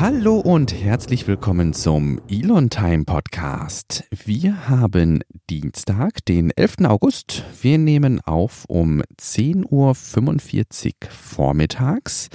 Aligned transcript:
Hallo 0.00 0.38
und 0.38 0.72
herzlich 0.72 1.26
willkommen 1.26 1.72
zum 1.72 2.20
Elon 2.30 2.70
Time 2.70 3.04
Podcast. 3.04 4.04
Wir 4.12 4.68
haben 4.68 5.24
Dienstag, 5.50 6.24
den 6.24 6.52
11. 6.54 6.84
August. 6.84 7.42
Wir 7.60 7.78
nehmen 7.78 8.20
auf 8.20 8.64
um 8.68 9.02
10.45 9.20 9.72
Uhr 9.72 11.10
vormittags. 11.10 12.28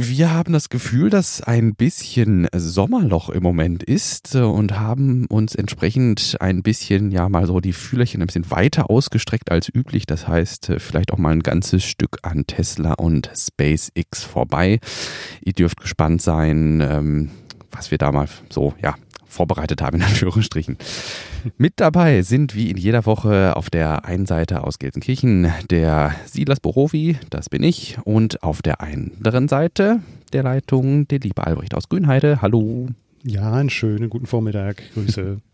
Wir 0.00 0.32
haben 0.32 0.52
das 0.52 0.68
Gefühl, 0.68 1.10
dass 1.10 1.42
ein 1.42 1.74
bisschen 1.74 2.46
Sommerloch 2.54 3.30
im 3.30 3.42
Moment 3.42 3.82
ist 3.82 4.36
und 4.36 4.78
haben 4.78 5.26
uns 5.26 5.56
entsprechend 5.56 6.36
ein 6.38 6.62
bisschen, 6.62 7.10
ja, 7.10 7.28
mal 7.28 7.48
so 7.48 7.58
die 7.58 7.72
Fühlerchen 7.72 8.22
ein 8.22 8.28
bisschen 8.28 8.48
weiter 8.52 8.90
ausgestreckt 8.90 9.50
als 9.50 9.68
üblich. 9.68 10.06
Das 10.06 10.28
heißt, 10.28 10.74
vielleicht 10.78 11.12
auch 11.12 11.18
mal 11.18 11.32
ein 11.32 11.42
ganzes 11.42 11.82
Stück 11.82 12.18
an 12.22 12.46
Tesla 12.46 12.92
und 12.92 13.28
SpaceX 13.34 14.22
vorbei. 14.22 14.78
Ihr 15.44 15.52
dürft 15.52 15.80
gespannt 15.80 16.22
sein, 16.22 16.80
ähm, 16.80 17.30
was 17.72 17.90
wir 17.90 17.98
da 17.98 18.12
mal 18.12 18.28
so, 18.50 18.74
ja, 18.80 18.94
vorbereitet 19.28 19.82
haben, 19.82 19.98
in 19.98 20.02
Anführungsstrichen. 20.02 20.78
Mit 21.56 21.74
dabei 21.76 22.22
sind 22.22 22.54
wie 22.54 22.70
in 22.70 22.76
jeder 22.76 23.06
Woche 23.06 23.56
auf 23.56 23.70
der 23.70 24.04
einen 24.04 24.26
Seite 24.26 24.64
aus 24.64 24.78
Gelsenkirchen 24.78 25.52
der 25.70 26.14
Silas 26.26 26.60
Borowi, 26.60 27.18
das 27.30 27.48
bin 27.48 27.62
ich, 27.62 27.98
und 28.04 28.42
auf 28.42 28.62
der 28.62 28.80
anderen 28.80 29.48
Seite 29.48 30.00
der 30.32 30.42
Leitung 30.42 31.06
der 31.08 31.20
liebe 31.20 31.46
Albrecht 31.46 31.74
aus 31.74 31.88
Grünheide. 31.88 32.42
Hallo. 32.42 32.88
Ja, 33.22 33.52
einen 33.52 33.70
schönen 33.70 34.10
guten 34.10 34.26
Vormittag. 34.26 34.82
Grüße. 34.94 35.38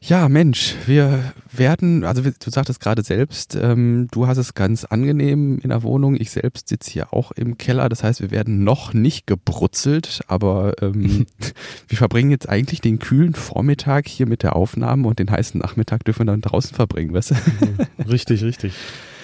Ja, 0.00 0.28
Mensch, 0.28 0.74
wir 0.86 1.32
werden, 1.50 2.04
also 2.04 2.22
du 2.22 2.50
sagtest 2.50 2.80
gerade 2.80 3.02
selbst, 3.02 3.56
ähm, 3.60 4.08
du 4.12 4.26
hast 4.26 4.36
es 4.36 4.54
ganz 4.54 4.84
angenehm 4.84 5.58
in 5.58 5.70
der 5.70 5.82
Wohnung. 5.82 6.16
Ich 6.20 6.30
selbst 6.30 6.68
sitze 6.68 6.90
hier 6.90 7.12
auch 7.12 7.32
im 7.32 7.58
Keller. 7.58 7.88
Das 7.88 8.04
heißt, 8.04 8.20
wir 8.20 8.30
werden 8.30 8.62
noch 8.62 8.94
nicht 8.94 9.26
gebrutzelt, 9.26 10.20
aber 10.28 10.74
ähm, 10.80 11.26
wir 11.88 11.98
verbringen 11.98 12.30
jetzt 12.30 12.48
eigentlich 12.48 12.80
den 12.80 12.98
kühlen 12.98 13.34
Vormittag 13.34 14.06
hier 14.06 14.26
mit 14.26 14.42
der 14.42 14.54
Aufnahme 14.54 15.08
und 15.08 15.18
den 15.18 15.30
heißen 15.30 15.60
Nachmittag 15.60 16.04
dürfen 16.04 16.26
wir 16.26 16.32
dann 16.32 16.42
draußen 16.42 16.76
verbringen, 16.76 17.12
weißt 17.12 17.32
du? 17.32 17.34
richtig, 18.08 18.44
richtig. 18.44 18.74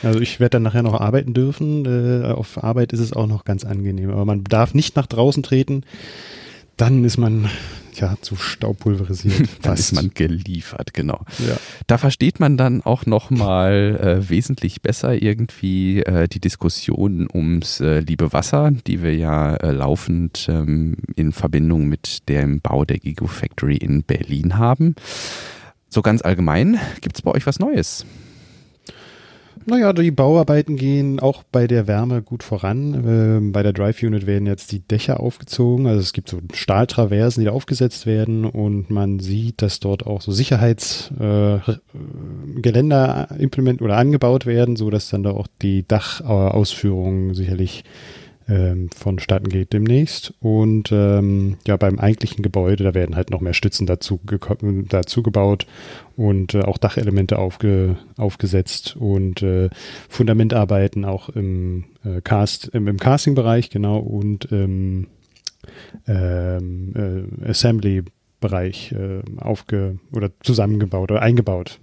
Also 0.03 0.21
ich 0.21 0.41
werde 0.41 0.57
dann 0.57 0.63
nachher 0.63 0.83
noch 0.83 1.01
arbeiten 1.01 1.35
dürfen. 1.35 1.85
Äh, 1.87 2.33
auf 2.33 2.63
Arbeit 2.63 2.93
ist 2.93 3.01
es 3.01 3.13
auch 3.13 3.27
noch 3.27 3.45
ganz 3.45 3.65
angenehm. 3.65 4.11
Aber 4.11 4.25
man 4.25 4.43
darf 4.43 4.75
nicht 4.75 4.97
nach 4.97 5.07
draußen 5.07 5.43
treten. 5.43 5.85
Dann 6.77 7.05
ist 7.05 7.19
man 7.19 7.49
ja, 8.01 8.17
zu 8.21 8.37
staubpulverisiert. 8.37 9.49
dann 9.63 9.75
ist 9.75 9.93
man 9.93 10.11
geliefert, 10.15 10.95
genau. 10.95 11.25
Ja. 11.39 11.57
Da 11.87 11.99
versteht 11.99 12.41
man 12.41 12.57
dann 12.57 12.83
auch 12.83 13.07
nochmal 13.07 13.99
äh, 14.01 14.31
wesentlich 14.31 14.83
besser 14.83 15.21
irgendwie 15.21 16.03
äh, 16.03 16.29
die 16.29 16.41
Diskussion 16.41 17.29
ums 17.33 17.81
äh, 17.81 18.01
liebe 18.01 18.33
Wasser, 18.33 18.71
die 18.87 19.03
wir 19.03 19.15
ja 19.15 19.55
äh, 19.57 19.71
laufend 19.71 20.47
ähm, 20.49 20.97
in 21.17 21.33
Verbindung 21.33 21.89
mit 21.89 22.29
dem 22.29 22.61
Bau 22.61 22.85
der 22.85 22.99
Gigafactory 22.99 23.77
in 23.77 24.03
Berlin 24.03 24.59
haben. 24.59 24.95
So 25.89 26.01
ganz 26.03 26.23
allgemein, 26.23 26.81
gibt 27.01 27.17
es 27.17 27.23
bei 27.23 27.31
euch 27.31 27.47
was 27.47 27.59
Neues? 27.59 28.07
Naja, 29.67 29.93
die 29.93 30.11
Bauarbeiten 30.11 30.77
gehen 30.77 31.21
auch 31.21 31.43
bei 31.45 31.67
der 31.67 31.87
Wärme 31.87 32.23
gut 32.23 32.43
voran. 32.43 33.05
Ähm, 33.07 33.53
bei 33.53 33.63
der 33.63 33.73
Drive 33.73 34.03
Unit 34.03 34.27
werden 34.27 34.47
jetzt 34.47 34.73
die 34.73 34.81
Dächer 34.81 35.21
aufgezogen. 35.21 35.87
Also 35.87 36.01
es 36.01 36.13
gibt 36.13 36.29
so 36.29 36.41
Stahltraversen, 36.53 37.43
die 37.43 37.47
da 37.47 37.53
aufgesetzt 37.53 38.07
werden 38.07 38.45
und 38.45 38.91
man 38.91 39.21
sieht, 39.21 39.63
dass 39.63 39.81
dort 39.81 40.07
auch 40.07 40.21
so 40.21 40.33
Sicherheitsgeländer 40.33 43.29
äh, 43.31 43.43
implement 43.43 43.81
oder 43.83 43.97
angebaut 43.97 44.47
werden, 44.47 44.77
so 44.77 44.91
dass 44.91 45.11
dann 45.11 45.23
da 45.23 45.31
auch 45.31 45.47
die 45.63 45.87
Dachausführung 45.87 47.35
sicherlich 47.35 47.85
ähm, 48.49 48.91
vonstatten 48.91 49.49
geht 49.49 49.73
demnächst. 49.73 50.35
Und 50.41 50.91
ähm, 50.93 51.57
ja, 51.67 51.77
beim 51.77 51.99
eigentlichen 51.99 52.43
Gebäude, 52.43 52.85
da 52.85 52.95
werden 52.95 53.17
halt 53.17 53.31
noch 53.31 53.41
mehr 53.41 53.55
Stützen 53.55 53.87
dazu, 53.87 54.21
dazu 54.89 55.23
gebaut 55.23 55.67
und 56.17 56.55
äh, 56.55 56.63
auch 56.63 56.79
Dachelemente 56.79 57.39
aufge, 57.39 57.97
aufgesetzt 58.17 58.97
und 58.97 59.43
äh, 59.43 59.71
Fundamentarbeiten 60.09 61.05
auch 61.05 61.29
im, 61.29 61.85
äh, 62.05 62.21
Cast, 62.21 62.69
im, 62.69 62.89
im 62.89 62.99
Casting-Bereich, 62.99 63.71
genau, 63.71 63.99
und 63.99 64.47
im 64.47 65.07
ähm, 66.07 67.29
äh, 67.45 67.49
Assembly-Bereich 67.49 68.93
äh, 68.93 69.23
aufge 69.39 69.99
oder 70.15 70.31
zusammengebaut 70.41 71.11
oder 71.11 71.23
eingebaut. 71.23 71.79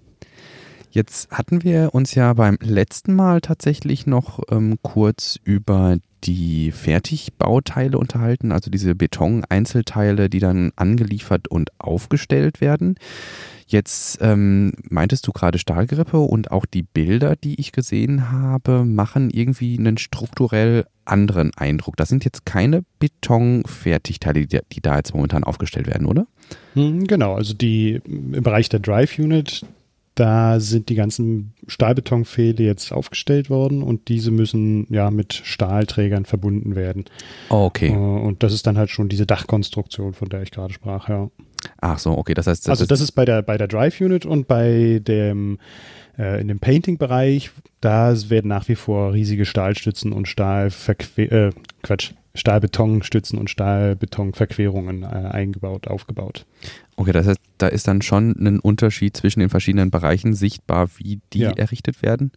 Jetzt 0.91 1.29
hatten 1.31 1.63
wir 1.63 1.93
uns 1.93 2.15
ja 2.15 2.33
beim 2.33 2.57
letzten 2.61 3.13
Mal 3.13 3.41
tatsächlich 3.41 4.07
noch 4.07 4.39
ähm, 4.49 4.79
kurz 4.81 5.39
über 5.43 5.97
die 6.23 6.71
Fertigbauteile 6.71 7.97
unterhalten, 7.97 8.51
also 8.51 8.69
diese 8.69 8.95
Beton-Einzelteile, 8.95 10.29
die 10.29 10.39
dann 10.39 10.71
angeliefert 10.75 11.47
und 11.47 11.71
aufgestellt 11.79 12.61
werden. 12.61 12.95
Jetzt 13.67 14.17
ähm, 14.21 14.73
meintest 14.89 15.27
du 15.27 15.31
gerade 15.31 15.59
Stahlgrippe 15.59 16.17
und 16.17 16.49
auch 16.49 16.65
die 16.65 16.81
Bilder, 16.81 17.35
die 17.35 17.59
ich 17.59 17.71
gesehen 17.71 18.31
habe, 18.31 18.83
machen 18.83 19.29
irgendwie 19.29 19.77
einen 19.77 19.97
strukturell 19.97 20.85
anderen 21.05 21.51
Eindruck. 21.55 21.95
Das 21.95 22.09
sind 22.09 22.25
jetzt 22.25 22.47
keine 22.47 22.83
Betonfertigteile, 22.97 24.47
die, 24.47 24.59
die 24.71 24.81
da 24.81 24.97
jetzt 24.97 25.13
momentan 25.13 25.43
aufgestellt 25.43 25.85
werden, 25.85 26.07
oder? 26.07 26.25
Hm, 26.73 27.05
genau, 27.05 27.35
also 27.35 27.53
die 27.53 28.01
im 28.05 28.43
Bereich 28.43 28.69
der 28.69 28.79
Drive 28.79 29.19
Unit, 29.19 29.63
da 30.19 30.59
sind 30.59 30.89
die 30.89 30.95
ganzen 30.95 31.53
Stahlbetonpfähle 31.67 32.63
jetzt 32.63 32.91
aufgestellt 32.91 33.49
worden 33.49 33.81
und 33.81 34.09
diese 34.09 34.31
müssen 34.31 34.85
ja 34.89 35.11
mit 35.11 35.33
Stahlträgern 35.33 36.25
verbunden 36.25 36.75
werden. 36.75 37.05
Oh, 37.49 37.65
okay. 37.65 37.89
Äh, 37.89 37.95
und 37.95 38.43
das 38.43 38.53
ist 38.53 38.67
dann 38.67 38.77
halt 38.77 38.89
schon 38.89 39.07
diese 39.07 39.25
Dachkonstruktion, 39.25 40.13
von 40.13 40.27
der 40.27 40.41
ich 40.41 40.51
gerade 40.51 40.73
sprach, 40.73 41.07
ja. 41.07 41.29
Ach 41.79 41.99
so, 41.99 42.17
okay, 42.17 42.33
das 42.33 42.47
heißt. 42.47 42.67
Das 42.67 42.71
also 42.71 42.85
das 42.85 43.01
ist 43.01 43.13
bei 43.13 43.25
der 43.25 43.41
bei 43.41 43.57
der 43.57 43.67
Drive 43.67 43.99
Unit 43.99 44.25
und 44.25 44.47
bei 44.47 45.01
dem 45.05 45.57
in 46.19 46.47
dem 46.47 46.59
Painting-Bereich, 46.59 47.51
da 47.81 48.13
werden 48.29 48.47
nach 48.49 48.67
wie 48.67 48.75
vor 48.75 49.13
riesige 49.13 49.45
Stahlstützen 49.45 50.11
und 50.11 50.27
Stahlverque 50.27 51.21
äh, 51.23 51.51
Quatsch, 51.81 52.11
Stahlbetonstützen 52.35 53.39
und 53.39 53.49
Stahlbetonverquerungen 53.49 55.03
äh, 55.03 55.05
eingebaut, 55.05 55.87
aufgebaut. 55.87 56.45
Okay, 56.95 57.11
das 57.11 57.27
heißt, 57.27 57.39
da 57.57 57.67
ist 57.67 57.87
dann 57.87 58.01
schon 58.01 58.35
ein 58.39 58.59
Unterschied 58.59 59.15
zwischen 59.15 59.39
den 59.39 59.49
verschiedenen 59.49 59.91
Bereichen 59.91 60.33
sichtbar, 60.33 60.89
wie 60.97 61.21
die 61.33 61.39
ja. 61.39 61.51
errichtet 61.51 62.01
werden? 62.01 62.31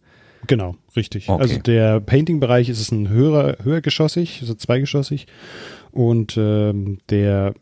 Genau, 0.47 0.75
richtig. 0.95 1.29
Okay. 1.29 1.41
Also 1.41 1.59
der 1.59 1.99
Painting-Bereich 1.99 2.69
ist 2.69 2.79
es 2.79 2.91
ein 2.91 3.09
höherer, 3.09 3.57
höhergeschossig, 3.63 4.39
also 4.41 4.53
zweigeschossig. 4.53 5.27
Und 5.91 6.37
ähm, 6.37 6.99
der 7.09 7.53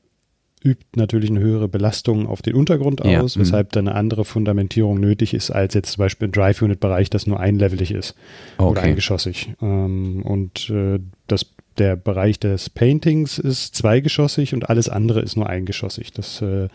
übt 0.64 0.86
natürlich 0.96 1.30
eine 1.30 1.40
höhere 1.40 1.68
Belastung 1.68 2.28
auf 2.28 2.42
den 2.42 2.56
Untergrund 2.56 3.02
aus, 3.02 3.36
ja. 3.36 3.42
weshalb 3.42 3.72
dann 3.72 3.88
eine 3.88 3.98
andere 3.98 4.26
Fundamentierung 4.26 5.00
nötig 5.00 5.34
ist, 5.34 5.52
als 5.52 5.74
jetzt 5.74 5.94
zum 5.94 6.04
Beispiel 6.04 6.28
im 6.28 6.32
Drive-Unit-Bereich, 6.32 7.10
das 7.10 7.28
nur 7.28 7.40
einlevelig 7.40 7.92
ist 7.92 8.16
okay. 8.58 8.70
oder 8.70 8.82
eingeschossig. 8.84 9.54
Ähm, 9.62 10.22
und 10.24 10.70
äh, 10.70 11.00
das 11.28 11.48
der 11.78 11.96
Bereich 11.96 12.40
des 12.40 12.70
Paintings 12.70 13.38
ist 13.40 13.76
zweigeschossig 13.76 14.54
und 14.54 14.70
alles 14.70 14.90
andere 14.90 15.22
ist 15.22 15.36
nur 15.36 15.48
eingeschossig. 15.48 16.12
Das 16.12 16.42
äh, 16.42 16.68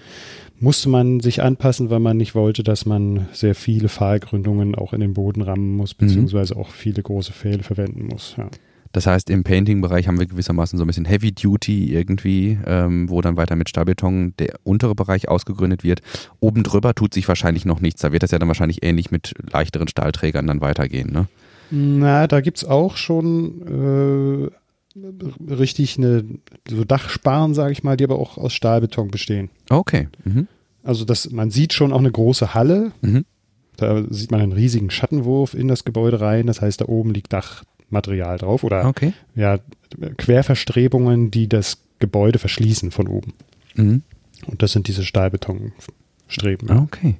musste 0.58 0.88
man 0.88 1.20
sich 1.20 1.42
anpassen, 1.42 1.90
weil 1.90 2.00
man 2.00 2.16
nicht 2.16 2.34
wollte, 2.34 2.62
dass 2.62 2.86
man 2.86 3.28
sehr 3.32 3.54
viele 3.54 3.88
Pfahlgründungen 3.88 4.74
auch 4.74 4.92
in 4.92 5.00
den 5.00 5.14
Boden 5.14 5.42
rammen 5.42 5.76
muss, 5.76 5.94
mhm. 5.94 6.06
beziehungsweise 6.06 6.54
mhm. 6.54 6.60
auch 6.60 6.70
viele 6.70 7.02
große 7.02 7.32
Pfähle 7.32 7.62
verwenden 7.62 8.06
muss. 8.06 8.34
Ja. 8.38 8.48
Das 8.96 9.06
heißt, 9.06 9.28
im 9.28 9.44
Painting-Bereich 9.44 10.08
haben 10.08 10.18
wir 10.18 10.24
gewissermaßen 10.24 10.78
so 10.78 10.84
ein 10.84 10.86
bisschen 10.86 11.04
Heavy 11.04 11.30
Duty 11.30 11.92
irgendwie, 11.92 12.58
ähm, 12.64 13.10
wo 13.10 13.20
dann 13.20 13.36
weiter 13.36 13.54
mit 13.54 13.68
Stahlbeton 13.68 14.32
der 14.38 14.54
untere 14.64 14.94
Bereich 14.94 15.28
ausgegründet 15.28 15.84
wird. 15.84 16.00
Oben 16.40 16.62
drüber 16.62 16.94
tut 16.94 17.12
sich 17.12 17.28
wahrscheinlich 17.28 17.66
noch 17.66 17.82
nichts. 17.82 18.00
Da 18.00 18.12
wird 18.12 18.22
das 18.22 18.30
ja 18.30 18.38
dann 18.38 18.48
wahrscheinlich 18.48 18.82
ähnlich 18.82 19.10
mit 19.10 19.34
leichteren 19.52 19.86
Stahlträgern 19.86 20.46
dann 20.46 20.62
weitergehen, 20.62 21.12
ne? 21.12 21.26
Na, 21.70 22.26
da 22.26 22.40
gibt 22.40 22.56
es 22.56 22.64
auch 22.64 22.96
schon 22.96 24.50
äh, 24.96 25.52
richtig 25.52 25.98
eine 25.98 26.24
so 26.66 26.84
Dachsparen, 26.84 27.52
sage 27.52 27.72
ich 27.72 27.84
mal, 27.84 27.98
die 27.98 28.04
aber 28.04 28.18
auch 28.18 28.38
aus 28.38 28.54
Stahlbeton 28.54 29.10
bestehen. 29.10 29.50
Okay. 29.68 30.08
Mhm. 30.24 30.48
Also 30.82 31.04
das, 31.04 31.30
man 31.30 31.50
sieht 31.50 31.74
schon 31.74 31.92
auch 31.92 31.98
eine 31.98 32.12
große 32.12 32.54
Halle. 32.54 32.92
Mhm. 33.02 33.26
Da 33.76 34.04
sieht 34.08 34.30
man 34.30 34.40
einen 34.40 34.52
riesigen 34.52 34.88
Schattenwurf 34.88 35.52
in 35.52 35.68
das 35.68 35.84
Gebäude 35.84 36.22
rein. 36.22 36.46
Das 36.46 36.62
heißt, 36.62 36.80
da 36.80 36.86
oben 36.86 37.12
liegt 37.12 37.34
Dachmaterial 37.86 38.38
drauf 38.38 38.64
oder 38.64 38.86
okay. 38.86 39.12
ja, 39.34 39.58
Querverstrebungen, 40.16 41.30
die 41.30 41.48
das 41.48 41.78
Gebäude 41.98 42.38
verschließen 42.38 42.90
von 42.90 43.08
oben. 43.08 43.34
Mhm. 43.74 44.02
Und 44.46 44.62
das 44.62 44.72
sind 44.72 44.88
diese 44.88 45.04
Stahlbetonstreben. 45.04 46.70
Okay. 46.70 47.16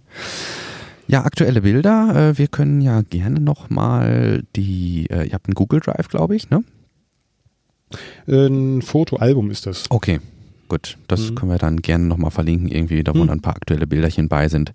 Ja, 1.09 1.25
aktuelle 1.25 1.63
Bilder. 1.63 2.31
Äh, 2.31 2.39
wir 2.39 2.49
können 2.49 2.81
ja 2.81 3.03
gerne 3.03 3.41
nochmal 3.41 4.43
die, 4.57 5.07
äh, 5.11 5.27
ihr 5.27 5.33
habt 5.33 5.47
einen 5.47 5.55
Google 5.55 5.81
Drive, 5.81 6.09
glaube 6.09 6.37
ich, 6.37 6.51
ne? 6.51 6.65
Ein 8.27 8.83
Fotoalbum 8.83 9.51
ist 9.51 9.67
das. 9.67 9.85
Okay, 9.91 10.19
gut. 10.69 10.99
Das 11.07 11.31
mhm. 11.31 11.35
können 11.37 11.53
wir 11.53 11.59
dann 11.59 11.81
gerne 11.81 12.05
nochmal 12.05 12.33
verlinken, 12.33 12.69
irgendwie, 12.69 13.05
da 13.05 13.15
wo 13.15 13.23
mhm. 13.23 13.31
ein 13.31 13.41
paar 13.41 13.55
aktuelle 13.55 13.87
Bilderchen 13.87 14.29
bei 14.29 14.49
sind. 14.49 14.73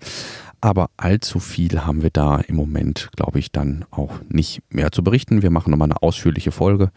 Aber 0.62 0.92
allzu 0.96 1.40
viel 1.40 1.81
haben 1.81 2.04
wir 2.04 2.12
da 2.12 2.38
im 2.38 2.56
Moment, 2.56 3.10
glaube 3.16 3.40
ich, 3.40 3.52
dann 3.52 3.86
auch 3.90 4.13
nicht 4.30 4.62
mehr 4.69 4.92
zu 4.92 5.04
berichten. 5.04 5.42
Wir 5.42 5.50
machen 5.50 5.72
nochmal 5.72 5.88
eine 5.88 6.04
ausführliche 6.04 6.52
Folge. 6.52 6.92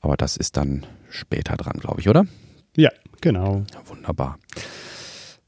Aber 0.00 0.16
das 0.16 0.38
ist 0.38 0.56
dann 0.56 0.86
später 1.10 1.56
dran, 1.56 1.78
glaube 1.78 2.00
ich, 2.00 2.08
oder? 2.08 2.24
Ja, 2.76 2.90
genau. 3.20 3.64
Wunderbar. 3.86 4.38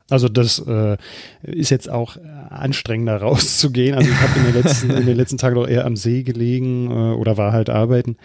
Also 0.09 0.29
das 0.29 0.61
äh, 0.61 0.99
ist 1.43 1.71
jetzt 1.71 1.89
auch 1.89 2.17
anstrengender 2.51 3.17
rauszugehen. 3.23 3.97
Also 3.97 4.11
ich 4.11 4.21
habe 4.21 4.39
in, 4.39 4.45
den 4.45 4.63
letzten, 4.63 4.91
in 4.91 5.07
den 5.07 5.17
letzten 5.17 5.39
Tagen 5.39 5.57
doch 5.57 5.67
eher 5.67 5.85
am 5.85 5.97
See 5.97 6.23
gelegen 6.23 6.91
äh, 6.91 7.15
oder 7.15 7.37
war 7.37 7.53
halt 7.53 7.71
arbeiten, 7.71 8.17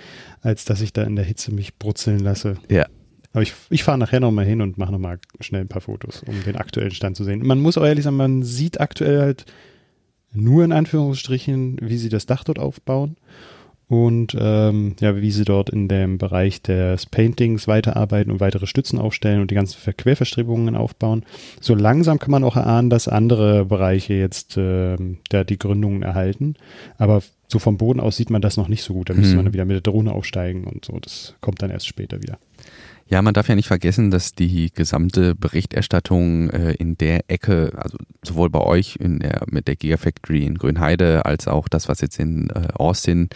als 0.42 0.66
dass 0.66 0.82
ich 0.82 0.94
da 0.94 1.04
in 1.04 1.16
der 1.16 1.26
Hitze 1.26 1.52
mich 1.52 1.76
brutzeln 1.78 2.20
lasse. 2.20 2.58
Ja. 2.70 2.86
Aber 3.34 3.42
ich, 3.44 3.54
ich 3.70 3.84
fahre 3.84 3.98
nachher 3.98 4.20
nochmal 4.20 4.46
hin 4.46 4.62
und 4.62 4.78
mache 4.78 4.92
nochmal 4.92 5.20
schnell 5.40 5.62
ein 5.62 5.68
paar 5.70 5.82
Fotos, 5.82 6.24
um 6.24 6.44
den 6.44 6.58
aktuellen 6.58 6.92
Stand 6.92 7.16
zu 7.16 7.24
sehen. 7.24 7.46
Man 7.46 7.60
muss 7.62 7.78
auch 7.78 7.86
ehrlich 7.86 8.04
sagen, 8.04 8.18
man 8.18 8.44
sieht 8.44 8.82
aktuell 8.82 9.22
halt 9.22 9.46
nur 10.34 10.64
in 10.64 10.72
Anführungsstrichen, 10.72 11.78
wie 11.82 11.98
sie 11.98 12.10
das 12.10 12.26
Dach 12.26 12.44
dort 12.44 12.60
aufbauen 12.60 13.16
und 13.88 14.36
ähm, 14.40 14.96
ja, 15.02 15.18
wie 15.18 15.32
sie 15.32 15.44
dort 15.44 15.70
in 15.70 15.90
dem 15.90 16.18
Bereich 16.18 16.62
des 16.62 17.06
Paintings 17.06 17.68
weiterarbeiten 17.68 18.32
und 18.32 18.40
weitere 18.40 18.66
Stützen 18.68 19.00
aufstellen 19.00 19.42
und 19.42 19.52
die 19.52 19.56
ganzen 19.56 19.78
Querverstrebungen 19.96 20.76
aufbauen. 20.78 21.26
So 21.60 21.76
langsam 21.76 22.18
kann 22.18 22.32
man 22.32 22.46
auch 22.46 22.56
erahnen, 22.56 22.90
dass 22.90 23.10
andere 23.10 23.66
Bereiche 23.66 24.14
jetzt 24.14 24.56
äh, 24.56 24.96
da 25.30 25.44
die 25.44 25.60
Gründungen 25.60 26.04
erhalten. 26.04 26.56
Aber 26.98 27.22
so 27.50 27.60
vom 27.60 27.78
Boden 27.78 28.00
aus 28.00 28.16
sieht 28.16 28.30
man 28.30 28.42
das 28.42 28.56
noch 28.56 28.70
nicht 28.70 28.84
so 28.84 28.94
gut. 28.94 29.10
Da 29.10 29.14
müsste 29.14 29.36
Hm. 29.38 29.44
man 29.44 29.54
wieder 29.54 29.66
mit 29.66 29.76
der 29.76 29.92
Drohne 29.92 30.14
aufsteigen 30.14 30.64
und 30.64 30.86
so. 30.86 30.98
Das 31.00 31.36
kommt 31.42 31.62
dann 31.62 31.70
erst 31.70 31.88
später 31.88 32.22
wieder. 32.22 32.38
Ja, 33.12 33.22
man 33.22 33.34
darf 33.34 33.50
ja 33.50 33.56
nicht 33.56 33.68
vergessen, 33.68 34.10
dass 34.10 34.36
die 34.36 34.72
gesamte 34.74 35.36
Berichterstattung 35.36 36.50
äh, 36.50 36.72
in 36.76 36.98
der 36.98 37.30
Ecke, 37.30 37.74
also 37.76 37.98
sowohl 38.24 38.50
bei 38.50 38.62
euch 38.62 38.96
in 38.96 39.20
der, 39.20 39.44
mit 39.52 39.68
der 39.68 39.76
Gigafactory 39.76 40.46
in 40.46 40.58
Grünheide, 40.58 41.26
als 41.26 41.50
auch 41.50 41.68
das, 41.68 41.90
was 41.90 42.00
jetzt 42.00 42.20
in 42.20 42.50
äh, 42.52 42.70
Austin 42.74 43.28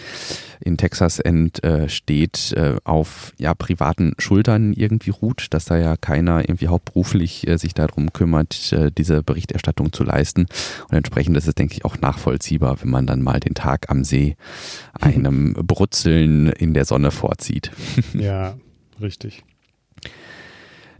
in 0.61 0.77
Texas 0.77 1.19
entsteht, 1.19 2.53
äh, 2.53 2.77
auf 2.85 3.33
ja 3.37 3.53
privaten 3.53 4.13
Schultern 4.17 4.71
irgendwie 4.71 5.09
ruht, 5.09 5.47
dass 5.49 5.65
da 5.65 5.75
ja 5.75 5.97
keiner 5.97 6.39
irgendwie 6.39 6.69
hauptberuflich 6.69 7.45
äh, 7.45 7.57
sich 7.57 7.73
darum 7.73 8.13
kümmert, 8.13 8.71
äh, 8.71 8.93
diese 8.97 9.23
Berichterstattung 9.23 9.91
zu 9.91 10.05
leisten. 10.05 10.45
Und 10.87 10.95
entsprechend 10.95 11.35
ist 11.35 11.49
es, 11.49 11.55
denke 11.55 11.73
ich, 11.73 11.83
auch 11.83 11.97
nachvollziehbar, 11.97 12.81
wenn 12.81 12.91
man 12.91 13.07
dann 13.07 13.21
mal 13.21 13.41
den 13.41 13.55
Tag 13.55 13.89
am 13.89 14.05
See 14.05 14.37
einem 15.01 15.51
Brutzeln 15.51 16.47
in 16.47 16.73
der 16.73 16.85
Sonne 16.85 17.11
vorzieht. 17.11 17.71
Ja, 18.13 18.55
richtig. 19.01 19.43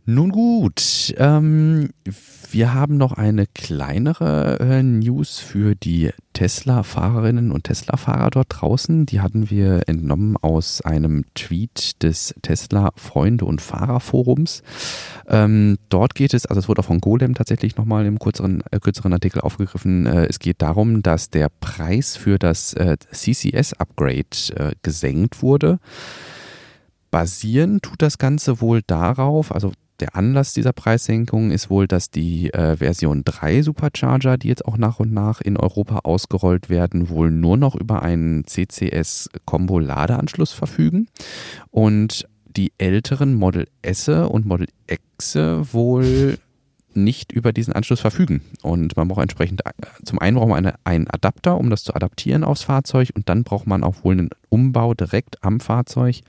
Nun 0.08 0.30
gut, 0.30 1.16
ähm, 1.18 1.90
wir 2.52 2.76
haben 2.76 2.96
noch 2.96 3.14
eine 3.14 3.48
kleinere 3.48 4.60
äh, 4.60 4.84
News 4.84 5.40
für 5.40 5.74
die 5.74 6.12
Tesla-Fahrerinnen 6.34 7.52
und 7.52 7.64
Tesla-Fahrer 7.64 8.30
dort 8.30 8.48
draußen. 8.50 9.08
Die 9.08 9.20
hatten 9.20 9.50
wir 9.50 9.90
entnommen 9.90 10.38
aus 10.38 10.82
einem 10.82 11.26
Tweet 11.34 12.04
des 12.04 12.36
Tesla-Freunde- 12.44 13.46
und 13.46 13.62
Fahrerforums. 13.62 14.62
Ähm, 15.28 15.80
dort 15.90 16.14
geht 16.14 16.36
es, 16.36 16.46
also 16.46 16.60
es 16.60 16.70
wurde 16.70 16.82
auch 16.82 16.86
von 16.86 17.02
Golem 17.02 17.34
tatsächlich 17.34 17.76
nochmal 17.76 18.06
im 18.06 18.20
kürzeren, 18.20 18.64
äh, 18.70 18.80
kürzeren 18.80 19.12
Artikel 19.12 19.42
aufgegriffen. 19.42 20.06
Äh, 20.06 20.28
es 20.28 20.38
geht 20.38 20.62
darum, 20.62 21.02
dass 21.02 21.32
der 21.32 21.50
Preis 21.50 22.16
für 22.16 22.38
das 22.38 22.74
äh, 22.76 22.96
CCS-Upgrade 23.12 24.54
äh, 24.56 24.72
gesenkt 24.84 25.42
wurde. 25.42 25.80
Basieren 27.10 27.82
tut 27.82 28.04
das 28.04 28.20
Ganze 28.20 28.62
wohl 28.62 28.84
darauf, 28.86 29.52
also 29.52 29.72
der 30.00 30.16
Anlass 30.16 30.54
dieser 30.54 30.72
Preissenkung 30.74 31.52
ist 31.52 31.70
wohl, 31.70 31.88
dass 31.88 32.10
die 32.12 32.54
äh, 32.54 32.76
Version 32.78 33.24
3 33.24 33.62
Supercharger, 33.62 34.38
die 34.38 34.50
jetzt 34.50 34.66
auch 34.66 34.78
nach 34.78 35.00
und 35.00 35.14
nach 35.14 35.40
in 35.42 35.58
Europa 35.58 36.02
ausgerollt 36.04 36.70
werden, 36.70 37.10
wohl 37.10 37.32
nur 37.32 37.58
noch 37.58 37.76
über 37.76 38.04
einen 38.04 38.46
CCS-Kombo-Ladeanschluss 38.46 40.52
verfügen. 40.52 41.08
Und 41.72 42.28
die 42.46 42.74
älteren 42.78 43.34
Model 43.36 43.68
S 43.82 44.10
und 44.10 44.46
Model 44.46 44.68
X 44.88 45.36
wohl 45.36 46.38
nicht 46.96 47.32
über 47.32 47.54
diesen 47.54 47.74
Anschluss 47.74 48.00
verfügen. 48.00 48.42
Und 48.62 48.96
man 48.98 49.08
braucht 49.08 49.22
entsprechend, 49.22 49.66
äh, 49.66 49.72
zum 50.04 50.20
einen 50.20 50.38
braucht 50.38 50.50
man 50.50 50.66
eine, 50.66 50.76
einen 50.84 51.08
Adapter, 51.10 51.58
um 51.58 51.70
das 51.70 51.84
zu 51.84 51.94
adaptieren 51.96 52.44
aufs 52.44 52.64
Fahrzeug 52.64 53.12
und 53.16 53.30
dann 53.30 53.44
braucht 53.44 53.68
man 53.68 53.84
auch 53.84 54.04
wohl 54.04 54.14
einen 54.14 54.30
Umbau 54.50 54.94
direkt 54.94 55.44
am 55.44 55.60
Fahrzeug. 55.60 56.22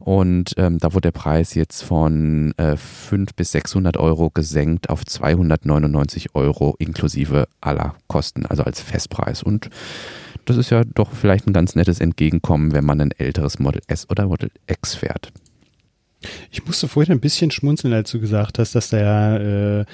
Und 0.00 0.54
ähm, 0.56 0.78
da 0.78 0.94
wurde 0.94 1.12
der 1.12 1.18
Preis 1.18 1.54
jetzt 1.54 1.82
von 1.82 2.52
äh, 2.56 2.76
500 2.76 3.36
bis 3.36 3.52
600 3.52 3.96
Euro 3.96 4.30
gesenkt 4.30 4.90
auf 4.90 5.04
299 5.04 6.34
Euro 6.34 6.74
inklusive 6.78 7.46
aller 7.60 7.94
Kosten, 8.08 8.44
also 8.46 8.64
als 8.64 8.80
Festpreis. 8.80 9.42
Und 9.42 9.70
das 10.44 10.56
ist 10.56 10.70
ja 10.70 10.82
doch 10.84 11.12
vielleicht 11.12 11.46
ein 11.46 11.52
ganz 11.52 11.76
nettes 11.76 12.00
Entgegenkommen, 12.00 12.72
wenn 12.72 12.84
man 12.84 13.00
ein 13.00 13.12
älteres 13.12 13.60
Model 13.60 13.80
S 13.86 14.10
oder 14.10 14.26
Model 14.26 14.50
X 14.66 14.96
fährt. 14.96 15.32
Ich 16.50 16.64
musste 16.64 16.88
vorhin 16.88 17.12
ein 17.12 17.20
bisschen 17.20 17.50
schmunzeln, 17.50 17.92
als 17.92 18.10
du 18.10 18.20
gesagt 18.20 18.58
hast, 18.58 18.74
dass 18.74 18.90
da 18.90 18.98
ja 18.98 19.80
äh, 19.80 19.84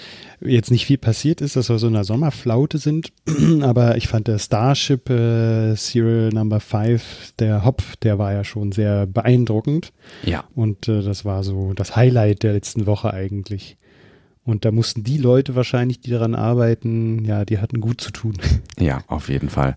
jetzt 0.41 0.71
nicht 0.71 0.87
viel 0.87 0.99
passiert 0.99 1.41
ist, 1.41 1.57
dass 1.57 1.69
wir 1.69 1.79
so 1.79 1.89
in 1.89 1.95
einer 1.95 2.05
Sommerflaute 2.05 2.79
sind. 2.79 3.13
Aber 3.63 3.97
ich 3.97 4.09
fand 4.09 4.29
der 4.29 4.39
Starship 4.39 5.11
äh, 5.11 5.75
Serial 5.75 6.31
Number 6.31 6.61
5, 6.61 7.35
der 7.39 7.65
Hop, 7.65 7.83
der 8.03 8.19
war 8.19 8.33
ja 8.33 8.45
schon 8.45 8.73
sehr 8.73 9.07
beeindruckend. 9.07 9.93
Ja. 10.25 10.45
Und 10.55 10.89
äh, 10.89 11.03
das 11.03 11.25
war 11.25 11.45
so 11.45 11.73
das 11.75 11.97
Highlight 11.97 12.43
der 12.43 12.53
letzten 12.53 12.87
Woche 12.87 13.13
eigentlich. 13.13 13.77
Und 14.49 14.65
da 14.65 14.71
mussten 14.71 15.05
die 15.05 15.19
Leute 15.19 15.57
wahrscheinlich, 15.57 16.01
die 16.01 16.11
daran 16.11 16.35
arbeiten, 16.35 17.23
ja, 17.27 17.45
die 17.45 17.59
hatten 17.59 17.83
gut 17.83 18.01
zu 18.01 18.11
tun. 18.11 18.35
Ja, 18.79 19.03
auf 19.07 19.29
jeden 19.29 19.51
Fall. 19.51 19.77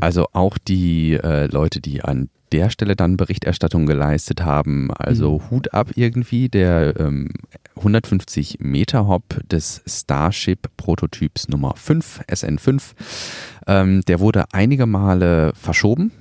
Also 0.00 0.26
auch 0.32 0.58
die 0.58 1.12
äh, 1.12 1.46
Leute, 1.46 1.80
die 1.80 2.02
an 2.02 2.28
der 2.52 2.70
Stelle 2.70 2.96
dann 2.96 3.16
Berichterstattung 3.16 3.86
geleistet 3.86 4.42
haben, 4.42 4.90
also 4.92 5.42
Hut 5.50 5.72
ab 5.72 5.90
irgendwie, 5.94 6.48
der 6.48 6.98
ähm, 6.98 7.30
150 7.76 8.58
Meter 8.60 9.06
Hop 9.06 9.40
des 9.50 9.82
Starship 9.86 10.68
Prototyps 10.76 11.48
Nummer 11.48 11.74
5, 11.76 12.22
SN5, 12.28 12.82
ähm, 13.66 14.02
der 14.06 14.20
wurde 14.20 14.44
einige 14.52 14.86
Male 14.86 15.52
verschoben 15.54 16.12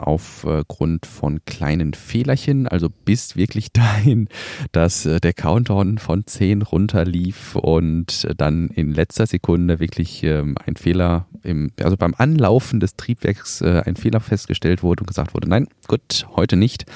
aufgrund 0.00 1.06
von 1.06 1.40
kleinen 1.44 1.94
Fehlerchen, 1.94 2.66
also 2.66 2.88
bis 3.04 3.36
wirklich 3.36 3.72
dahin, 3.72 4.28
dass 4.72 5.06
äh, 5.06 5.20
der 5.20 5.32
Countdown 5.32 5.98
von 5.98 6.26
10 6.26 6.62
runterlief 6.62 7.56
und 7.56 8.28
dann 8.36 8.68
in 8.68 8.92
letzter 8.92 9.26
Sekunde 9.26 9.80
wirklich 9.80 10.22
ähm, 10.24 10.56
ein 10.66 10.76
Fehler, 10.76 11.26
im, 11.42 11.70
also 11.82 11.96
beim 11.96 12.14
Anlaufen 12.16 12.80
des 12.80 12.96
Triebwerks 12.96 13.60
äh, 13.60 13.82
ein 13.86 13.96
Fehler 13.96 14.20
festgestellt 14.20 14.82
wurde 14.82 15.02
und 15.02 15.06
gesagt 15.06 15.34
wurde, 15.34 15.48
nein, 15.48 15.68
gut, 15.88 16.26
heute 16.36 16.56
nicht. 16.56 16.86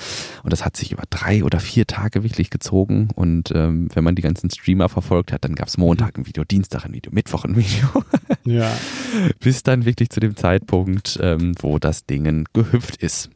Und 0.43 0.53
das 0.53 0.65
hat 0.65 0.77
sich 0.77 0.93
über 0.93 1.05
drei 1.11 1.45
oder 1.45 1.61
vier 1.61 1.87
Tage 1.87 2.23
wirklich 2.23 2.51
gezogen 2.51 3.09
und 3.15 3.53
ähm, 3.55 3.89
wenn 3.95 4.05
man 4.05 4.15
die 4.15 4.23
ganzen 4.23 4.51
Streamer 4.51 4.89
verfolgt 4.89 5.33
hat, 5.33 5.45
dann 5.45 5.55
gab 5.55 5.69
es 5.69 5.79
Montag 5.79 6.19
ein 6.19 6.27
Video, 6.27 6.45
Dienstag 6.45 6.85
ein 6.85 6.93
Video, 6.93 7.13
Mittwoch 7.13 7.45
ein 7.45 7.57
Video. 7.57 8.05
Ja. 8.45 8.71
bis 9.41 9.63
dann 9.63 9.85
wirklich 9.85 10.11
zu 10.11 10.21
dem 10.21 10.37
Zeitpunkt, 10.37 11.19
ähm, 11.23 11.55
wo 11.61 11.79
das 11.79 12.07
Ding 12.07 12.45
gehüpft 12.53 12.94
ist. 12.97 13.31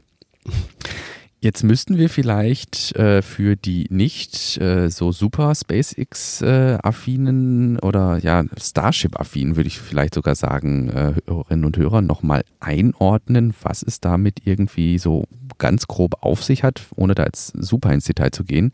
Jetzt 1.41 1.63
müssten 1.63 1.99
wir 1.99 2.11
vielleicht 2.11 2.97
äh, 2.97 3.23
für 3.23 3.55
die 3.55 3.87
nicht 3.91 4.61
äh, 4.61 4.91
so 4.91 5.13
super 5.13 5.55
SpaceX-affinen 5.55 7.77
äh, 7.77 7.81
oder 7.81 8.19
ja 8.19 8.43
Starship-affinen, 8.61 9.55
würde 9.55 9.69
ich 9.69 9.79
vielleicht 9.79 10.15
sogar 10.15 10.35
sagen, 10.35 10.89
äh, 10.89 11.15
Hörerinnen 11.27 11.65
und 11.65 11.77
Hörer 11.77 12.03
nochmal 12.03 12.43
einordnen, 12.59 13.55
was 13.63 13.85
es 13.85 14.01
damit 14.01 14.41
irgendwie 14.47 14.99
so 14.99 15.27
ganz 15.59 15.87
grob 15.87 16.25
auf 16.25 16.43
sich 16.43 16.65
hat, 16.65 16.83
ohne 16.97 17.15
da 17.15 17.27
jetzt 17.27 17.53
super 17.57 17.93
ins 17.93 18.07
Detail 18.07 18.33
zu 18.33 18.43
gehen. 18.43 18.73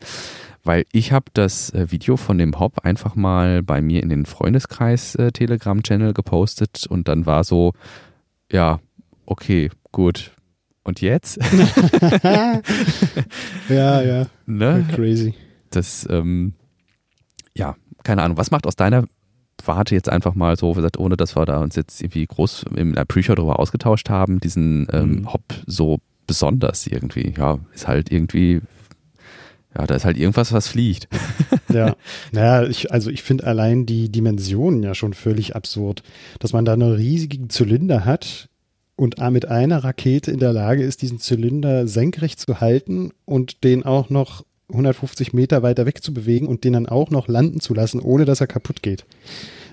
Weil 0.63 0.85
ich 0.91 1.11
habe 1.11 1.25
das 1.33 1.69
äh, 1.69 1.91
Video 1.91 2.17
von 2.17 2.39
dem 2.39 2.59
Hop 2.59 2.83
einfach 2.83 3.13
mal 3.13 3.61
bei 3.61 3.79
mir 3.79 4.01
in 4.01 4.09
den 4.09 4.25
Freundeskreis 4.25 5.13
äh, 5.13 5.31
gepostet 5.31 6.87
und 6.87 7.07
dann 7.07 7.27
war 7.27 7.43
so, 7.43 7.73
ja, 8.51 8.79
okay, 9.27 9.69
gut. 9.91 10.31
Und 10.85 11.01
jetzt? 11.01 11.37
ja, 13.69 14.01
ja. 14.01 14.27
ne? 14.45 14.87
Crazy. 14.93 15.33
Das, 15.71 16.07
ähm, 16.09 16.53
ja, 17.57 17.75
keine 18.03 18.21
Ahnung. 18.23 18.37
Was 18.37 18.51
macht 18.51 18.65
aus 18.67 18.77
deiner 18.77 19.05
Warte 19.65 19.95
jetzt 19.95 20.09
einfach 20.09 20.35
mal 20.35 20.55
so, 20.57 20.73
wie 20.73 20.75
gesagt, 20.75 20.99
ohne 20.99 21.17
dass 21.17 21.35
wir 21.35 21.45
da 21.45 21.59
uns 21.59 21.75
jetzt 21.75 21.99
irgendwie 22.01 22.25
groß 22.27 22.65
in 22.75 22.93
der 22.93 23.05
Pre-Show 23.05 23.33
darüber 23.33 23.59
ausgetauscht 23.59 24.09
haben, 24.09 24.39
diesen 24.39 24.87
ähm, 24.93 25.09
Mhm. 25.21 25.33
Hop 25.33 25.41
so 25.65 25.97
besonders 26.27 26.85
irgendwie? 26.87 27.33
Ja, 27.35 27.57
ist 27.73 27.87
halt 27.87 28.11
irgendwie, 28.11 28.61
ja, 29.75 29.87
da 29.87 29.95
ist 29.95 30.05
halt 30.05 30.17
irgendwas, 30.17 30.53
was 30.53 30.67
fliegt. 30.67 31.07
Ja, 31.73 31.95
naja, 32.31 32.69
ich, 32.69 32.93
also 32.93 33.09
ich 33.09 33.21
finde 33.23 33.45
allein 33.47 33.85
die 33.85 34.09
Dimensionen 34.09 34.81
ja 34.83 34.93
schon 34.95 35.13
völlig 35.13 35.55
absurd, 35.57 36.03
dass 36.39 36.53
man 36.53 36.63
da 36.63 36.71
einen 36.71 36.93
riesigen 36.93 37.49
Zylinder 37.49 38.05
hat 38.05 38.47
und 38.95 39.17
mit 39.31 39.47
einer 39.47 39.83
Rakete 39.83 40.31
in 40.31 40.39
der 40.39 40.53
Lage 40.53 40.83
ist, 40.83 41.01
diesen 41.01 41.19
Zylinder 41.19 41.87
senkrecht 41.87 42.39
zu 42.39 42.61
halten 42.61 43.11
und 43.25 43.63
den 43.63 43.83
auch 43.83 44.09
noch 44.09 44.45
150 44.69 45.33
Meter 45.33 45.63
weiter 45.63 45.85
weg 45.85 46.01
zu 46.01 46.13
bewegen 46.13 46.47
und 46.47 46.63
den 46.63 46.73
dann 46.73 46.87
auch 46.87 47.11
noch 47.11 47.27
landen 47.27 47.59
zu 47.59 47.73
lassen, 47.73 47.99
ohne 47.99 48.25
dass 48.25 48.41
er 48.41 48.47
kaputt 48.47 48.81
geht. 48.81 49.05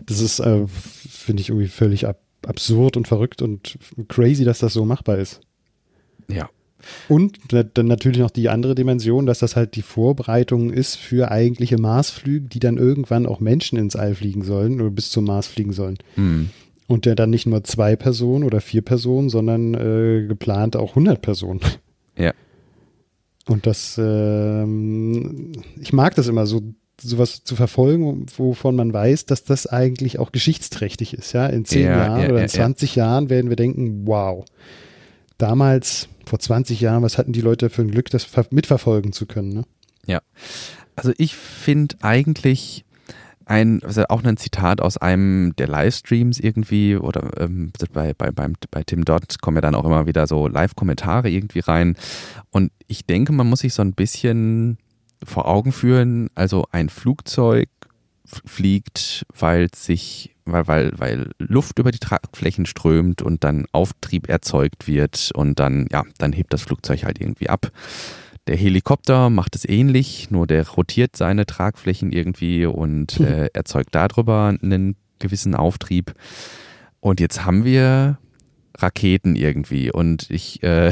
Das 0.05 0.21
ist, 0.21 0.41
äh, 0.41 0.67
finde 0.67 1.41
ich, 1.41 1.51
irgendwie 1.51 1.69
völlig 1.69 2.07
ab 2.07 2.19
absurd 2.47 2.97
und 2.97 3.09
verrückt 3.09 3.43
und 3.43 3.79
crazy, 4.09 4.45
dass 4.45 4.59
das 4.59 4.73
so 4.73 4.85
machbar 4.85 5.19
ist. 5.19 5.41
Ja. 6.29 6.49
Und 7.09 7.39
dann 7.53 7.87
natürlich 7.87 8.19
noch 8.19 8.31
die 8.31 8.49
andere 8.49 8.75
Dimension, 8.75 9.27
dass 9.27 9.39
das 9.39 9.55
halt 9.55 9.77
die 9.77 9.83
Vorbereitung 9.83 10.73
ist 10.73 10.97
für 10.97 11.31
eigentliche 11.31 11.79
Marsflüge, 11.79 12.49
die 12.49 12.59
dann 12.59 12.77
irgendwann 12.77 13.27
auch 13.27 13.39
Menschen 13.39 13.79
ins 13.79 13.95
All 13.95 14.17
fliegen 14.17 14.43
sollen 14.43 14.81
oder 14.81 14.91
bis 14.91 15.11
zum 15.11 15.25
Mars 15.25 15.47
fliegen 15.47 15.73
sollen. 15.73 15.99
Mhm. 16.17 16.51
Und 16.89 17.05
der 17.07 17.15
dann 17.15 17.31
nicht 17.31 17.47
nur 17.47 17.63
zwei 17.65 17.97
Personen 17.97 18.45
oder 18.45 18.61
vier 18.61 18.83
Personen, 18.83 19.29
sondern 19.31 19.75
äh, 19.75 20.27
geplant 20.27 20.77
auch 20.77 20.91
100 20.91 21.23
Personen. 21.23 21.61
Ja. 22.19 22.33
Und 23.47 23.67
das, 23.67 23.99
ähm, 23.99 25.53
ich 25.81 25.93
mag 25.93 26.15
das 26.15 26.29
immer 26.29 26.47
so, 26.47 26.63
sowas 27.01 27.43
zu 27.45 27.57
verfolgen, 27.57 28.27
wovon 28.37 28.77
man 28.77 28.93
weiß, 28.93 29.27
dass 29.27 29.45
das 29.45 29.67
eigentlich 29.67 30.19
auch 30.19 30.31
geschichtsträchtig 30.33 31.15
ist. 31.15 31.33
Ja, 31.33 31.47
in 31.47 31.65
zehn 31.65 31.87
Ja, 31.87 31.97
Jahren 32.07 32.21
ja, 32.23 32.29
oder 32.29 32.37
ja, 32.39 32.43
in 32.45 32.49
20 32.49 32.95
Jahren 32.97 33.31
werden 33.31 33.49
wir 33.49 33.57
denken, 33.57 34.07
wow, 34.07 34.45
damals, 35.39 36.09
vor 36.27 36.39
20 36.39 36.81
Jahren, 36.81 37.03
was 37.03 37.19
hatten 37.19 37.33
die 37.33 37.41
Leute 37.41 37.71
für 37.71 37.83
ein 37.83 37.91
Glück, 37.91 38.11
das 38.11 38.25
ver- 38.25 38.47
mitverfolgen 38.51 39.13
zu 39.13 39.27
können. 39.27 39.65
Ne? 40.07 40.21
Also 40.95 41.13
ich 41.17 41.35
finde 41.35 41.97
eigentlich 42.03 42.85
ein, 43.47 43.83
also 43.83 44.05
auch 44.09 44.23
ein 44.25 44.37
Zitat 44.37 44.81
aus 44.81 44.97
einem 44.97 45.55
der 45.57 45.69
Livestreams 45.69 46.41
irgendwie 46.41 46.97
oder 46.97 47.31
ähm, 47.41 47.73
bei, 47.93 48.15
bei, 48.15 48.31
beim, 48.31 48.55
bei 48.71 48.83
Tim 48.83 49.05
Dodd 49.05 49.41
kommen 49.41 49.57
ja 49.57 49.61
dann 49.61 49.75
auch 49.75 49.85
immer 49.85 50.07
wieder 50.07 50.27
so 50.27 50.49
Live-Kommentare 50.49 51.29
irgendwie 51.29 51.61
rein. 51.61 51.97
Und 52.51 52.73
ich 52.87 53.07
denke, 53.07 53.33
man 53.33 53.49
muss 53.49 53.61
sich 53.61 53.75
so 53.75 53.83
ein 53.83 53.95
bisschen 53.95 54.79
vor 55.25 55.47
Augen 55.49 55.73
führen, 55.73 56.29
also 56.35 56.67
ein 56.73 56.89
Flugzeug 56.89 57.69
fliegt, 58.25 59.27
weil 59.39 59.69
sich, 59.75 60.35
weil, 60.45 60.67
weil, 60.67 60.93
weil 60.97 61.31
Luft 61.39 61.79
über 61.79 61.91
die 61.91 61.99
Tragflächen 61.99 62.67
strömt 62.67 63.23
und 63.23 63.45
dann 63.45 63.67
Auftrieb 63.73 64.29
erzeugt 64.29 64.87
wird 64.87 65.31
und 65.35 65.59
dann, 65.59 65.87
ja, 65.91 66.05
dann 66.19 66.33
hebt 66.33 66.53
das 66.53 66.63
Flugzeug 66.63 67.05
halt 67.05 67.21
irgendwie 67.21 67.49
ab. 67.49 67.71
Der 68.49 68.57
Helikopter 68.57 69.31
macht 69.31 69.55
es 69.55 69.69
ähnlich, 69.69 70.31
nur 70.31 70.47
der 70.47 70.69
rotiert 70.69 71.15
seine 71.17 71.47
Tragflächen 71.47 72.11
irgendwie 72.11 72.67
und 72.67 73.21
Mhm. 73.21 73.27
äh, 73.27 73.47
erzeugt 73.53 73.95
darüber 73.95 74.57
einen 74.61 74.97
gewissen 75.21 75.55
Auftrieb. 75.55 76.15
Und 77.01 77.21
jetzt 77.21 77.45
haben 77.45 77.65
wir 77.65 78.19
Raketen 78.77 79.37
irgendwie 79.37 79.93
und 79.93 80.29
ich 80.31 80.63
äh, 80.63 80.91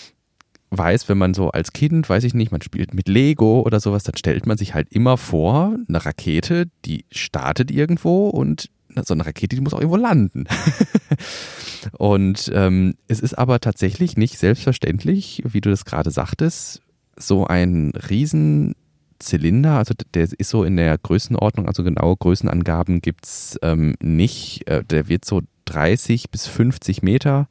weiß, 0.70 1.08
wenn 1.08 1.18
man 1.18 1.34
so 1.34 1.50
als 1.50 1.72
Kind, 1.72 2.08
weiß 2.08 2.24
ich 2.24 2.34
nicht, 2.34 2.50
man 2.50 2.62
spielt 2.62 2.94
mit 2.94 3.06
Lego 3.06 3.60
oder 3.60 3.78
sowas, 3.78 4.02
dann 4.02 4.16
stellt 4.16 4.46
man 4.46 4.56
sich 4.58 4.74
halt 4.74 4.88
immer 4.90 5.16
vor, 5.18 5.76
eine 5.88 6.04
Rakete, 6.04 6.68
die 6.84 7.04
startet 7.12 7.70
irgendwo 7.70 8.28
und 8.28 8.70
so 9.04 9.14
eine 9.14 9.24
Rakete, 9.24 9.54
die 9.56 9.62
muss 9.62 9.72
auch 9.74 9.80
irgendwo 9.80 9.96
landen. 9.96 10.44
und 11.98 12.50
ähm, 12.54 12.94
es 13.08 13.20
ist 13.20 13.34
aber 13.34 13.60
tatsächlich 13.60 14.16
nicht 14.16 14.38
selbstverständlich, 14.38 15.42
wie 15.46 15.60
du 15.60 15.70
das 15.70 15.84
gerade 15.84 16.10
sagtest, 16.10 16.80
so 17.16 17.46
ein 17.46 17.92
riesen 18.08 18.74
Zylinder, 19.18 19.78
also 19.78 19.94
der 20.14 20.24
ist 20.24 20.50
so 20.50 20.64
in 20.64 20.76
der 20.76 20.98
Größenordnung, 20.98 21.66
also 21.66 21.82
genaue 21.84 22.16
Größenangaben 22.16 23.00
gibt's 23.00 23.58
ähm, 23.62 23.94
nicht. 24.00 24.66
Äh, 24.68 24.84
der 24.84 25.08
wird 25.08 25.24
so 25.24 25.42
30 25.66 26.30
bis 26.30 26.46
50 26.46 27.02
Meter 27.02 27.48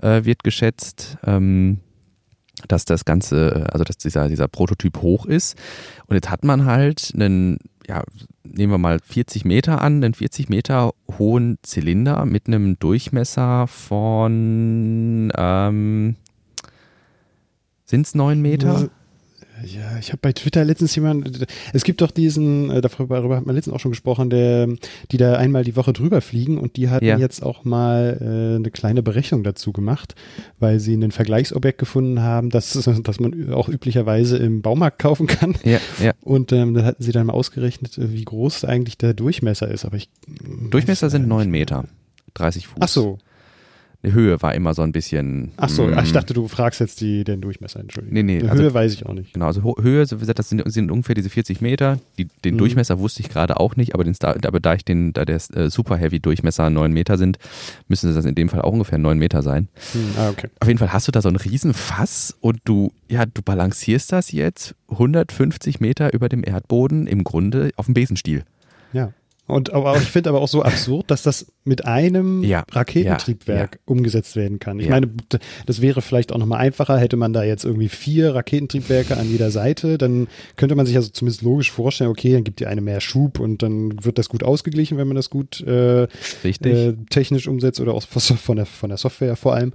äh, 0.00 0.24
wird 0.24 0.44
geschätzt, 0.44 1.18
ähm, 1.24 1.78
dass 2.66 2.84
das 2.84 3.04
Ganze, 3.04 3.66
also 3.72 3.84
dass 3.84 3.96
dieser, 3.96 4.28
dieser 4.28 4.48
Prototyp 4.48 4.98
hoch 4.98 5.26
ist. 5.26 5.56
Und 6.06 6.14
jetzt 6.14 6.30
hat 6.30 6.44
man 6.44 6.64
halt 6.66 7.12
einen, 7.14 7.58
ja, 7.88 8.02
nehmen 8.44 8.72
wir 8.72 8.78
mal 8.78 8.98
40 9.00 9.44
Meter 9.44 9.80
an, 9.80 10.04
einen 10.04 10.14
40 10.14 10.48
Meter 10.48 10.92
hohen 11.18 11.58
Zylinder 11.62 12.24
mit 12.26 12.46
einem 12.46 12.78
Durchmesser 12.78 13.66
von, 13.66 15.32
ähm, 15.36 16.16
sind 17.84 18.06
es 18.06 18.14
9 18.14 18.40
Meter? 18.40 18.90
Ja, 19.64 19.98
ich 19.98 20.08
habe 20.10 20.18
bei 20.22 20.32
Twitter 20.32 20.64
letztens 20.64 20.94
jemand, 20.94 21.46
es 21.72 21.82
gibt 21.84 22.00
doch 22.00 22.10
diesen, 22.10 22.70
äh, 22.70 22.80
darüber, 22.80 23.36
hat 23.36 23.44
man 23.46 23.54
letztens 23.56 23.74
auch 23.74 23.80
schon 23.80 23.90
gesprochen, 23.90 24.30
der, 24.30 24.68
die 25.10 25.16
da 25.16 25.34
einmal 25.36 25.64
die 25.64 25.74
Woche 25.76 25.92
drüber 25.92 26.20
fliegen 26.20 26.58
und 26.58 26.76
die 26.76 26.88
hatten 26.90 27.04
Ja. 27.04 27.18
jetzt 27.18 27.42
auch 27.42 27.64
mal 27.64 28.18
äh, 28.20 28.56
eine 28.56 28.70
kleine 28.70 29.02
Berechnung 29.02 29.42
dazu 29.42 29.72
gemacht, 29.72 30.14
weil 30.60 30.78
sie 30.80 30.94
ein 30.94 31.10
Vergleichsobjekt 31.10 31.78
gefunden 31.78 32.22
haben, 32.22 32.50
das, 32.50 32.72
das 33.02 33.20
man 33.20 33.52
auch 33.52 33.68
üblicherweise 33.68 34.36
im 34.38 34.62
Baumarkt 34.62 34.98
kaufen 35.00 35.26
kann. 35.26 35.56
Ja, 35.64 35.78
ja. 36.02 36.12
Und 36.22 36.52
ähm, 36.52 36.74
da 36.74 36.84
hatten 36.84 37.02
sie 37.02 37.12
dann 37.12 37.26
mal 37.26 37.32
ausgerechnet, 37.32 37.98
äh, 37.98 38.12
wie 38.12 38.24
groß 38.24 38.64
eigentlich 38.64 38.96
der 38.98 39.14
Durchmesser 39.14 39.68
ist. 39.68 39.84
Aber 39.84 39.96
ich 39.96 40.08
Durchmesser 40.70 41.10
sind 41.10 41.22
leider 41.22 41.34
9 41.34 41.38
nicht. 41.46 41.50
Meter. 41.52 41.84
30 42.34 42.66
Fuß. 42.68 42.76
Ach 42.80 42.88
so, 42.88 43.18
Die 44.04 44.12
Höhe 44.12 44.40
war 44.42 44.54
immer 44.54 44.74
so 44.74 44.82
ein 44.82 44.92
bisschen. 44.92 45.50
ach 45.56 45.68
so. 45.68 45.88
mm, 45.88 45.98
Ich 46.04 46.12
dachte, 46.12 46.32
du 46.32 46.46
fragst 46.46 46.78
jetzt 46.78 47.00
die, 47.00 47.24
den 47.24 47.40
Durchmesser, 47.40 47.80
Entschuldigung. 47.80 48.14
Nee, 48.14 48.22
nee, 48.22 48.38
Die 48.38 48.48
also- 48.48 48.62
Höhe 48.62 48.72
weiß 48.72 48.94
ich 48.94 49.04
auch 49.06 49.12
nicht. 49.12 49.32
Genau, 49.34 49.46
also 49.46 49.74
Höhe, 49.80 50.06
so 50.06 50.16
wie 50.16 50.20
gesagt, 50.20 50.38
das 50.38 50.48
sind, 50.48 50.62
sind 50.70 50.92
ungefähr 50.92 51.16
diese 51.16 51.28
40 51.30 51.60
Meter. 51.60 51.98
Die, 52.16 52.26
den 52.44 52.54
Mhm. 52.54 52.58
Durchmesser 52.58 53.00
wusste 53.00 53.22
ich 53.22 53.28
gerade 53.28 53.58
auch 53.58 53.74
nicht, 53.74 53.94
aber, 53.94 54.04
den, 54.04 54.14
aber 54.22 54.60
da 54.60 54.74
ich 54.74 54.84
den, 54.84 55.12
da 55.14 55.24
der 55.24 55.40
äh, 55.54 55.68
Super 55.68 55.96
Heavy 55.96 56.20
Durchmesser 56.20 56.70
9 56.70 56.92
Meter 56.92 57.18
sind, 57.18 57.38
müssen 57.88 58.14
das 58.14 58.24
in 58.24 58.36
dem 58.36 58.48
Fall 58.48 58.60
auch 58.62 58.72
ungefähr 58.72 58.98
9 58.98 59.18
Meter 59.18 59.42
sein. 59.42 59.66
Hm, 59.92 60.00
ah, 60.16 60.28
okay. 60.30 60.48
Auf 60.60 60.68
jeden 60.68 60.78
Fall 60.78 60.92
hast 60.92 61.08
du 61.08 61.12
da 61.12 61.20
so 61.20 61.28
ein 61.28 61.34
Riesenfass 61.36 62.36
und 62.40 62.60
du, 62.64 62.92
ja, 63.08 63.26
du 63.26 63.42
balancierst 63.42 64.12
das 64.12 64.30
jetzt 64.30 64.76
150 64.90 65.80
Meter 65.80 66.14
über 66.14 66.28
dem 66.28 66.44
Erdboden 66.44 67.08
im 67.08 67.24
Grunde 67.24 67.70
auf 67.76 67.86
dem 67.86 67.94
Besenstiel. 67.94 68.44
Ja. 68.92 69.12
Und 69.48 69.72
aber 69.72 69.96
ich 69.96 70.10
finde 70.10 70.28
aber 70.30 70.40
auch 70.40 70.48
so 70.48 70.62
absurd, 70.62 71.10
dass 71.10 71.22
das 71.22 71.46
mit 71.64 71.86
einem 71.86 72.44
Ja, 72.44 72.64
Raketentriebwerk 72.70 73.74
ja, 73.76 73.80
umgesetzt 73.86 74.36
werden 74.36 74.58
kann. 74.58 74.78
Ich 74.78 74.86
Ja. 74.86 74.92
meine, 74.92 75.08
das 75.66 75.80
wäre 75.82 76.02
vielleicht 76.02 76.32
auch 76.32 76.38
nochmal 76.38 76.60
einfacher, 76.60 76.98
hätte 76.98 77.16
man 77.16 77.32
da 77.32 77.42
jetzt 77.42 77.64
irgendwie 77.64 77.88
vier 77.88 78.34
Raketentriebwerke 78.34 79.16
an 79.16 79.30
jeder 79.30 79.50
Seite, 79.50 79.98
dann 79.98 80.28
könnte 80.56 80.74
man 80.74 80.84
sich 80.86 80.96
also 80.96 81.08
zumindest 81.10 81.42
logisch 81.42 81.70
vorstellen, 81.72 82.10
okay, 82.10 82.32
dann 82.34 82.44
gibt 82.44 82.60
die 82.60 82.66
eine 82.66 82.80
mehr 82.82 83.00
Schub 83.00 83.40
und 83.40 83.62
dann 83.62 84.04
wird 84.04 84.18
das 84.18 84.28
gut 84.28 84.42
ausgeglichen, 84.42 84.98
wenn 84.98 85.08
man 85.08 85.16
das 85.16 85.30
gut 85.30 85.60
äh, 85.62 86.04
äh, 86.04 86.94
technisch 87.10 87.48
umsetzt 87.48 87.80
oder 87.80 87.94
auch 87.94 88.02
von 88.06 88.56
der, 88.56 88.66
von 88.66 88.88
der 88.90 88.98
Software 88.98 89.36
vor 89.36 89.54
allem. 89.54 89.72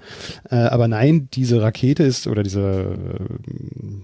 Äh, 0.50 0.56
aber 0.56 0.88
nein, 0.88 1.30
diese 1.34 1.62
Rakete 1.62 2.03
ist 2.03 2.27
oder 2.27 2.44
diese, 2.44 2.96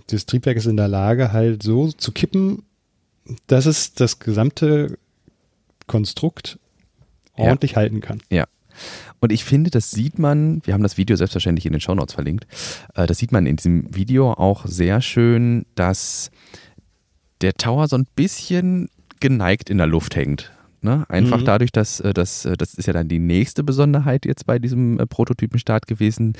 dieses 0.10 0.26
Triebwerk 0.26 0.58
ist 0.58 0.66
in 0.66 0.78
der 0.78 0.88
Lage, 0.88 1.32
halt 1.32 1.62
so 1.64 1.92
zu 1.92 2.12
kippen, 2.12 2.64
dass 3.48 3.66
es 3.68 3.94
das 3.94 4.20
gesamte 4.20 4.98
Konstrukt 5.90 6.58
Ja. 7.38 7.46
ordentlich 7.46 7.76
halten 7.76 8.00
kann. 8.00 8.22
Und 9.20 9.34
ich 9.34 9.44
finde, 9.44 9.70
das 9.72 9.92
sieht 9.92 10.18
man, 10.20 10.62
wir 10.64 10.74
haben 10.74 10.84
das 10.84 10.96
Video 10.98 11.18
selbstverständlich 11.18 11.66
in 11.66 11.74
den 11.74 11.82
Shownotes 11.82 12.14
verlinkt, 12.14 12.48
äh, 12.96 13.06
das 13.08 13.18
sieht 13.18 13.34
man 13.34 13.46
in 13.46 13.58
diesem 13.58 13.94
Video 13.94 14.32
auch 14.32 14.66
sehr 14.66 15.02
schön, 15.02 15.66
dass 15.76 16.32
der 17.42 17.56
Tower 17.56 17.90
so 17.90 17.98
ein 17.98 18.08
bisschen 18.16 18.88
geneigt 19.20 19.70
in 19.70 19.78
der 19.80 19.88
Luft 19.88 20.16
hängt. 20.16 20.54
Ne? 20.82 21.04
Einfach 21.10 21.42
Mhm. 21.42 21.46
dadurch, 21.46 21.74
dass 21.74 22.00
äh, 22.00 22.14
das, 22.14 22.46
äh, 22.46 22.56
das 22.56 22.74
ist 22.76 22.86
ja 22.86 22.94
dann 22.94 23.10
die 23.10 23.20
nächste 23.20 23.66
Besonderheit 23.66 24.26
jetzt 24.26 24.46
bei 24.46 24.60
diesem 24.60 24.96
Prototypenstart 25.10 25.86
gewesen, 25.88 26.34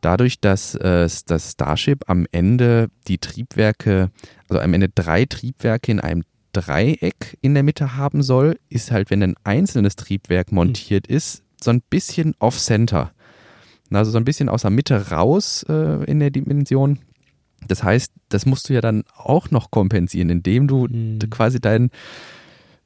dadurch, 0.00 0.40
dass 0.40 0.72
das 0.72 1.50
Starship 1.52 2.04
am 2.08 2.26
Ende 2.32 2.88
die 3.06 3.18
Triebwerke, 3.18 4.10
also 4.48 4.62
am 4.62 4.72
Ende 4.72 4.88
drei 4.88 5.26
Triebwerke 5.26 5.92
in 5.92 6.00
einem 6.00 6.22
Dreieck 6.52 7.38
in 7.40 7.54
der 7.54 7.62
Mitte 7.62 7.96
haben 7.96 8.22
soll, 8.22 8.58
ist 8.68 8.90
halt, 8.90 9.10
wenn 9.10 9.22
ein 9.22 9.34
einzelnes 9.44 9.96
Triebwerk 9.96 10.52
montiert 10.52 11.06
ist, 11.06 11.42
so 11.62 11.70
ein 11.70 11.82
bisschen 11.88 12.34
off-center. 12.38 13.12
Also 13.90 14.10
so 14.10 14.18
ein 14.18 14.24
bisschen 14.24 14.48
aus 14.48 14.62
der 14.62 14.70
Mitte 14.70 15.10
raus 15.10 15.64
äh, 15.68 16.04
in 16.04 16.18
der 16.20 16.30
Dimension. 16.30 16.98
Das 17.68 17.82
heißt, 17.84 18.12
das 18.28 18.46
musst 18.46 18.68
du 18.68 18.74
ja 18.74 18.80
dann 18.80 19.04
auch 19.16 19.50
noch 19.50 19.70
kompensieren, 19.70 20.30
indem 20.30 20.66
du 20.66 20.88
Mhm. 20.88 21.18
quasi 21.30 21.60
dein, 21.60 21.90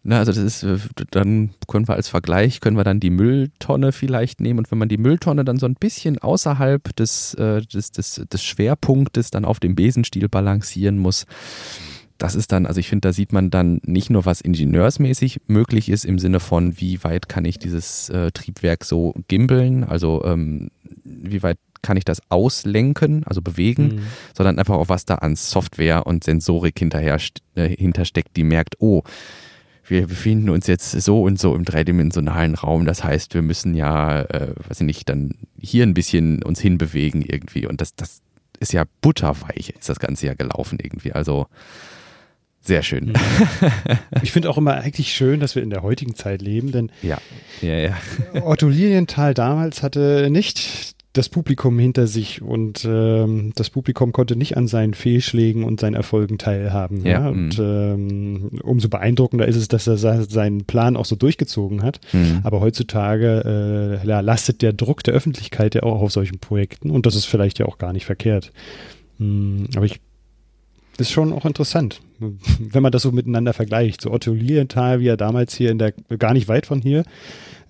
na, 0.02 0.18
also 0.18 0.32
das 0.32 0.42
ist, 0.42 0.62
äh, 0.62 0.78
dann 1.11 1.50
können 1.66 1.88
wir 1.88 1.94
als 1.94 2.08
Vergleich, 2.08 2.61
können 2.61 2.76
wir 2.76 2.85
dann 2.85 3.00
die 3.00 3.11
Mülltonne 3.11 3.92
vielleicht 3.92 4.40
nehmen 4.40 4.58
und 4.61 4.70
wenn 4.70 4.78
man 4.78 4.88
die 4.88 4.99
Mülltonne 4.99 5.44
dann 5.44 5.58
so 5.58 5.66
ein 5.66 5.75
bisschen 5.75 6.18
außerhalb 6.18 6.94
des, 6.96 7.35
äh, 7.35 7.62
des, 7.62 7.92
des, 7.92 8.23
des 8.30 8.44
Schwerpunktes 8.44 9.30
dann 9.30 9.44
auf 9.44 9.61
dem 9.61 9.75
Besenstiel 9.75 10.28
balancieren 10.28 10.99
muss, 10.99 11.26
das 12.18 12.35
ist 12.35 12.52
dann, 12.52 12.66
also 12.66 12.80
ich 12.80 12.88
finde, 12.88 13.08
da 13.08 13.12
sieht 13.12 13.32
man 13.32 13.50
dann 13.50 13.80
nicht 13.85 14.11
nur, 14.11 14.25
was 14.25 14.40
ingenieursmäßig 14.40 15.40
möglich 15.46 15.88
ist, 15.88 16.04
im 16.04 16.18
Sinne 16.18 16.40
von, 16.40 16.80
wie 16.80 17.02
weit 17.04 17.28
kann 17.28 17.44
ich 17.44 17.58
dieses 17.58 18.08
äh, 18.08 18.30
Triebwerk 18.32 18.85
so 18.85 19.14
gimbeln, 19.28 19.85
also 19.85 20.25
ähm, 20.25 20.70
wie 21.04 21.42
weit 21.42 21.58
kann 21.82 21.96
ich 21.96 22.04
das 22.04 22.20
auslenken, 22.30 23.23
also 23.25 23.42
bewegen, 23.42 23.87
Mhm. 23.87 24.00
sondern 24.35 24.58
einfach 24.58 24.75
auch, 24.75 24.88
was 24.88 25.04
da 25.04 25.16
an 25.16 25.37
Software 25.37 26.06
und 26.06 26.25
Sensorik 26.25 26.78
hinterher 26.78 27.18
äh, 27.54 27.68
hintersteckt, 27.68 28.37
die 28.37 28.44
merkt, 28.44 28.76
oh, 28.80 29.02
wir 29.88 30.08
befinden 30.08 30.50
uns 30.50 30.66
jetzt 30.66 30.90
so 30.90 31.23
und 31.23 31.38
so 31.38 31.54
im 31.54 31.64
dreidimensionalen 31.64 32.56
Raum. 32.56 32.87
Das 32.87 33.04
heißt, 33.04 33.35
wir 33.35 33.42
müssen 33.42 33.75
ja, 33.75 34.23
äh, 34.23 34.52
weiß 34.68 34.80
ich 34.80 34.87
nicht, 34.87 35.08
dann 35.08 35.35
hier 35.61 35.85
ein 35.85 35.94
bisschen 35.94 36.42
uns 36.42 36.61
hinbewegen 36.61 37.23
irgendwie. 37.23 37.66
Und 37.66 37.80
das, 37.80 37.94
das 37.94 38.20
ist 38.58 38.73
ja 38.73 38.82
butterweich, 39.00 39.75
ist 39.78 39.88
das 39.88 40.00
Ganze 40.00 40.26
ja 40.26 40.35
gelaufen 40.35 40.78
irgendwie. 40.82 41.12
Also 41.12 41.46
sehr 42.66 42.82
schön. 42.82 43.12
Ich 44.23 44.32
finde 44.32 44.50
auch 44.50 44.58
immer 44.58 44.75
eigentlich 44.75 45.12
schön, 45.12 45.40
dass 45.40 45.54
wir 45.54 45.62
in 45.62 45.70
der 45.70 45.82
heutigen 45.82 46.14
Zeit 46.14 46.42
leben, 46.42 46.73
denn 46.73 46.90
Ja, 47.02 47.18
ja, 47.61 47.76
ja. 47.76 47.96
Otto 48.42 48.68
Lilienthal 48.68 49.35
damals 49.35 49.82
hatte 49.82 50.28
nicht 50.30 50.96
das 51.16 51.28
Publikum 51.28 51.78
hinter 51.78 52.06
sich 52.06 52.42
und 52.42 52.85
ähm, 52.85 53.52
das 53.54 53.70
Publikum 53.70 54.12
konnte 54.12 54.37
nicht 54.37 54.56
an 54.56 54.68
seinen 54.68 54.94
Fehlschlägen 54.94 55.64
und 55.64 55.80
seinen 55.80 55.94
Erfolgen 55.94 56.38
teilhaben. 56.38 57.06
Ja? 57.06 57.28
Und 57.28 57.58
ähm, 57.58 58.61
umso 58.62 58.88
beeindruckender 58.88 59.46
ist 59.46 59.56
es, 59.56 59.68
dass 59.68 59.87
er 59.87 59.96
seinen 59.96 60.64
Plan 60.64 60.96
auch 60.96 61.06
so 61.06 61.16
durchgezogen 61.16 61.82
hat. 61.82 62.00
Mhm. 62.12 62.40
Aber 62.42 62.61
heutzutage 62.61 64.00
äh, 64.02 64.20
lastet 64.20 64.62
der 64.62 64.73
Druck 64.73 65.02
der 65.04 65.14
Öffentlichkeit 65.14 65.75
ja 65.75 65.85
auch 65.85 66.02
auf 66.02 66.12
solchen 66.12 66.38
Projekten 66.38 66.90
und 66.90 67.06
das 67.06 67.14
ist 67.14 67.25
vielleicht 67.25 67.58
ja 67.58 67.66
auch 67.66 67.78
gar 67.78 67.92
nicht 67.92 68.04
verkehrt. 68.04 68.52
Mhm, 69.18 69.68
aber 69.75 69.87
ich 69.87 70.00
ist 70.99 71.11
schon 71.11 71.32
auch 71.32 71.44
interessant, 71.44 72.00
wenn 72.58 72.82
man 72.82 72.92
das 72.92 73.02
so 73.02 73.12
miteinander 73.12 73.52
vergleicht. 73.52 74.00
So 74.00 74.11
Otto 74.11 74.32
Lilienthal, 74.32 75.00
wie 75.00 75.08
er 75.08 75.16
damals 75.16 75.54
hier 75.54 75.70
in 75.70 75.78
der, 75.78 75.92
gar 76.18 76.32
nicht 76.32 76.49
weit 76.49 76.66
von 76.66 76.80
hier, 76.80 77.04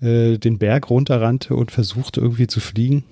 äh, 0.01 0.37
den 0.37 0.57
Berg 0.57 0.89
runterrannte 0.89 1.55
und 1.55 1.71
versuchte 1.71 2.21
irgendwie 2.21 2.47
zu 2.47 2.59
fliegen. 2.59 3.03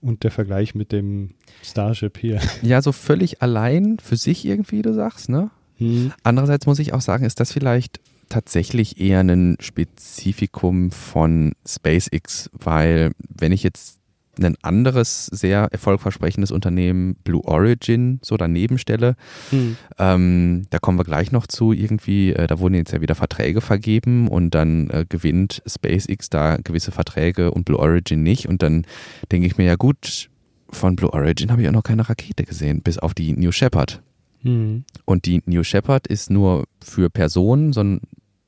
Und 0.00 0.22
der 0.22 0.30
Vergleich 0.30 0.74
mit 0.74 0.92
dem 0.92 1.30
Starship 1.62 2.18
hier. 2.18 2.40
Ja, 2.62 2.82
so 2.82 2.92
völlig 2.92 3.42
allein 3.42 3.98
für 4.02 4.16
sich 4.16 4.44
irgendwie, 4.44 4.82
du 4.82 4.92
sagst, 4.94 5.28
ne? 5.28 5.50
Hm. 5.78 6.12
Andererseits 6.22 6.66
muss 6.66 6.78
ich 6.78 6.92
auch 6.92 7.00
sagen, 7.00 7.24
ist 7.24 7.40
das 7.40 7.52
vielleicht 7.52 8.00
tatsächlich 8.28 9.00
eher 9.00 9.20
ein 9.20 9.56
Spezifikum 9.60 10.90
von 10.90 11.52
SpaceX, 11.66 12.50
weil 12.52 13.12
wenn 13.18 13.52
ich 13.52 13.62
jetzt 13.62 13.98
ein 14.42 14.56
anderes 14.62 15.26
sehr 15.26 15.68
erfolgversprechendes 15.70 16.50
Unternehmen, 16.50 17.16
Blue 17.24 17.44
Origin, 17.44 18.18
so 18.22 18.36
daneben 18.36 18.78
stelle. 18.78 19.16
Hm. 19.50 19.76
Ähm, 19.98 20.62
da 20.70 20.78
kommen 20.78 20.98
wir 20.98 21.04
gleich 21.04 21.32
noch 21.32 21.46
zu. 21.46 21.72
Irgendwie, 21.72 22.32
äh, 22.32 22.46
da 22.46 22.58
wurden 22.58 22.74
jetzt 22.74 22.92
ja 22.92 23.00
wieder 23.00 23.14
Verträge 23.14 23.60
vergeben 23.60 24.28
und 24.28 24.54
dann 24.54 24.90
äh, 24.90 25.04
gewinnt 25.08 25.62
SpaceX 25.66 26.30
da 26.30 26.56
gewisse 26.56 26.90
Verträge 26.90 27.50
und 27.50 27.64
Blue 27.64 27.78
Origin 27.78 28.22
nicht. 28.22 28.48
Und 28.48 28.62
dann 28.62 28.86
denke 29.30 29.46
ich 29.46 29.56
mir, 29.56 29.66
ja 29.66 29.76
gut, 29.76 30.30
von 30.70 30.96
Blue 30.96 31.12
Origin 31.12 31.50
habe 31.50 31.62
ich 31.62 31.68
auch 31.68 31.72
noch 31.72 31.82
keine 31.82 32.08
Rakete 32.08 32.44
gesehen, 32.44 32.82
bis 32.82 32.98
auf 32.98 33.14
die 33.14 33.32
New 33.32 33.52
Shepard. 33.52 34.02
Hm. 34.42 34.84
Und 35.04 35.26
die 35.26 35.42
New 35.46 35.62
Shepard 35.62 36.06
ist 36.06 36.30
nur 36.30 36.64
für 36.82 37.10
Personen 37.10 37.72
so 37.72 37.82
ein 37.82 38.00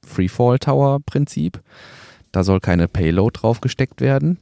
Freefall 0.05 0.59
Tower 0.59 1.01
Prinzip. 1.05 1.61
Da 2.33 2.45
soll 2.45 2.61
keine 2.61 2.87
Payload 2.89 3.41
drauf 3.41 3.61
gesteckt 3.61 4.01
werden. 4.01 4.39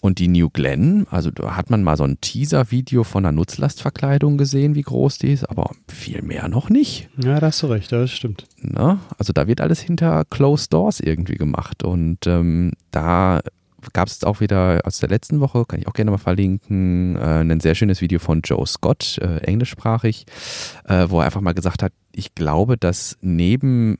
Und 0.00 0.18
die 0.18 0.28
New 0.28 0.50
Glenn, 0.50 1.06
also 1.10 1.30
da 1.30 1.56
hat 1.56 1.70
man 1.70 1.82
mal 1.82 1.96
so 1.96 2.04
ein 2.04 2.20
Teaser-Video 2.20 3.04
von 3.04 3.24
einer 3.24 3.32
Nutzlastverkleidung 3.32 4.38
gesehen, 4.38 4.74
wie 4.74 4.82
groß 4.82 5.18
die 5.18 5.32
ist, 5.32 5.48
aber 5.48 5.70
viel 5.88 6.22
mehr 6.22 6.48
noch 6.48 6.70
nicht. 6.70 7.08
Ja, 7.22 7.40
da 7.40 7.46
hast 7.46 7.62
du 7.62 7.66
recht, 7.68 7.90
das 7.92 8.10
stimmt. 8.10 8.44
Na, 8.60 9.00
also 9.18 9.32
da 9.32 9.46
wird 9.46 9.60
alles 9.60 9.80
hinter 9.80 10.24
Closed 10.28 10.72
Doors 10.72 11.00
irgendwie 11.00 11.36
gemacht. 11.36 11.82
Und 11.82 12.26
ähm, 12.26 12.72
da 12.90 13.40
gab 13.92 14.08
es 14.08 14.24
auch 14.24 14.40
wieder 14.40 14.80
aus 14.84 14.98
der 14.98 15.08
letzten 15.08 15.40
Woche, 15.40 15.64
kann 15.64 15.80
ich 15.80 15.88
auch 15.88 15.92
gerne 15.92 16.10
mal 16.10 16.18
verlinken, 16.18 17.16
äh, 17.16 17.40
ein 17.40 17.60
sehr 17.60 17.74
schönes 17.74 18.00
Video 18.00 18.18
von 18.18 18.40
Joe 18.42 18.66
Scott, 18.66 19.18
äh, 19.18 19.38
englischsprachig, 19.38 20.26
äh, 20.84 21.06
wo 21.08 21.20
er 21.20 21.26
einfach 21.26 21.40
mal 21.40 21.54
gesagt 21.54 21.82
hat, 21.82 21.92
ich 22.12 22.34
glaube, 22.34 22.76
dass 22.76 23.16
neben 23.20 23.98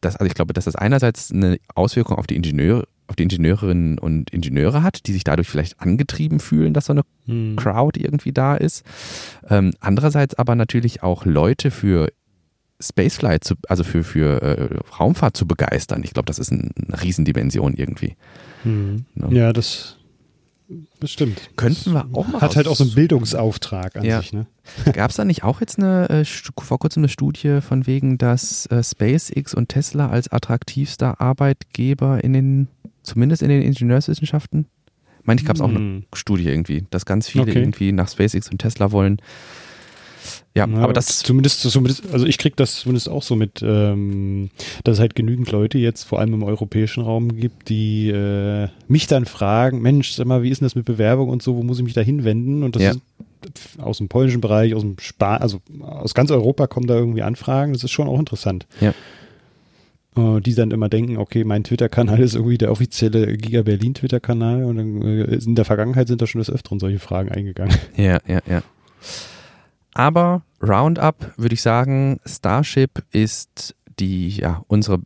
das, 0.00 0.16
also 0.16 0.26
ich 0.26 0.34
glaube, 0.34 0.52
dass 0.52 0.66
das 0.66 0.76
einerseits 0.76 1.32
eine 1.32 1.58
Auswirkung 1.74 2.16
auf 2.18 2.26
die 2.26 2.36
Ingenieure 2.36 2.86
auf 3.08 3.16
die 3.16 3.24
Ingenieurinnen 3.24 3.98
und 3.98 4.30
Ingenieure 4.30 4.82
hat, 4.82 5.06
die 5.06 5.12
sich 5.12 5.24
dadurch 5.24 5.48
vielleicht 5.48 5.80
angetrieben 5.80 6.40
fühlen, 6.40 6.74
dass 6.74 6.86
so 6.86 6.92
eine 6.92 7.02
hm. 7.26 7.56
Crowd 7.56 7.98
irgendwie 7.98 8.32
da 8.32 8.54
ist. 8.54 8.84
Ähm, 9.48 9.72
andererseits 9.80 10.34
aber 10.34 10.54
natürlich 10.54 11.02
auch 11.02 11.24
Leute 11.24 11.70
für 11.70 12.08
Spaceflight, 12.80 13.44
zu, 13.44 13.54
also 13.68 13.82
für, 13.82 14.04
für 14.04 14.42
äh, 14.42 14.78
Raumfahrt 15.00 15.36
zu 15.36 15.46
begeistern. 15.46 16.02
Ich 16.04 16.12
glaube, 16.12 16.26
das 16.26 16.38
ist 16.38 16.52
ein, 16.52 16.70
eine 16.76 17.02
Riesendimension 17.02 17.74
irgendwie. 17.74 18.16
Hm. 18.62 19.06
Ja. 19.16 19.28
ja, 19.30 19.52
das, 19.52 19.96
das 21.00 21.10
stimmt. 21.10 21.50
Könnten 21.56 21.92
wir 21.92 22.06
auch 22.12 22.28
mal. 22.28 22.40
Hat 22.40 22.56
halt 22.56 22.68
auch 22.68 22.76
so 22.76 22.84
einen 22.84 22.94
Bildungsauftrag 22.94 23.96
an 23.96 24.04
ja. 24.04 24.20
sich, 24.20 24.32
ne? 24.32 24.46
Gab 24.92 25.10
es 25.10 25.16
da 25.16 25.24
nicht 25.24 25.42
auch 25.42 25.60
jetzt 25.60 25.78
eine, 25.78 26.08
äh, 26.10 26.24
vor 26.24 26.78
kurzem 26.78 27.00
eine 27.00 27.08
Studie 27.08 27.60
von 27.62 27.86
wegen, 27.86 28.18
dass 28.18 28.66
äh, 28.66 28.82
SpaceX 28.82 29.54
und 29.54 29.70
Tesla 29.70 30.10
als 30.10 30.30
attraktivster 30.30 31.20
Arbeitgeber 31.20 32.22
in 32.22 32.32
den 32.34 32.68
zumindest 33.08 33.42
in 33.42 33.48
den 33.48 33.62
Ingenieurswissenschaften. 33.62 34.66
Ich 35.20 35.26
meine, 35.26 35.40
ich 35.40 35.46
gab 35.46 35.56
es 35.56 35.62
auch 35.62 35.68
eine 35.68 35.78
hm. 35.78 36.04
Studie 36.14 36.48
irgendwie, 36.48 36.86
dass 36.90 37.04
ganz 37.04 37.28
viele 37.28 37.42
okay. 37.42 37.58
irgendwie 37.58 37.92
nach 37.92 38.08
SpaceX 38.08 38.50
und 38.50 38.58
Tesla 38.58 38.92
wollen. 38.92 39.20
Ja, 40.54 40.66
ja, 40.66 40.78
aber 40.78 40.92
das. 40.92 41.20
Zumindest, 41.20 41.60
zumindest, 41.60 42.12
also 42.12 42.26
ich 42.26 42.38
kriege 42.38 42.56
das 42.56 42.80
zumindest 42.80 43.08
auch 43.08 43.22
so 43.22 43.36
mit, 43.36 43.62
ähm, 43.62 44.50
dass 44.84 44.94
es 44.94 45.00
halt 45.00 45.14
genügend 45.14 45.50
Leute 45.52 45.78
jetzt 45.78 46.04
vor 46.04 46.18
allem 46.18 46.34
im 46.34 46.42
europäischen 46.42 47.02
Raum 47.02 47.36
gibt, 47.36 47.68
die 47.68 48.08
äh, 48.08 48.68
mich 48.88 49.06
dann 49.06 49.26
fragen, 49.26 49.80
Mensch, 49.80 50.12
sag 50.12 50.26
mal, 50.26 50.42
wie 50.42 50.50
ist 50.50 50.60
denn 50.60 50.66
das 50.66 50.74
mit 50.74 50.84
Bewerbung 50.84 51.28
und 51.28 51.42
so, 51.42 51.56
wo 51.56 51.62
muss 51.62 51.78
ich 51.78 51.84
mich 51.84 51.94
da 51.94 52.00
hinwenden? 52.00 52.62
Und 52.62 52.76
das 52.76 52.82
ja. 52.82 52.90
ist 52.90 53.00
aus 53.78 53.98
dem 53.98 54.08
polnischen 54.08 54.40
Bereich, 54.40 54.74
aus 54.74 54.82
dem 54.82 54.96
Spa 54.98 55.36
also 55.36 55.60
aus 55.80 56.14
ganz 56.14 56.30
Europa 56.30 56.66
kommen 56.66 56.86
da 56.86 56.96
irgendwie 56.96 57.22
Anfragen. 57.22 57.72
Das 57.72 57.84
ist 57.84 57.92
schon 57.92 58.08
auch 58.08 58.18
interessant. 58.18 58.66
Ja. 58.80 58.94
Äh, 60.18 60.40
die 60.40 60.54
dann 60.54 60.72
immer 60.72 60.88
denken, 60.88 61.16
okay, 61.16 61.44
mein 61.44 61.62
Twitter-Kanal 61.62 62.20
ist 62.20 62.34
irgendwie 62.34 62.58
der 62.58 62.72
offizielle 62.72 63.36
Giga 63.36 63.62
Berlin 63.62 63.94
Twitter-Kanal 63.94 64.64
und 64.64 64.76
dann 64.76 65.02
äh, 65.02 65.36
in 65.36 65.54
der 65.54 65.64
Vergangenheit 65.64 66.08
sind 66.08 66.20
da 66.20 66.26
schon 66.26 66.40
des 66.40 66.50
Öfteren 66.50 66.80
solche 66.80 66.98
Fragen 66.98 67.30
eingegangen. 67.30 67.76
Ja, 67.96 68.18
ja, 68.26 68.40
ja. 68.46 68.62
Aber 69.92 70.42
Roundup 70.62 71.32
würde 71.36 71.54
ich 71.54 71.62
sagen, 71.62 72.20
Starship 72.24 73.02
ist 73.12 73.74
die, 73.98 74.28
ja, 74.30 74.62
unsere 74.68 75.00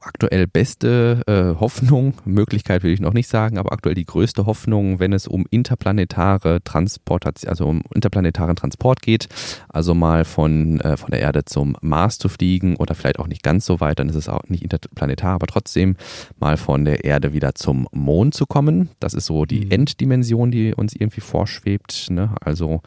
aktuell 0.00 0.46
beste 0.46 1.22
äh, 1.26 1.60
Hoffnung, 1.60 2.14
Möglichkeit 2.24 2.82
will 2.82 2.92
ich 2.92 3.00
noch 3.00 3.12
nicht 3.12 3.28
sagen, 3.28 3.58
aber 3.58 3.72
aktuell 3.72 3.94
die 3.94 4.04
größte 4.04 4.46
Hoffnung, 4.46 4.98
wenn 4.98 5.12
es 5.12 5.26
um 5.26 5.46
interplanetare 5.50 6.62
Transportation, 6.64 7.48
also 7.48 7.66
um 7.66 7.82
interplanetaren 7.94 8.56
Transport 8.56 9.02
geht, 9.02 9.28
also 9.68 9.94
mal 9.94 10.24
von, 10.24 10.80
äh, 10.80 10.96
von 10.96 11.10
der 11.10 11.20
Erde 11.20 11.44
zum 11.44 11.76
Mars 11.80 12.18
zu 12.18 12.28
fliegen 12.28 12.76
oder 12.76 12.94
vielleicht 12.94 13.18
auch 13.18 13.28
nicht 13.28 13.42
ganz 13.42 13.64
so 13.64 13.80
weit, 13.80 13.98
dann 13.98 14.08
ist 14.08 14.16
es 14.16 14.28
auch 14.28 14.42
nicht 14.48 14.62
interplanetar, 14.62 15.34
aber 15.34 15.46
trotzdem 15.46 15.96
mal 16.38 16.56
von 16.56 16.84
der 16.84 17.04
Erde 17.04 17.32
wieder 17.32 17.54
zum 17.54 17.88
Mond 17.92 18.34
zu 18.34 18.46
kommen. 18.46 18.90
Das 19.00 19.14
ist 19.14 19.26
so 19.26 19.44
die 19.44 19.66
mhm. 19.66 19.70
Enddimension, 19.70 20.50
die 20.50 20.74
uns 20.74 20.94
irgendwie 20.94 21.20
vorschwebt, 21.20 22.10
ne? 22.10 22.34
also 22.40 22.82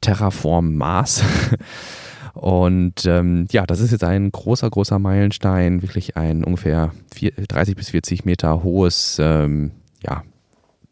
Terraform 0.00 0.74
Mars. 0.74 1.22
Und 2.34 3.06
ähm, 3.06 3.46
ja, 3.50 3.66
das 3.66 3.80
ist 3.80 3.92
jetzt 3.92 4.04
ein 4.04 4.30
großer, 4.30 4.68
großer 4.70 4.98
Meilenstein, 4.98 5.82
wirklich 5.82 6.16
ein 6.16 6.44
ungefähr 6.44 6.92
vier, 7.12 7.32
30 7.32 7.76
bis 7.76 7.90
40 7.90 8.24
Meter 8.24 8.62
hohes 8.62 9.18
ähm, 9.20 9.72
ja, 10.02 10.22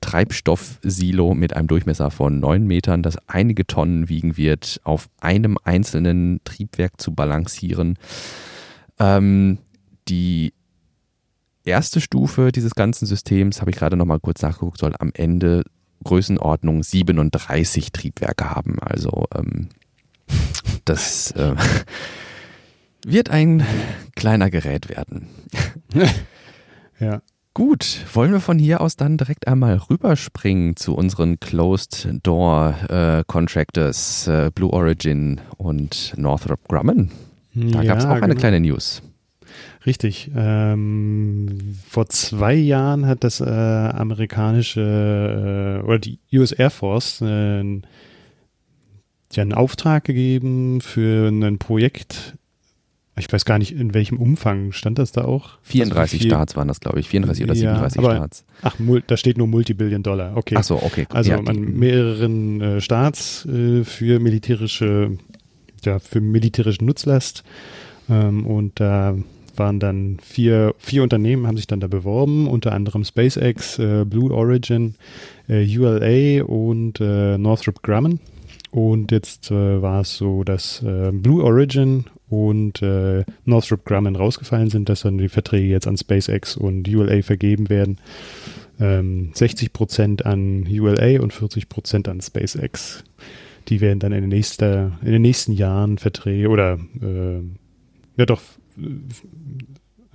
Treibstoffsilo 0.00 1.34
mit 1.34 1.54
einem 1.54 1.68
Durchmesser 1.68 2.10
von 2.10 2.38
9 2.40 2.66
Metern, 2.66 3.02
das 3.02 3.16
einige 3.26 3.66
Tonnen 3.66 4.08
wiegen 4.08 4.36
wird, 4.36 4.80
auf 4.84 5.08
einem 5.20 5.58
einzelnen 5.64 6.40
Triebwerk 6.44 7.00
zu 7.00 7.14
balancieren. 7.14 7.98
Ähm, 8.98 9.58
die 10.08 10.52
erste 11.64 12.00
Stufe 12.00 12.52
dieses 12.52 12.74
ganzen 12.74 13.06
Systems, 13.06 13.60
habe 13.60 13.70
ich 13.70 13.76
gerade 13.76 13.96
noch 13.96 14.06
mal 14.06 14.20
kurz 14.20 14.42
nachgeguckt, 14.42 14.78
soll 14.78 14.94
am 14.98 15.10
Ende 15.14 15.64
Größenordnung 16.04 16.82
37 16.82 17.92
Triebwerke 17.92 18.50
haben. 18.50 18.78
Also 18.80 19.26
ähm, 19.34 19.68
das 20.84 21.30
äh, 21.32 21.54
wird 23.04 23.30
ein 23.30 23.64
kleiner 24.14 24.50
Gerät 24.50 24.88
werden. 24.88 25.28
ja. 27.00 27.20
Gut, 27.54 28.04
wollen 28.12 28.32
wir 28.32 28.40
von 28.40 28.58
hier 28.58 28.82
aus 28.82 28.96
dann 28.96 29.16
direkt 29.16 29.48
einmal 29.48 29.78
rüberspringen 29.78 30.76
zu 30.76 30.94
unseren 30.94 31.40
Closed 31.40 32.06
Door 32.22 32.74
äh, 32.90 33.24
Contractors 33.26 34.26
äh, 34.26 34.50
Blue 34.54 34.70
Origin 34.70 35.40
und 35.56 36.12
Northrop 36.18 36.68
Grumman? 36.68 37.10
Da 37.54 37.80
ja, 37.80 37.94
gab 37.94 37.98
es 37.98 38.04
auch 38.04 38.10
eine 38.10 38.28
genau. 38.28 38.40
kleine 38.40 38.60
News. 38.60 39.00
Richtig. 39.86 40.30
Ähm, 40.36 41.78
vor 41.88 42.08
zwei 42.08 42.54
Jahren 42.54 43.06
hat 43.06 43.24
das 43.24 43.40
äh, 43.40 43.44
amerikanische 43.44 45.80
äh, 45.82 45.86
oder 45.86 45.98
die 45.98 46.18
US 46.34 46.52
Air 46.52 46.70
Force 46.70 47.22
äh, 47.22 47.80
ja 49.34 49.42
einen 49.42 49.52
Auftrag 49.52 50.04
gegeben 50.04 50.80
für 50.80 51.28
ein 51.28 51.58
Projekt. 51.58 52.36
Ich 53.18 53.32
weiß 53.32 53.46
gar 53.46 53.58
nicht, 53.58 53.72
in 53.72 53.94
welchem 53.94 54.18
Umfang 54.18 54.72
stand 54.72 54.98
das 54.98 55.10
da 55.10 55.24
auch? 55.24 55.58
34 55.62 56.20
also 56.20 56.28
Starts 56.28 56.56
waren 56.56 56.68
das, 56.68 56.80
glaube 56.80 57.00
ich. 57.00 57.08
34 57.08 57.44
oder 57.44 57.54
37 57.54 57.98
aber, 57.98 58.14
Starts. 58.14 58.44
Ach, 58.60 58.76
da 59.06 59.16
steht 59.16 59.38
nur 59.38 59.46
Multibillion 59.46 60.02
Dollar. 60.02 60.36
Okay. 60.36 60.54
Ach 60.58 60.64
so, 60.64 60.82
okay. 60.82 61.06
Also 61.08 61.30
ja, 61.30 61.38
an 61.38 61.78
mehreren 61.78 62.60
äh, 62.60 62.80
Starts 62.82 63.46
äh, 63.46 63.84
für 63.84 64.20
militärische, 64.20 65.16
ja, 65.82 65.98
für 65.98 66.20
militärische 66.20 66.84
Nutzlast. 66.84 67.42
Ähm, 68.10 68.46
und 68.46 68.78
da 68.80 69.16
waren 69.56 69.80
dann 69.80 70.18
vier, 70.22 70.74
vier 70.78 71.02
Unternehmen, 71.02 71.46
haben 71.46 71.56
sich 71.56 71.66
dann 71.66 71.80
da 71.80 71.86
beworben, 71.86 72.46
unter 72.46 72.72
anderem 72.72 73.04
SpaceX, 73.04 73.78
äh, 73.78 74.04
Blue 74.04 74.30
Origin, 74.30 74.94
äh, 75.48 75.64
ULA 75.64 76.44
und 76.44 77.00
äh, 77.00 77.38
Northrop 77.38 77.82
Grumman. 77.82 78.20
Und 78.70 79.12
jetzt 79.12 79.50
äh, 79.50 79.80
war 79.80 80.00
es 80.00 80.16
so, 80.16 80.44
dass 80.44 80.82
äh, 80.82 81.10
Blue 81.12 81.42
Origin 81.42 82.04
und 82.28 82.82
äh, 82.82 83.24
Northrop 83.44 83.84
Grumman 83.84 84.16
rausgefallen 84.16 84.70
sind, 84.70 84.88
dass 84.88 85.02
dann 85.02 85.18
die 85.18 85.28
Verträge 85.28 85.68
jetzt 85.68 85.86
an 85.86 85.96
SpaceX 85.96 86.56
und 86.56 86.88
ULA 86.88 87.22
vergeben 87.22 87.68
werden. 87.68 87.98
ähm, 88.80 89.30
60 89.34 89.72
Prozent 89.72 90.26
an 90.26 90.66
ULA 90.68 91.20
und 91.20 91.32
40 91.32 91.68
Prozent 91.68 92.08
an 92.08 92.20
SpaceX. 92.20 93.04
Die 93.68 93.80
werden 93.80 93.98
dann 93.98 94.12
in 94.12 94.22
den, 94.22 94.30
nächsten, 94.30 94.92
in 95.02 95.12
den 95.12 95.22
nächsten 95.22 95.52
Jahren 95.52 95.98
Verträge 95.98 96.48
oder 96.48 96.78
äh, 97.00 97.40
ja 98.16 98.26
doch 98.26 98.42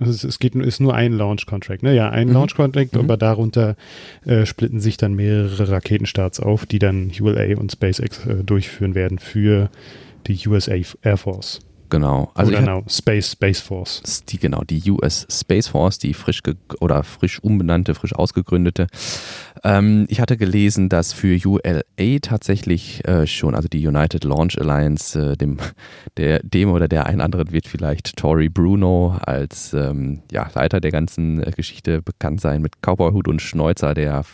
also 0.04 0.28
es 0.28 0.38
geht, 0.38 0.54
ist 0.54 0.80
nur 0.80 0.94
ein 0.94 1.12
Launch-Contract, 1.12 1.82
ne? 1.82 1.94
Ja, 1.94 2.10
ein 2.10 2.28
mhm. 2.28 2.34
Launch-Contract, 2.34 2.94
mhm. 2.94 3.00
aber 3.00 3.16
darunter 3.16 3.76
äh, 4.24 4.46
splitten 4.46 4.80
sich 4.80 4.96
dann 4.96 5.14
mehrere 5.14 5.68
Raketenstarts 5.68 6.40
auf, 6.40 6.66
die 6.66 6.78
dann 6.78 7.10
ULA 7.18 7.58
und 7.58 7.72
SpaceX 7.72 8.26
äh, 8.26 8.44
durchführen 8.44 8.94
werden 8.94 9.18
für 9.18 9.70
die 10.26 10.46
USA 10.46 10.74
Air 11.02 11.16
Force. 11.16 11.60
Genau. 11.92 12.30
Also 12.32 12.52
genau, 12.52 12.84
Space, 12.88 13.32
Space 13.32 13.60
Force. 13.60 14.24
Die, 14.26 14.38
genau, 14.38 14.62
die 14.62 14.90
US 14.90 15.26
Space 15.30 15.68
Force, 15.68 15.98
die 15.98 16.14
frisch 16.14 16.40
oder 16.80 17.02
frisch 17.02 17.38
umbenannte, 17.40 17.94
frisch 17.94 18.14
ausgegründete. 18.14 18.86
Ähm, 19.64 20.06
ich 20.08 20.20
hatte 20.20 20.36
gelesen, 20.36 20.88
dass 20.88 21.12
für 21.12 21.38
ULA 21.44 22.18
tatsächlich 22.20 23.06
äh, 23.06 23.26
schon, 23.26 23.54
also 23.54 23.68
die 23.68 23.86
United 23.86 24.24
Launch 24.24 24.60
Alliance, 24.60 25.32
äh, 25.32 25.36
dem, 25.36 25.58
der, 26.16 26.40
dem 26.42 26.70
oder 26.70 26.88
der 26.88 27.06
einen 27.06 27.20
anderen 27.20 27.52
wird 27.52 27.68
vielleicht 27.68 28.16
Tori 28.16 28.48
Bruno 28.48 29.18
als 29.24 29.72
ähm, 29.72 30.22
ja, 30.30 30.50
Leiter 30.54 30.80
der 30.80 30.90
ganzen 30.90 31.42
äh, 31.42 31.52
Geschichte 31.52 32.02
bekannt 32.02 32.40
sein 32.40 32.62
mit 32.62 32.82
Cowboyhut 32.82 33.28
und 33.28 33.40
Schnäuzer, 33.40 33.94
der 33.94 34.24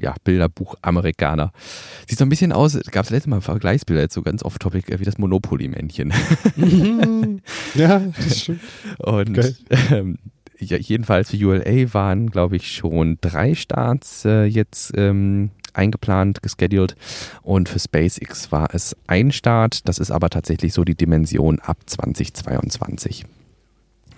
ja, 0.00 0.14
Bilderbuch-Amerikaner. 0.24 1.52
Sieht 2.06 2.18
so 2.18 2.24
ein 2.24 2.28
bisschen 2.30 2.52
aus, 2.52 2.78
gab 2.90 3.04
es 3.04 3.10
letztes 3.10 3.28
Mal 3.28 3.40
Vergleichsbilder, 3.40 4.02
jetzt 4.02 4.14
so 4.14 4.22
ganz 4.22 4.42
off-topic, 4.42 4.92
äh, 4.92 5.00
wie 5.00 5.04
das 5.04 5.18
Monopoly-Männchen. 5.18 6.14
ja, 7.74 7.98
das 7.98 8.26
ist 8.26 8.44
schön. 8.44 8.60
Und 8.98 9.38
ähm, 9.90 10.18
ja, 10.18 10.37
jedenfalls 10.58 11.30
für 11.30 11.36
ULA 11.36 11.92
waren, 11.94 12.30
glaube 12.30 12.56
ich, 12.56 12.72
schon 12.72 13.18
drei 13.20 13.54
Starts 13.54 14.24
äh, 14.24 14.44
jetzt 14.44 14.92
ähm, 14.96 15.50
eingeplant, 15.74 16.42
gescheduled. 16.42 16.96
Und 17.42 17.68
für 17.68 17.78
SpaceX 17.78 18.50
war 18.52 18.74
es 18.74 18.96
ein 19.06 19.32
Start. 19.32 19.88
Das 19.88 19.98
ist 19.98 20.10
aber 20.10 20.30
tatsächlich 20.30 20.72
so 20.72 20.84
die 20.84 20.96
Dimension 20.96 21.60
ab 21.60 21.78
2022. 21.86 23.24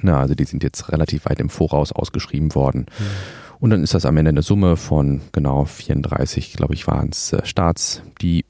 Na, 0.03 0.21
also 0.21 0.35
die 0.35 0.45
sind 0.45 0.63
jetzt 0.63 0.91
relativ 0.91 1.27
weit 1.27 1.41
im 1.41 1.51
Voraus 1.51 1.93
ausgeschrieben 1.93 2.55
worden. 2.55 2.87
Mhm. 2.99 3.05
Und 3.61 3.71
dann 3.71 3.83
ist 3.83 3.93
das 3.93 4.07
am 4.07 4.17
Ende 4.17 4.31
eine 4.31 4.43
Summe 4.43 4.77
von 4.77 5.21
genau 5.33 5.67
34, 5.67 6.55
glaube 6.55 6.73
ich, 6.73 6.87
waren 6.87 7.11
es 7.11 7.33
äh, 7.35 7.45
Starts, 7.45 8.03
die 8.23 8.47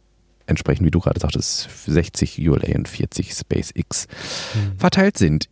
entsprechend, 0.46 0.86
wie 0.86 0.90
du 0.90 1.00
gerade 1.00 1.20
sagtest, 1.20 1.68
60 1.86 2.48
ULA 2.48 2.76
und 2.76 2.88
40 2.88 3.32
SpaceX 3.32 4.06
mhm. 4.54 4.78
verteilt 4.78 5.18
sind. 5.18 5.48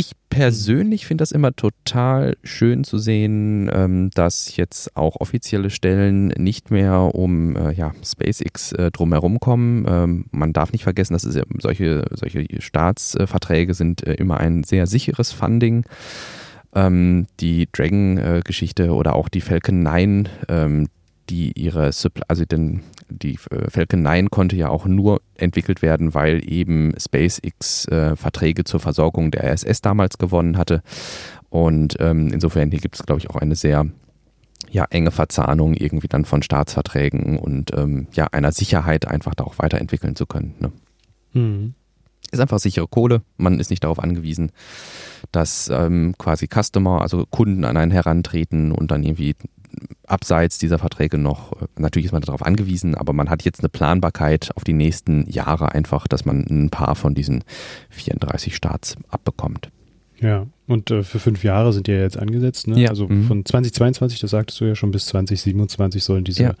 Ich 0.00 0.12
persönlich 0.30 1.04
finde 1.04 1.20
das 1.20 1.30
immer 1.30 1.54
total 1.54 2.34
schön 2.42 2.84
zu 2.84 2.96
sehen, 2.96 3.70
ähm, 3.70 4.08
dass 4.14 4.56
jetzt 4.56 4.96
auch 4.96 5.16
offizielle 5.20 5.68
Stellen 5.68 6.28
nicht 6.28 6.70
mehr 6.70 7.14
um 7.14 7.54
äh, 7.54 7.74
ja, 7.74 7.92
SpaceX 8.02 8.72
äh, 8.72 8.90
drumherum 8.92 9.40
kommen. 9.40 9.84
Ähm, 9.86 10.24
man 10.30 10.54
darf 10.54 10.72
nicht 10.72 10.84
vergessen, 10.84 11.12
dass 11.12 11.24
ja 11.34 11.42
solche, 11.58 12.06
solche 12.12 12.46
Staatsverträge 12.62 13.74
sind 13.74 14.06
äh, 14.06 14.14
immer 14.14 14.38
ein 14.38 14.64
sehr 14.64 14.86
sicheres 14.86 15.32
Funding. 15.32 15.84
Ähm, 16.74 17.26
die 17.38 17.68
Dragon-Geschichte 17.70 18.94
oder 18.94 19.14
auch 19.14 19.28
die 19.28 19.42
Falcon 19.42 19.82
9, 19.82 20.30
ähm, 20.48 20.86
die 21.30 21.52
ihre, 21.58 21.90
also 22.28 22.44
den, 22.44 22.82
die 23.08 23.38
äh, 23.50 23.70
Falcon 23.70 24.02
9 24.02 24.30
konnte 24.30 24.56
ja 24.56 24.68
auch 24.68 24.84
nur 24.86 25.22
entwickelt 25.36 25.80
werden, 25.80 26.12
weil 26.12 26.42
eben 26.50 26.92
SpaceX 26.98 27.86
äh, 27.86 28.16
Verträge 28.16 28.64
zur 28.64 28.80
Versorgung 28.80 29.30
der 29.30 29.52
ISS 29.52 29.80
damals 29.80 30.18
gewonnen 30.18 30.58
hatte. 30.58 30.82
Und 31.48 31.96
ähm, 32.00 32.28
insofern 32.32 32.70
hier 32.70 32.80
gibt 32.80 32.96
es, 32.96 33.04
glaube 33.04 33.20
ich, 33.20 33.30
auch 33.30 33.36
eine 33.36 33.54
sehr 33.54 33.86
ja, 34.70 34.84
enge 34.90 35.10
Verzahnung 35.10 35.74
irgendwie 35.74 36.08
dann 36.08 36.24
von 36.24 36.42
Staatsverträgen 36.42 37.38
und 37.38 37.72
ähm, 37.76 38.08
ja, 38.12 38.26
einer 38.26 38.52
Sicherheit 38.52 39.06
einfach 39.06 39.34
da 39.34 39.44
auch 39.44 39.58
weiterentwickeln 39.58 40.16
zu 40.16 40.26
können. 40.26 40.54
Ne? 40.58 40.72
Mhm. 41.32 41.74
Ist 42.30 42.40
einfach 42.40 42.60
sichere 42.60 42.86
Kohle. 42.86 43.22
Man 43.38 43.58
ist 43.58 43.70
nicht 43.70 43.82
darauf 43.82 43.98
angewiesen, 43.98 44.52
dass 45.32 45.68
ähm, 45.72 46.14
quasi 46.18 46.46
Customer, 46.46 47.00
also 47.00 47.26
Kunden 47.26 47.64
an 47.64 47.76
einen 47.76 47.90
herantreten 47.90 48.70
und 48.70 48.92
dann 48.92 49.02
irgendwie 49.02 49.34
abseits 50.06 50.58
dieser 50.58 50.78
Verträge 50.78 51.18
noch, 51.18 51.52
äh, 51.52 51.66
natürlich 51.76 52.06
ist 52.06 52.12
man 52.12 52.22
darauf 52.22 52.44
angewiesen, 52.44 52.94
aber 52.94 53.12
man 53.12 53.30
hat 53.30 53.44
jetzt 53.44 53.60
eine 53.60 53.68
Planbarkeit 53.68 54.50
auf 54.56 54.64
die 54.64 54.72
nächsten 54.72 55.28
Jahre 55.30 55.72
einfach, 55.72 56.08
dass 56.08 56.24
man 56.24 56.46
ein 56.48 56.70
paar 56.70 56.94
von 56.94 57.14
diesen 57.14 57.44
34 57.90 58.54
Starts 58.54 58.96
abbekommt. 59.08 59.70
Ja, 60.20 60.46
und 60.66 60.90
äh, 60.90 61.02
für 61.02 61.18
fünf 61.18 61.44
Jahre 61.44 61.72
sind 61.72 61.86
die 61.86 61.92
ja 61.92 62.00
jetzt 62.00 62.18
angesetzt. 62.18 62.68
Ne? 62.68 62.78
Ja. 62.80 62.90
Also 62.90 63.08
mhm. 63.08 63.24
von 63.24 63.44
2022, 63.44 64.20
das 64.20 64.30
sagtest 64.30 64.60
du 64.60 64.66
ja 64.66 64.74
schon, 64.74 64.90
bis 64.90 65.06
2027 65.06 66.04
sollen 66.04 66.24
diese 66.24 66.42
ja. 66.42 66.54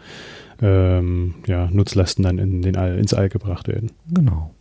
Ähm, 0.62 1.34
ja, 1.46 1.68
Nutzlasten 1.70 2.24
dann 2.24 2.38
in 2.38 2.62
den 2.62 2.76
All, 2.76 2.98
ins 2.98 3.14
All 3.14 3.28
gebracht 3.28 3.68
werden. 3.68 3.92
Genau. 4.10 4.54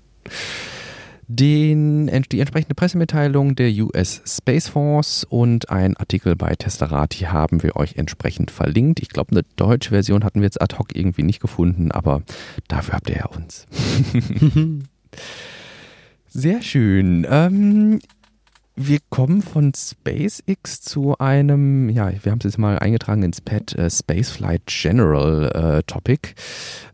Den, 1.31 2.07
die 2.31 2.39
entsprechende 2.39 2.73
Pressemitteilung 2.73 3.55
der 3.55 3.69
US 3.85 4.23
Space 4.25 4.67
Force 4.67 5.23
und 5.23 5.69
ein 5.69 5.95
Artikel 5.95 6.35
bei 6.35 6.55
Teslarati 6.55 7.25
haben 7.25 7.61
wir 7.61 7.75
euch 7.75 7.97
entsprechend 7.97 8.49
verlinkt. 8.49 8.99
Ich 8.99 9.09
glaube, 9.09 9.33
eine 9.33 9.43
deutsche 9.55 9.91
Version 9.91 10.23
hatten 10.23 10.39
wir 10.39 10.47
jetzt 10.47 10.59
ad 10.59 10.77
hoc 10.79 10.95
irgendwie 10.95 11.21
nicht 11.21 11.39
gefunden, 11.39 11.91
aber 11.91 12.23
dafür 12.67 12.95
habt 12.95 13.11
ihr 13.11 13.17
ja 13.17 13.25
uns. 13.27 13.67
Sehr 16.29 16.63
schön. 16.63 17.27
Ähm, 17.29 17.99
wir 18.75 18.97
kommen 19.09 19.43
von 19.43 19.71
SpaceX 19.75 20.81
zu 20.81 21.15
einem, 21.19 21.89
ja, 21.89 22.11
wir 22.23 22.31
haben 22.31 22.39
es 22.39 22.45
jetzt 22.45 22.57
mal 22.57 22.79
eingetragen 22.79 23.21
ins 23.21 23.39
Pad, 23.39 23.75
äh, 23.75 23.91
Spaceflight 23.91 24.63
General 24.65 25.77
äh, 25.77 25.83
Topic. 25.83 26.29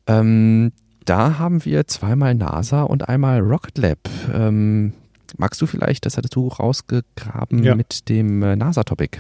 Ähm, 0.08 0.74
da 1.06 1.39
haben 1.39 1.63
wir 1.65 1.88
zweimal 1.88 2.36
NASA 2.36 2.84
und 2.84 3.08
einmal 3.08 3.39
Rocket 3.39 3.78
Lab. 3.78 4.00
Ähm, 4.34 4.94
magst 5.38 5.62
du 5.62 5.68
vielleicht, 5.68 6.06
das 6.06 6.18
hattest 6.18 6.36
du 6.36 6.48
rausgegraben 6.48 7.63
ja. 7.63 7.76
mit 7.76 8.10
dem 8.10 8.41
äh, 8.44 8.56
NASA-Topic? 8.56 9.20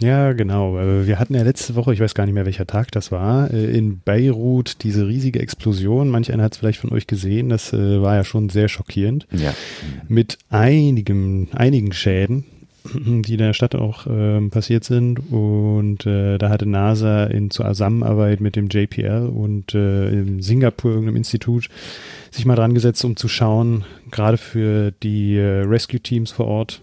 Ja, 0.00 0.32
genau. 0.32 0.78
Äh, 0.78 1.06
wir 1.06 1.18
hatten 1.18 1.34
ja 1.34 1.42
letzte 1.42 1.76
Woche, 1.76 1.94
ich 1.94 2.00
weiß 2.00 2.14
gar 2.14 2.26
nicht 2.26 2.34
mehr, 2.34 2.44
welcher 2.44 2.66
Tag 2.66 2.90
das 2.90 3.12
war, 3.12 3.52
äh, 3.52 3.76
in 3.76 4.00
Beirut 4.00 4.82
diese 4.82 5.06
riesige 5.06 5.40
Explosion. 5.40 6.08
Manch 6.08 6.32
einer 6.32 6.42
hat 6.42 6.54
es 6.54 6.58
vielleicht 6.58 6.80
von 6.80 6.92
euch 6.92 7.06
gesehen. 7.06 7.48
Das 7.48 7.72
war 7.72 8.16
ja 8.16 8.24
schon 8.24 8.48
sehr 8.48 8.68
schockierend. 8.68 9.26
Ja. 9.30 9.54
Mit 10.08 10.38
einigen, 10.50 11.48
einigen 11.52 11.92
Schäden. 11.92 12.44
Die 12.94 13.32
in 13.32 13.38
der 13.38 13.52
Stadt 13.52 13.74
auch 13.74 14.06
ähm, 14.08 14.50
passiert 14.50 14.84
sind. 14.84 15.30
Und 15.30 16.06
äh, 16.06 16.38
da 16.38 16.48
hatte 16.48 16.66
NASA 16.66 17.24
in 17.24 17.50
Zusammenarbeit 17.50 18.40
mit 18.40 18.56
dem 18.56 18.68
JPL 18.68 19.30
und 19.32 19.74
äh, 19.74 20.08
in 20.08 20.42
Singapur, 20.42 20.92
irgendeinem 20.92 21.16
Institut, 21.16 21.68
sich 22.30 22.44
mal 22.46 22.56
dran 22.56 22.74
gesetzt, 22.74 23.04
um 23.04 23.16
zu 23.16 23.28
schauen, 23.28 23.84
gerade 24.10 24.36
für 24.36 24.92
die 25.02 25.36
äh, 25.36 25.62
Rescue-Teams 25.62 26.30
vor 26.30 26.46
Ort, 26.46 26.82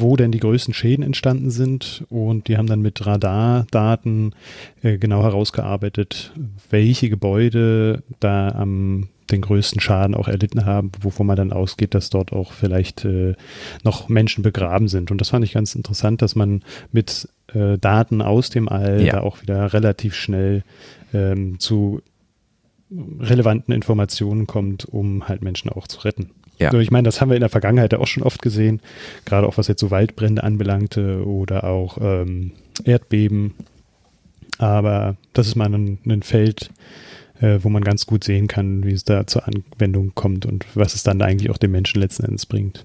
wo 0.00 0.16
denn 0.16 0.32
die 0.32 0.40
größten 0.40 0.74
Schäden 0.74 1.04
entstanden 1.04 1.50
sind. 1.50 2.04
Und 2.08 2.48
die 2.48 2.56
haben 2.56 2.66
dann 2.66 2.80
mit 2.80 3.04
Radardaten 3.04 4.34
äh, 4.82 4.98
genau 4.98 5.22
herausgearbeitet, 5.22 6.32
welche 6.70 7.10
Gebäude 7.10 8.02
da 8.20 8.48
am 8.48 9.08
den 9.30 9.40
größten 9.40 9.80
Schaden 9.80 10.14
auch 10.14 10.28
erlitten 10.28 10.66
haben, 10.66 10.92
wovon 11.00 11.26
man 11.26 11.36
dann 11.36 11.52
ausgeht, 11.52 11.94
dass 11.94 12.10
dort 12.10 12.32
auch 12.32 12.52
vielleicht 12.52 13.04
äh, 13.04 13.34
noch 13.82 14.08
Menschen 14.08 14.42
begraben 14.42 14.88
sind. 14.88 15.10
Und 15.10 15.20
das 15.20 15.30
fand 15.30 15.44
ich 15.44 15.52
ganz 15.52 15.74
interessant, 15.74 16.20
dass 16.20 16.34
man 16.34 16.62
mit 16.92 17.28
äh, 17.54 17.78
Daten 17.78 18.20
aus 18.20 18.50
dem 18.50 18.68
All 18.68 19.02
ja. 19.02 19.14
da 19.14 19.20
auch 19.22 19.40
wieder 19.40 19.72
relativ 19.72 20.14
schnell 20.14 20.64
ähm, 21.14 21.58
zu 21.58 22.02
relevanten 23.20 23.72
Informationen 23.72 24.46
kommt, 24.46 24.84
um 24.84 25.28
halt 25.28 25.42
Menschen 25.42 25.70
auch 25.70 25.88
zu 25.88 26.00
retten. 26.00 26.30
Ja. 26.58 26.68
Also 26.68 26.78
ich 26.78 26.90
meine, 26.90 27.06
das 27.06 27.20
haben 27.20 27.30
wir 27.30 27.36
in 27.36 27.40
der 27.40 27.48
Vergangenheit 27.48 27.94
auch 27.94 28.06
schon 28.06 28.22
oft 28.22 28.42
gesehen, 28.42 28.80
gerade 29.24 29.46
auch 29.46 29.58
was 29.58 29.68
jetzt 29.68 29.80
so 29.80 29.90
Waldbrände 29.90 30.44
anbelangte 30.44 31.26
oder 31.26 31.64
auch 31.64 31.98
ähm, 32.00 32.52
Erdbeben. 32.84 33.54
Aber 34.58 35.16
das 35.32 35.48
ist 35.48 35.56
mal 35.56 35.72
ein, 35.72 35.98
ein 36.06 36.22
Feld, 36.22 36.70
äh, 37.40 37.58
wo 37.62 37.68
man 37.68 37.82
ganz 37.82 38.06
gut 38.06 38.24
sehen 38.24 38.46
kann, 38.46 38.84
wie 38.84 38.92
es 38.92 39.04
da 39.04 39.26
zur 39.26 39.46
Anwendung 39.46 40.12
kommt 40.14 40.46
und 40.46 40.66
was 40.74 40.94
es 40.94 41.02
dann 41.02 41.20
eigentlich 41.22 41.50
auch 41.50 41.58
den 41.58 41.72
Menschen 41.72 42.00
letzten 42.00 42.24
Endes 42.24 42.46
bringt. 42.46 42.84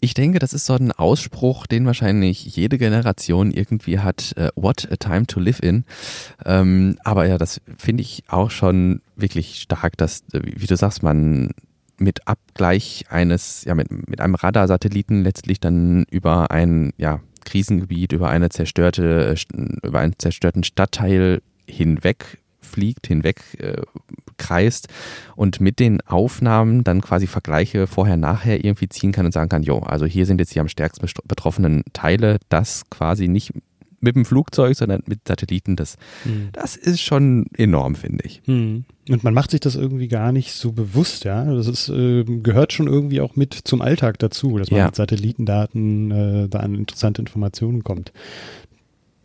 Ich 0.00 0.14
denke, 0.14 0.38
das 0.38 0.52
ist 0.52 0.66
so 0.66 0.74
ein 0.74 0.92
Ausspruch, 0.92 1.66
den 1.66 1.84
wahrscheinlich 1.84 2.44
jede 2.54 2.78
Generation 2.78 3.50
irgendwie 3.50 3.98
hat, 3.98 4.32
uh, 4.38 4.48
what 4.54 4.88
a 4.92 4.96
time 4.96 5.26
to 5.26 5.40
live 5.40 5.60
in. 5.60 5.84
Ähm, 6.44 6.98
aber 7.02 7.26
ja, 7.26 7.36
das 7.36 7.60
finde 7.76 8.02
ich 8.02 8.22
auch 8.28 8.52
schon 8.52 9.00
wirklich 9.16 9.60
stark, 9.60 9.96
dass, 9.96 10.22
wie 10.32 10.66
du 10.66 10.76
sagst, 10.76 11.02
man 11.02 11.50
mit 11.98 12.26
Abgleich 12.26 13.06
eines, 13.10 13.64
ja, 13.64 13.74
mit, 13.74 13.90
mit 13.90 14.20
einem 14.20 14.34
Radarsatelliten 14.34 15.22
letztlich 15.22 15.60
dann 15.60 16.04
über 16.10 16.50
ein, 16.50 16.92
ja, 16.96 17.20
Krisengebiet, 17.44 18.12
über 18.12 18.28
eine 18.28 18.50
zerstörte, 18.50 19.34
über 19.82 19.98
einen 19.98 20.18
zerstörten 20.18 20.64
Stadtteil 20.64 21.40
hinweg 21.66 22.38
fliegt, 22.60 23.06
hinweg 23.06 23.40
äh, 23.58 23.82
kreist 24.36 24.88
und 25.34 25.60
mit 25.60 25.80
den 25.80 26.00
Aufnahmen 26.02 26.84
dann 26.84 27.00
quasi 27.00 27.26
Vergleiche 27.26 27.86
vorher, 27.86 28.16
nachher 28.16 28.64
irgendwie 28.64 28.88
ziehen 28.88 29.12
kann 29.12 29.26
und 29.26 29.32
sagen 29.32 29.48
kann, 29.48 29.62
jo, 29.62 29.78
also 29.78 30.06
hier 30.06 30.26
sind 30.26 30.38
jetzt 30.38 30.54
die 30.54 30.60
am 30.60 30.68
stärksten 30.68 31.06
betroffenen 31.24 31.84
Teile, 31.92 32.38
das 32.48 32.88
quasi 32.90 33.28
nicht 33.28 33.52
mit 34.00 34.14
dem 34.16 34.24
Flugzeug, 34.24 34.76
sondern 34.76 35.02
mit 35.06 35.26
Satelliten. 35.26 35.74
Das, 35.76 35.96
Mhm. 36.24 36.48
das 36.52 36.76
ist 36.76 37.00
schon 37.00 37.46
enorm, 37.56 37.94
finde 37.96 38.24
ich. 38.24 38.42
Hm. 38.44 38.84
Und 39.08 39.24
man 39.24 39.34
macht 39.34 39.50
sich 39.50 39.60
das 39.60 39.74
irgendwie 39.74 40.06
gar 40.08 40.30
nicht 40.32 40.52
so 40.52 40.72
bewusst, 40.72 41.24
ja. 41.24 41.44
Das 41.44 41.66
ist, 41.66 41.88
äh, 41.88 42.24
gehört 42.24 42.72
schon 42.72 42.86
irgendwie 42.86 43.20
auch 43.20 43.34
mit 43.36 43.54
zum 43.54 43.80
Alltag 43.82 44.18
dazu, 44.18 44.56
dass 44.58 44.70
man 44.70 44.78
Ja. 44.78 44.86
mit 44.86 44.94
Satellitendaten 44.96 46.10
äh, 46.10 46.48
da 46.48 46.60
an 46.60 46.74
interessante 46.74 47.22
Informationen 47.22 47.82
kommt. 47.84 48.12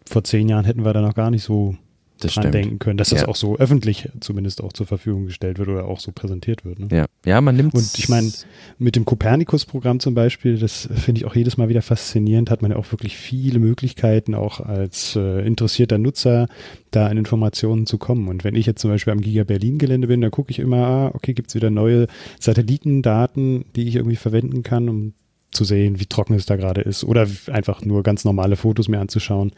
Vor 0.09 0.23
zehn 0.23 0.49
Jahren 0.49 0.65
hätten 0.65 0.83
wir 0.85 0.93
da 0.93 1.01
noch 1.01 1.15
gar 1.15 1.29
nicht 1.31 1.43
so 1.43 1.75
Das 2.23 2.33
dran 2.33 2.43
stimmt. 2.43 2.55
denken 2.55 2.79
können, 2.79 2.97
dass 2.97 3.09
das 3.09 3.21
Ja. 3.21 3.27
auch 3.27 3.35
so 3.35 3.57
öffentlich 3.57 4.09
zumindest 4.19 4.63
auch 4.63 4.73
zur 4.73 4.85
Verfügung 4.85 5.25
gestellt 5.25 5.59
wird 5.59 5.69
oder 5.69 5.85
auch 5.85 5.99
so 5.99 6.11
präsentiert 6.11 6.65
wird. 6.65 6.79
Ne? 6.79 6.87
Ja, 6.91 7.05
ja 7.25 7.41
man 7.41 7.55
nimmt 7.55 7.73
Und 7.73 7.97
ich 7.97 8.09
meine, 8.09 8.31
mit 8.77 8.95
dem 8.95 9.05
Copernicus-Programm 9.05 9.99
zum 9.99 10.13
Beispiel, 10.13 10.57
das 10.57 10.89
finde 10.93 11.19
ich 11.19 11.25
auch 11.25 11.35
jedes 11.35 11.57
Mal 11.57 11.69
wieder 11.69 11.81
faszinierend, 11.81 12.49
hat 12.49 12.61
man 12.61 12.71
ja 12.71 12.77
auch 12.77 12.91
wirklich 12.91 13.17
viele 13.17 13.59
Möglichkeiten, 13.59 14.35
auch 14.35 14.59
als 14.59 15.15
äh, 15.15 15.45
interessierter 15.45 15.97
Nutzer 15.97 16.47
da 16.91 17.07
an 17.07 17.17
Informationen 17.17 17.85
zu 17.85 17.97
kommen. 17.97 18.27
Und 18.27 18.43
wenn 18.43 18.55
ich 18.55 18.65
jetzt 18.65 18.81
zum 18.81 18.91
Beispiel 18.91 19.13
am 19.13 19.21
Giga 19.21 19.43
Berlin-Gelände 19.43 20.07
bin, 20.07 20.21
da 20.21 20.29
gucke 20.29 20.51
ich 20.51 20.59
immer, 20.59 20.77
ah, 20.77 21.11
okay, 21.13 21.33
gibt 21.33 21.49
es 21.49 21.55
wieder 21.55 21.69
neue 21.69 22.07
Satellitendaten, 22.39 23.65
die 23.75 23.87
ich 23.87 23.95
irgendwie 23.95 24.15
verwenden 24.15 24.63
kann, 24.63 24.89
um 24.89 25.13
zu 25.53 25.63
sehen, 25.63 25.99
wie 25.99 26.05
trocken 26.05 26.33
es 26.33 26.45
da 26.45 26.55
gerade 26.55 26.81
ist 26.81 27.03
oder 27.03 27.27
einfach 27.51 27.83
nur 27.83 28.03
ganz 28.03 28.25
normale 28.25 28.55
Fotos 28.55 28.87
mir 28.87 28.99
anzuschauen. 28.99 29.51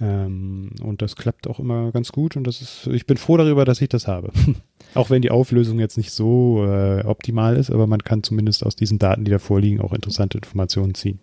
Ähm, 0.00 0.70
und 0.82 1.02
das 1.02 1.16
klappt 1.16 1.48
auch 1.48 1.58
immer 1.58 1.92
ganz 1.92 2.12
gut 2.12 2.36
und 2.36 2.46
das 2.46 2.60
ist, 2.60 2.86
ich 2.88 3.06
bin 3.06 3.16
froh 3.16 3.36
darüber, 3.36 3.64
dass 3.64 3.80
ich 3.80 3.88
das 3.88 4.06
habe. 4.06 4.32
auch 4.94 5.10
wenn 5.10 5.22
die 5.22 5.30
Auflösung 5.30 5.78
jetzt 5.78 5.96
nicht 5.96 6.10
so 6.10 6.64
äh, 6.66 7.04
optimal 7.04 7.56
ist, 7.56 7.70
aber 7.70 7.86
man 7.86 8.02
kann 8.02 8.22
zumindest 8.22 8.64
aus 8.64 8.76
diesen 8.76 8.98
Daten, 8.98 9.24
die 9.24 9.30
da 9.30 9.38
vorliegen, 9.38 9.80
auch 9.80 9.92
interessante 9.92 10.38
Informationen 10.38 10.94
ziehen. 10.94 11.20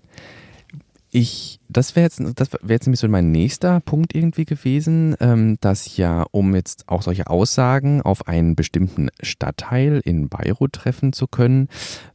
Ich, 1.13 1.59
das 1.67 1.97
wäre 1.97 2.05
jetzt, 2.05 2.21
das 2.35 2.53
wäre 2.53 2.69
jetzt 2.69 2.85
nämlich 2.87 3.01
so 3.01 3.07
mein 3.09 3.31
nächster 3.31 3.81
Punkt 3.81 4.15
irgendwie 4.15 4.45
gewesen, 4.45 5.15
ähm, 5.19 5.57
dass 5.59 5.97
ja, 5.97 6.25
um 6.31 6.55
jetzt 6.55 6.87
auch 6.87 7.01
solche 7.01 7.27
Aussagen 7.27 8.01
auf 8.01 8.29
einen 8.29 8.55
bestimmten 8.55 9.09
Stadtteil 9.21 10.01
in 10.05 10.29
Beirut 10.29 10.71
treffen 10.71 11.11
zu 11.11 11.27
können, 11.27 11.67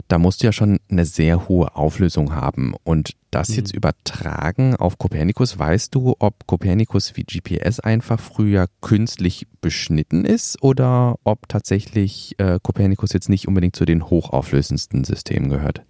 da 0.08 0.18
musst 0.18 0.42
du 0.42 0.46
ja 0.46 0.52
schon 0.52 0.78
eine 0.90 1.04
sehr 1.04 1.46
hohe 1.46 1.76
Auflösung 1.76 2.34
haben. 2.34 2.74
Und 2.84 3.12
das 3.30 3.50
Mhm. 3.50 3.54
jetzt 3.56 3.74
übertragen 3.74 4.76
auf 4.76 4.96
Kopernikus, 4.96 5.58
weißt 5.58 5.94
du, 5.94 6.16
ob 6.18 6.46
Kopernikus 6.46 7.16
wie 7.16 7.24
GPS 7.24 7.80
einfach 7.80 8.18
früher 8.18 8.66
künstlich 8.80 9.46
beschnitten 9.60 10.24
ist 10.24 10.62
oder 10.62 11.16
ob 11.22 11.48
tatsächlich 11.48 12.34
äh, 12.38 12.58
Kopernikus 12.62 13.12
jetzt 13.12 13.28
nicht 13.28 13.46
unbedingt 13.46 13.76
zu 13.76 13.84
den 13.84 14.08
hochauflösendsten 14.08 15.04
Systemen 15.04 15.50
gehört? 15.50 15.82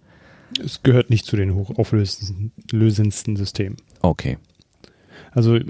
Es 0.59 0.83
gehört 0.83 1.09
nicht 1.09 1.25
zu 1.25 1.35
den 1.35 1.53
hochauflösendsten 1.55 3.35
Systemen. 3.35 3.77
Okay. 4.01 4.37
Also 5.31 5.55
äh, 5.55 5.65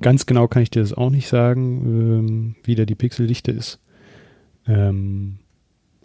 ganz 0.00 0.26
genau 0.26 0.48
kann 0.48 0.62
ich 0.62 0.70
dir 0.70 0.80
das 0.82 0.92
auch 0.92 1.10
nicht 1.10 1.28
sagen, 1.28 1.82
ähm, 1.84 2.54
wie 2.64 2.74
da 2.74 2.84
die 2.84 2.94
Pixeldichte 2.94 3.50
ist. 3.52 3.78
Ähm, 4.66 5.38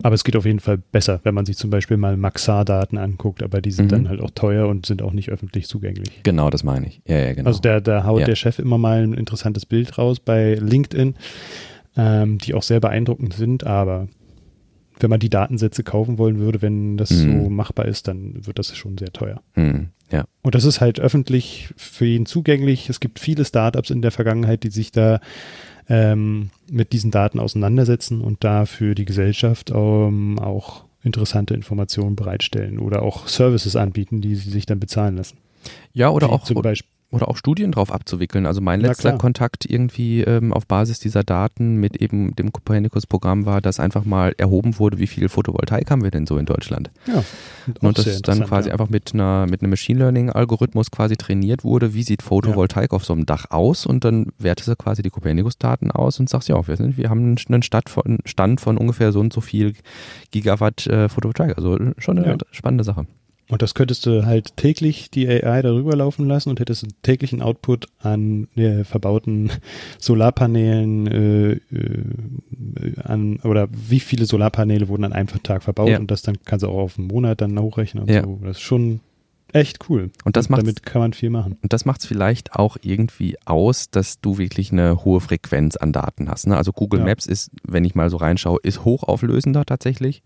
aber 0.03 0.15
es 0.15 0.25
geht 0.25 0.35
auf 0.35 0.45
jeden 0.45 0.59
Fall 0.59 0.77
besser, 0.77 1.21
wenn 1.23 1.33
man 1.33 1.45
sich 1.45 1.55
zum 1.57 1.69
Beispiel 1.69 1.95
mal 1.95 2.17
Maxar-Daten 2.17 2.97
anguckt, 2.97 3.41
aber 3.41 3.61
die 3.61 3.71
sind 3.71 3.85
Mhm. 3.85 3.89
dann 3.89 4.09
halt 4.09 4.21
auch 4.21 4.31
teuer 4.31 4.67
und 4.67 4.85
sind 4.85 5.01
auch 5.01 5.13
nicht 5.13 5.29
öffentlich 5.29 5.67
zugänglich. 5.67 6.21
Genau, 6.23 6.49
das 6.49 6.63
meine 6.65 6.87
ich. 6.87 7.01
Ja, 7.07 7.17
ja, 7.19 7.33
genau. 7.33 7.47
Also 7.47 7.61
da, 7.61 7.79
da 7.79 8.03
haut 8.03 8.19
Ja. 8.21 8.25
der 8.25 8.35
Chef 8.35 8.59
immer 8.59 8.77
mal 8.77 9.03
ein 9.03 9.13
interessantes 9.13 9.65
Bild 9.65 9.97
raus 9.97 10.19
bei 10.19 10.55
LinkedIn, 10.55 11.15
ähm, 11.95 12.37
die 12.39 12.53
auch 12.55 12.63
sehr 12.63 12.81
beeindruckend 12.81 13.33
sind, 13.35 13.65
aber 13.65 14.09
wenn 14.99 15.09
man 15.09 15.19
die 15.19 15.29
Datensätze 15.29 15.83
kaufen 15.83 16.17
wollen 16.17 16.39
würde, 16.39 16.61
wenn 16.61 16.97
das 16.97 17.11
Mhm. 17.11 17.43
so 17.43 17.49
machbar 17.49 17.85
ist, 17.85 18.07
dann 18.07 18.45
wird 18.45 18.59
das 18.59 18.75
schon 18.75 18.97
sehr 18.97 19.11
teuer. 19.11 19.41
Hm, 19.53 19.89
ja. 20.11 20.25
Und 20.41 20.55
das 20.55 20.63
ist 20.65 20.79
halt 20.81 20.99
öffentlich 20.99 21.69
für 21.75 22.05
jeden 22.05 22.25
zugänglich. 22.25 22.89
Es 22.89 22.99
gibt 22.99 23.19
viele 23.19 23.43
Startups 23.45 23.89
in 23.89 24.01
der 24.01 24.11
Vergangenheit, 24.11 24.63
die 24.63 24.69
sich 24.69 24.91
da 24.91 25.19
ähm, 25.87 26.49
mit 26.71 26.93
diesen 26.93 27.11
Daten 27.11 27.39
auseinandersetzen 27.39 28.21
und 28.21 28.43
da 28.43 28.65
für 28.65 28.95
die 28.95 29.05
Gesellschaft 29.05 29.71
ähm, 29.71 30.39
auch 30.39 30.85
interessante 31.03 31.53
Informationen 31.53 32.15
bereitstellen 32.15 32.79
oder 32.79 33.03
auch 33.03 33.27
Services 33.27 33.75
anbieten, 33.75 34.21
die 34.21 34.35
sie 34.35 34.49
sich 34.49 34.65
dann 34.65 34.79
bezahlen 34.79 35.17
lassen. 35.17 35.37
Ja, 35.93 36.09
oder 36.09 36.27
Wie 36.27 36.31
auch, 36.31 36.43
zum 36.43 36.61
Beispiel. 36.61 36.89
Oder 37.11 37.27
auch 37.29 37.37
Studien 37.37 37.71
drauf 37.71 37.91
abzuwickeln. 37.91 38.45
Also 38.45 38.61
mein 38.61 38.81
letzter. 38.81 39.17
Kontakt 39.17 39.65
irgendwie 39.65 40.21
ähm, 40.21 40.51
auf 40.51 40.67
Basis 40.67 40.99
dieser 40.99 41.23
Daten 41.23 41.75
mit 41.77 41.97
eben 42.01 42.35
dem 42.35 42.51
Copernicus-Programm 42.51 43.45
war, 43.45 43.61
dass 43.61 43.79
einfach 43.79 44.05
mal 44.05 44.33
erhoben 44.37 44.79
wurde, 44.79 44.97
wie 44.99 45.07
viel 45.07 45.29
Photovoltaik 45.29 45.89
haben 45.91 46.03
wir 46.03 46.11
denn 46.11 46.25
so 46.25 46.37
in 46.37 46.45
Deutschland. 46.45 46.91
Ja, 47.07 47.23
Und 47.81 47.97
das 47.97 48.21
dann 48.21 48.43
quasi 48.43 48.67
ja. 48.69 48.73
einfach 48.73 48.89
mit 48.89 49.13
einer 49.13 49.47
mit 49.49 49.61
einem 49.61 49.69
Machine 49.69 49.99
Learning-Algorithmus 49.99 50.91
quasi 50.91 51.15
trainiert 51.15 51.63
wurde, 51.63 51.93
wie 51.93 52.03
sieht 52.03 52.21
Photovoltaik 52.21 52.91
auf 52.93 53.05
so 53.05 53.13
einem 53.13 53.25
Dach 53.25 53.45
aus 53.49 53.85
und 53.85 54.03
dann 54.03 54.27
wertest 54.37 54.67
du 54.67 54.75
quasi 54.75 55.01
die 55.01 55.09
Copernicus-Daten 55.09 55.91
aus 55.91 56.19
und 56.19 56.29
sagst, 56.29 56.49
ja, 56.49 56.67
wir, 56.67 56.75
sind, 56.75 56.97
wir 56.97 57.09
haben 57.09 57.37
einen 57.47 57.63
Stand 57.63 57.89
von, 57.89 58.19
Stand 58.25 58.61
von 58.61 58.77
ungefähr 58.77 59.11
so 59.11 59.19
und 59.19 59.31
so 59.31 59.41
viel 59.41 59.73
Gigawatt 60.31 60.87
äh, 60.87 61.07
Photovoltaik. 61.07 61.57
Also 61.57 61.77
schon 61.97 62.17
eine 62.17 62.27
Ja. 62.27 62.37
spannende 62.51 62.83
Sache. 62.83 63.05
Und 63.49 63.61
das 63.61 63.75
könntest 63.75 64.05
du 64.07 64.25
halt 64.25 64.57
täglich 64.57 65.11
die 65.11 65.27
AI 65.27 65.61
darüber 65.61 65.95
laufen 65.95 66.27
lassen 66.27 66.49
und 66.49 66.59
hättest 66.59 66.83
einen 66.83 66.93
täglichen 67.03 67.43
Output 67.43 67.85
an 67.99 68.47
äh, 68.55 68.83
verbauten 68.83 69.51
Solarpanelen 69.99 71.07
äh, 71.07 71.51
äh, 71.75 72.99
an 73.03 73.37
oder 73.43 73.67
wie 73.71 73.99
viele 73.99 74.25
Solarpaneele 74.25 74.87
wurden 74.87 75.03
an 75.03 75.13
einem 75.13 75.27
Tag 75.43 75.63
verbaut 75.63 75.89
Ja. 75.89 75.99
und 75.99 76.09
das 76.09 76.21
dann 76.21 76.37
kannst 76.45 76.63
du 76.63 76.69
auch 76.69 76.77
auf 76.79 76.97
einen 76.97 77.07
Monat 77.07 77.41
dann 77.41 77.59
hochrechnen 77.59 78.03
und 78.03 78.09
Ja. 78.09 78.23
so. 78.23 78.39
Das 78.43 78.57
ist 78.57 78.61
schon 78.63 79.01
echt 79.53 79.89
cool. 79.89 80.09
Und 80.25 80.35
das 80.37 80.49
macht's- 80.49 80.63
damit 80.63 80.83
kann 80.85 81.01
man 81.01 81.13
viel 81.13 81.29
machen. 81.29 81.57
Und 81.61 81.71
das 81.71 81.85
macht 81.85 82.01
es 82.01 82.05
vielleicht 82.07 82.53
auch 82.55 82.77
irgendwie 82.81 83.35
aus, 83.45 83.89
dass 83.89 84.19
du 84.21 84.37
wirklich 84.37 84.71
eine 84.71 85.03
hohe 85.05 85.21
Frequenz 85.21 85.75
an 85.75 85.91
Daten 85.93 86.29
hast. 86.29 86.47
Ne? 86.47 86.57
Also 86.57 86.71
Google 86.71 87.01
Ja. 87.01 87.05
Maps 87.05 87.25
ist, 87.25 87.51
wenn 87.63 87.85
ich 87.85 87.95
mal 87.95 88.09
so 88.09 88.17
reinschaue, 88.17 88.59
ist 88.63 88.83
hochauflösender 88.85 89.65
tatsächlich. 89.65 90.23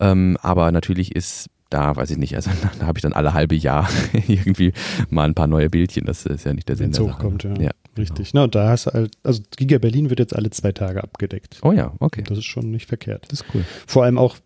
Ähm, 0.00 0.36
aber 0.40 0.72
natürlich 0.72 1.14
ist 1.14 1.46
da, 1.70 1.96
weiß 1.96 2.10
ich 2.10 2.18
nicht, 2.18 2.36
also 2.36 2.50
da 2.78 2.86
habe 2.86 2.98
ich 2.98 3.02
dann 3.02 3.12
alle 3.12 3.32
halbe 3.32 3.54
Jahr 3.54 3.88
irgendwie 4.28 4.72
mal 5.08 5.24
ein 5.24 5.34
paar 5.34 5.46
neue 5.46 5.70
Bildchen. 5.70 6.04
Das 6.04 6.26
ist 6.26 6.44
ja 6.44 6.52
nicht 6.52 6.68
der 6.68 6.76
Sinn 6.76 6.96
Wenn 6.96 7.04
hochkommt, 7.04 7.44
ja. 7.44 7.54
ja. 7.54 7.70
Richtig. 7.98 8.34
Na, 8.34 8.44
und 8.44 8.54
da 8.54 8.68
hast 8.68 8.86
du 8.86 8.92
halt, 8.92 9.12
also 9.24 9.42
Giga 9.56 9.78
Berlin 9.78 10.10
wird 10.10 10.20
jetzt 10.20 10.34
alle 10.34 10.50
zwei 10.50 10.72
Tage 10.72 11.02
abgedeckt. 11.02 11.58
Oh 11.62 11.72
ja, 11.72 11.92
okay. 11.98 12.22
Das 12.22 12.38
ist 12.38 12.44
schon 12.44 12.70
nicht 12.70 12.86
verkehrt. 12.86 13.26
Das 13.28 13.40
ist 13.40 13.46
cool. 13.54 13.64
Vor 13.86 14.04
allem 14.04 14.16
auch, 14.16 14.36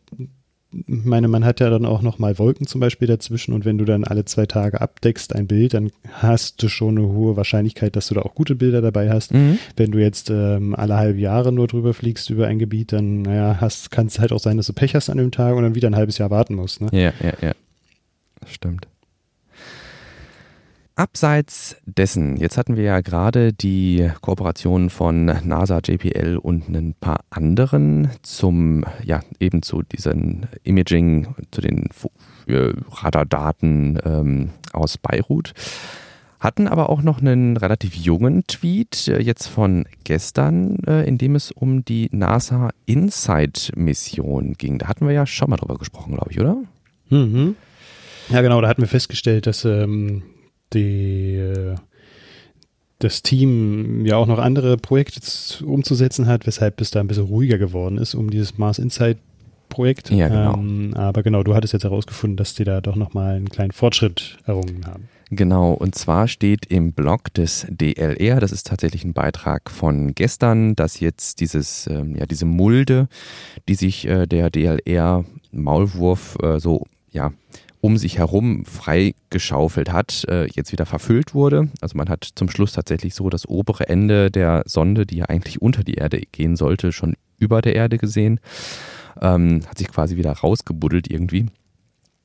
meine, 0.87 1.29
man 1.29 1.45
hat 1.45 1.61
ja 1.61 1.71
dann 1.71 1.85
auch 1.85 2.03
noch 2.03 2.19
mal 2.19 2.39
Wolken 2.39 2.67
zum 2.67 2.81
Beispiel 2.81 3.09
dazwischen 3.09 3.55
und 3.55 3.65
wenn 3.65 3.79
du 3.79 3.85
dann 3.85 4.05
alle 4.05 4.25
zwei 4.25 4.47
Tage 4.47 4.81
abdeckst 4.81 5.35
ein 5.35 5.47
Bild, 5.47 5.75
dann 5.75 5.91
hast 6.13 6.63
du 6.63 6.69
schon 6.69 6.99
eine 6.99 7.07
hohe 7.07 7.37
Wahrscheinlichkeit, 7.37 7.97
dass 7.97 8.09
du 8.09 8.15
da 8.15 8.23
auch 8.23 8.35
gute 8.35 8.55
Bilder 8.55 8.83
dabei 8.83 9.11
hast. 9.11 9.33
Mhm. 9.33 9.59
Wenn 9.77 9.93
du 9.93 9.99
jetzt 9.99 10.31
ähm, 10.31 10.75
alle 10.75 10.97
halbe 10.97 11.21
Jahre 11.21 11.53
nur 11.53 11.67
drüber 11.67 11.95
fliegst 11.95 12.31
über 12.31 12.47
ein 12.47 12.59
Gebiet, 12.59 12.93
dann 12.93 13.23
naja, 13.23 13.59
hast, 13.61 13.91
kann 13.91 14.07
es 14.07 14.19
halt 14.19 14.33
auch 14.33 14.41
sein, 14.41 14.57
dass 14.57 14.67
du 14.67 14.73
Pech 14.73 14.95
hast 14.95 15.11
an 15.11 15.19
dem 15.19 15.31
Tag 15.31 15.55
und 15.55 15.63
dann 15.63 15.75
wieder 15.75 15.89
ein 15.89 15.97
halbes 15.97 16.19
Jahr 16.19 16.31
warten 16.31 16.55
musst. 16.55 16.81
Ne? 16.81 16.89
Ja, 16.93 17.13
ja, 17.23 17.33
ja. 17.41 17.53
Das 18.41 18.51
stimmt. 18.53 18.87
Abseits 20.97 21.77
dessen, 21.87 22.37
jetzt 22.37 22.57
hatten 22.57 22.77
wir 22.77 22.85
ja 22.85 23.01
gerade 23.01 23.53
die 23.53 24.11
Kooperation 24.21 24.91
von 24.91 25.25
NASA, 25.25 25.81
JPL 25.85 26.37
und 26.37 26.69
ein 26.69 26.95
paar 26.95 27.21
anderen 27.31 28.11
zum, 28.23 28.85
ja, 29.03 29.21
eben 29.41 29.63
zu 29.63 29.83
diesen 29.83 30.47
Imaging, 30.63 31.35
zu 31.51 31.61
den 31.61 31.89
Radardaten 32.47 33.99
ähm, 34.05 34.51
aus 34.73 34.97
Beirut. 34.97 35.53
Hatten 36.39 36.69
aber 36.69 36.91
auch 36.91 37.03
noch 37.03 37.21
einen 37.21 37.57
relativ 37.57 37.97
jungen 37.97 38.47
Tweet, 38.47 39.09
äh, 39.09 39.21
jetzt 39.21 39.49
von 39.49 39.87
gestern, 40.05 40.77
äh, 40.87 41.09
in 41.09 41.19
dem 41.19 41.35
es 41.35 41.51
um 41.51 41.85
die 41.85 42.09
NASA 42.13 42.71
Insight-Mission 42.87 44.53
ging. 44.59 44.79
Da 44.79 44.89
hatten 44.89 45.07
wir 45.07 45.15
ja 45.15 45.27
schon 45.27 45.51
mal 45.51 45.57
drüber 45.57 45.79
gesprochen, 45.79 46.15
glaube 46.15 46.31
ich, 46.31 46.41
oder? 46.41 46.59
Mhm. 47.09 47.57
Ja, 48.29 48.43
genau, 48.43 48.61
da 48.61 48.69
hatten 48.69 48.83
wir 48.83 48.89
festgestellt, 48.89 49.47
dass 49.47 49.65
ähm, 49.65 50.23
die, 50.75 51.37
äh, 51.37 51.77
das 52.99 53.23
Team 53.23 54.05
ja 54.07 54.17
auch 54.17 54.27
noch 54.27 54.39
andere 54.39 54.77
Projekte 54.77 55.21
umzusetzen 55.65 56.27
hat, 56.27 56.47
weshalb 56.47 56.81
es 56.81 56.91
da 56.91 57.01
ein 57.01 57.07
bisschen 57.07 57.25
ruhiger 57.25 57.59
geworden 57.59 57.99
ist 57.99 58.15
um 58.15 58.31
dieses 58.31 58.59
Mars 58.59 58.79
Insight 58.79 59.19
Projekt. 59.69 60.11
Ja, 60.11 60.29
genau. 60.29 60.55
Ähm, 60.55 60.95
aber 60.95 61.23
genau, 61.23 61.43
du 61.43 61.55
hattest 61.55 61.73
jetzt 61.73 61.85
herausgefunden, 61.85 62.37
dass 62.37 62.55
die 62.55 62.65
da 62.65 62.81
doch 62.81 62.97
nochmal 62.97 63.35
einen 63.37 63.49
kleinen 63.49 63.73
Fortschritt 63.73 64.39
errungen 64.47 64.87
haben. 64.87 65.09
Genau, 65.31 65.73
und 65.73 65.95
zwar 65.95 66.29
steht 66.29 66.67
im 66.67 66.93
Blog 66.93 67.33
des 67.35 67.67
DLR, 67.69 68.41
das 68.41 68.53
ist 68.53 68.69
tatsächlich 68.69 69.05
ein 69.05 69.15
Beitrag 69.15 69.71
von 69.71 70.15
gestern, 70.15 70.77
dass 70.77 71.01
jetzt 71.01 71.41
dieses, 71.41 71.89
ähm, 71.89 72.15
ja, 72.15 72.27
diese 72.27 72.45
Mulde, 72.45 73.09
die 73.69 73.75
sich 73.75 74.07
äh, 74.07 74.27
der 74.27 74.51
DLR 74.51 75.25
Maulwurf 75.51 76.37
äh, 76.43 76.61
so, 76.61 76.85
ja, 77.11 77.33
um 77.85 77.99
sich 77.99 78.17
herum 78.17 78.65
freigeschaufelt 78.65 79.93
hat, 79.93 80.25
äh, 80.31 80.47
jetzt 80.47 80.73
wieder 80.73 80.87
verfüllt 80.87 81.35
wurde. 81.35 81.69
Also 81.83 81.99
man 81.99 82.09
hat 82.09 82.27
zum 82.35 82.49
Schluss 82.49 82.73
tatsächlich 82.73 83.15
so 83.15 83.29
das 83.29 83.47
obere 83.47 83.91
Ende 83.91 84.31
der 84.31 84.63
Sonde, 84.65 85.05
die 85.05 85.19
ja 85.19 85.27
eigentlich 85.27 85.61
unter 85.61 85.85
die 85.85 85.93
Erde 85.93 86.23
gehen 86.33 86.57
sollte, 86.57 86.93
schon 86.93 87.15
über 87.39 87.61
der 87.61 87.75
Erde 87.75 87.99
gesehen. 87.99 88.41
Ähm, 89.21 89.61
hat 89.69 89.77
sich 89.77 89.89
quasi 89.89 90.17
wieder 90.17 90.33
rausgebuddelt 90.33 91.11
irgendwie. 91.11 91.45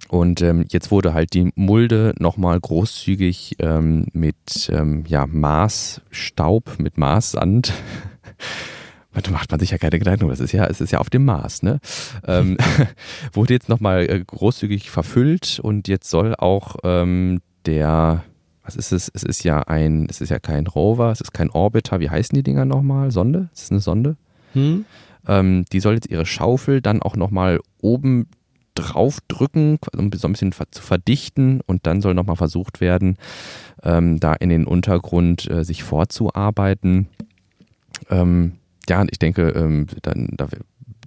Und 0.08 0.42
ähm, 0.42 0.64
jetzt 0.70 0.92
wurde 0.92 1.14
halt 1.14 1.34
die 1.34 1.52
Mulde 1.56 2.14
nochmal 2.20 2.58
großzügig 2.58 3.58
ähm, 3.60 4.08
mit 4.14 4.72
ähm, 4.72 5.04
ja, 5.10 5.28
Marsstaub, 5.28 6.80
mit 6.80 6.98
Marssand. 6.98 7.74
Da 9.14 9.32
macht 9.32 9.50
man 9.50 9.60
sich 9.60 9.72
ja 9.72 9.78
keine 9.78 9.98
Gedanken, 9.98 10.30
es 10.30 10.40
ist 10.40 10.52
ja, 10.52 10.66
es 10.66 10.82
ist 10.82 10.92
ja 10.92 11.00
auf 11.00 11.10
dem 11.10 11.26
Mars, 11.26 11.64
ne? 11.64 11.80
ähm, 12.28 12.58
wurde 13.34 13.54
jetzt 13.54 13.68
nochmal 13.68 14.10
äh, 14.10 14.24
großzügig 14.24 14.92
verfüllt 14.92 15.60
und 15.62 15.88
jetzt 15.88 16.10
soll 16.10 16.36
auch 16.36 16.76
ähm, 16.84 17.42
der, 17.66 18.24
was 18.64 18.76
ist 18.76 18.92
es? 18.92 19.10
Es 19.14 19.24
ist 19.24 19.44
ja 19.44 19.62
ein, 19.62 20.08
es 20.10 20.22
ist 20.22 20.30
ja 20.30 20.40
kein 20.40 20.68
Rover, 20.68 21.12
es 21.12 21.22
ist 21.22 21.34
kein 21.34 21.50
Orbiter, 21.50 22.00
wie 22.00 22.10
heißen 22.10 22.36
die 22.36 22.44
Dinger 22.44 22.66
nochmal? 22.66 23.10
Sonde? 23.12 23.50
Ist 23.54 23.64
es 23.64 23.72
eine 23.72 23.80
Sonde? 23.80 24.16
Hm? 24.54 24.86
Ähm, 25.28 25.66
die 25.72 25.80
soll 25.80 25.96
jetzt 25.96 26.10
ihre 26.10 26.26
Schaufel 26.26 26.82
dann 26.82 27.02
auch 27.02 27.16
nochmal 27.16 27.60
oben 27.82 28.28
draufdrücken, 28.76 29.80
um 29.98 30.12
so 30.14 30.28
ein 30.28 30.32
bisschen 30.32 30.52
zu 30.52 30.82
verdichten 30.82 31.62
und 31.66 31.86
dann 31.86 32.02
soll 32.02 32.14
nochmal 32.14 32.36
versucht 32.36 32.80
werden, 32.80 33.18
ähm, 33.84 34.20
da 34.20 34.34
in 34.34 34.50
den 34.50 34.66
Untergrund 34.66 35.50
äh, 35.50 35.64
sich 35.64 35.84
vorzuarbeiten. 35.84 37.08
Ähm, 38.10 38.54
ja, 38.90 39.06
ich 39.10 39.20
denke, 39.20 39.50
ähm, 39.50 39.88
dann 40.02 40.30
da 40.36 40.48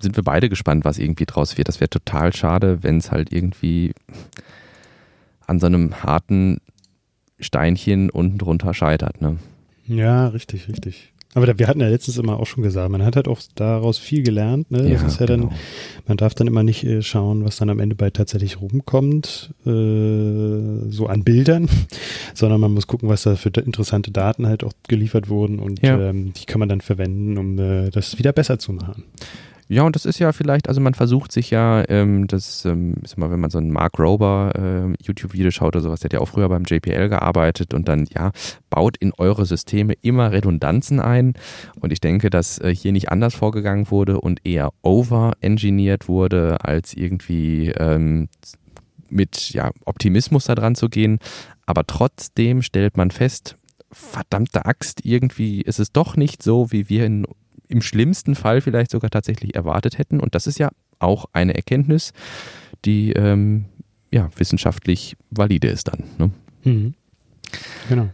sind 0.00 0.16
wir 0.16 0.24
beide 0.24 0.48
gespannt, 0.48 0.84
was 0.84 0.98
irgendwie 0.98 1.26
draus 1.26 1.58
wird. 1.58 1.68
Das 1.68 1.80
wäre 1.80 1.90
total 1.90 2.34
schade, 2.34 2.82
wenn 2.82 2.96
es 2.98 3.10
halt 3.10 3.32
irgendwie 3.32 3.92
an 5.46 5.60
so 5.60 5.66
einem 5.66 6.02
harten 6.02 6.58
Steinchen 7.38 8.10
unten 8.10 8.38
drunter 8.38 8.74
scheitert. 8.74 9.20
Ne? 9.20 9.38
Ja, 9.86 10.28
richtig, 10.28 10.68
richtig. 10.68 11.11
Aber 11.34 11.58
wir 11.58 11.66
hatten 11.66 11.80
ja 11.80 11.88
letztens 11.88 12.18
immer 12.18 12.38
auch 12.38 12.46
schon 12.46 12.62
gesagt, 12.62 12.90
man 12.90 13.02
hat 13.04 13.16
halt 13.16 13.26
auch 13.26 13.40
daraus 13.54 13.98
viel 13.98 14.22
gelernt. 14.22 14.70
Ne? 14.70 14.78
Das 14.78 15.00
ja, 15.00 15.06
ist 15.06 15.20
ja 15.20 15.26
genau. 15.26 15.46
dann, 15.46 15.58
man 16.06 16.16
darf 16.18 16.34
dann 16.34 16.46
immer 16.46 16.62
nicht 16.62 16.84
äh, 16.84 17.00
schauen, 17.00 17.44
was 17.44 17.56
dann 17.56 17.70
am 17.70 17.80
Ende 17.80 17.96
bei 17.96 18.10
tatsächlich 18.10 18.60
rumkommt, 18.60 19.54
äh, 19.64 20.90
so 20.90 21.06
an 21.08 21.24
Bildern, 21.24 21.68
sondern 22.34 22.60
man 22.60 22.74
muss 22.74 22.86
gucken, 22.86 23.08
was 23.08 23.22
da 23.22 23.36
für 23.36 23.48
interessante 23.48 24.10
Daten 24.10 24.46
halt 24.46 24.62
auch 24.62 24.72
geliefert 24.88 25.30
wurden 25.30 25.58
und 25.58 25.82
ja. 25.82 25.98
ähm, 25.98 26.34
die 26.34 26.44
kann 26.44 26.58
man 26.58 26.68
dann 26.68 26.82
verwenden, 26.82 27.38
um 27.38 27.58
äh, 27.58 27.90
das 27.90 28.18
wieder 28.18 28.32
besser 28.32 28.58
zu 28.58 28.72
machen. 28.72 29.04
Ja, 29.72 29.84
und 29.84 29.96
das 29.96 30.04
ist 30.04 30.18
ja 30.18 30.32
vielleicht, 30.32 30.68
also 30.68 30.82
man 30.82 30.92
versucht 30.92 31.32
sich 31.32 31.48
ja, 31.48 31.82
ähm, 31.88 32.26
das, 32.26 32.66
ähm, 32.66 32.96
ist 33.02 33.16
mal, 33.16 33.30
wenn 33.30 33.40
man 33.40 33.48
so 33.48 33.56
ein 33.56 33.70
Mark 33.70 33.98
Rober 33.98 34.52
äh, 34.54 35.02
YouTube-Video 35.02 35.50
schaut 35.50 35.74
oder 35.74 35.80
sowas, 35.80 36.00
der 36.00 36.08
hat 36.08 36.12
ja 36.12 36.20
auch 36.20 36.28
früher 36.28 36.50
beim 36.50 36.64
JPL 36.64 37.08
gearbeitet 37.08 37.72
und 37.72 37.88
dann, 37.88 38.04
ja, 38.14 38.32
baut 38.68 38.98
in 38.98 39.14
eure 39.16 39.46
Systeme 39.46 39.94
immer 40.02 40.30
Redundanzen 40.30 41.00
ein. 41.00 41.32
Und 41.80 41.90
ich 41.90 42.00
denke, 42.02 42.28
dass 42.28 42.58
äh, 42.58 42.74
hier 42.74 42.92
nicht 42.92 43.10
anders 43.10 43.34
vorgegangen 43.34 43.90
wurde 43.90 44.20
und 44.20 44.44
eher 44.44 44.74
over-engineert 44.82 46.06
wurde, 46.06 46.62
als 46.62 46.92
irgendwie 46.92 47.70
ähm, 47.70 48.28
mit 49.08 49.54
ja, 49.54 49.70
Optimismus 49.86 50.44
da 50.44 50.54
dran 50.54 50.74
zu 50.74 50.90
gehen. 50.90 51.18
Aber 51.64 51.86
trotzdem 51.86 52.60
stellt 52.60 52.98
man 52.98 53.10
fest, 53.10 53.56
verdammte 53.90 54.66
Axt, 54.66 55.06
irgendwie 55.06 55.62
ist 55.62 55.80
es 55.80 55.92
doch 55.92 56.14
nicht 56.14 56.42
so, 56.42 56.70
wie 56.72 56.90
wir 56.90 57.06
in 57.06 57.24
im 57.72 57.82
schlimmsten 57.82 58.34
Fall 58.34 58.60
vielleicht 58.60 58.90
sogar 58.90 59.10
tatsächlich 59.10 59.54
erwartet 59.54 59.98
hätten. 59.98 60.20
Und 60.20 60.34
das 60.34 60.46
ist 60.46 60.58
ja 60.58 60.70
auch 60.98 61.26
eine 61.32 61.54
Erkenntnis, 61.54 62.12
die 62.84 63.12
ähm, 63.12 63.64
ja, 64.12 64.28
wissenschaftlich 64.36 65.16
valide 65.30 65.68
ist 65.68 65.88
dann. 65.88 66.04
Ne? 66.18 66.30
Mhm. 66.64 66.94
Genau. 67.88 68.08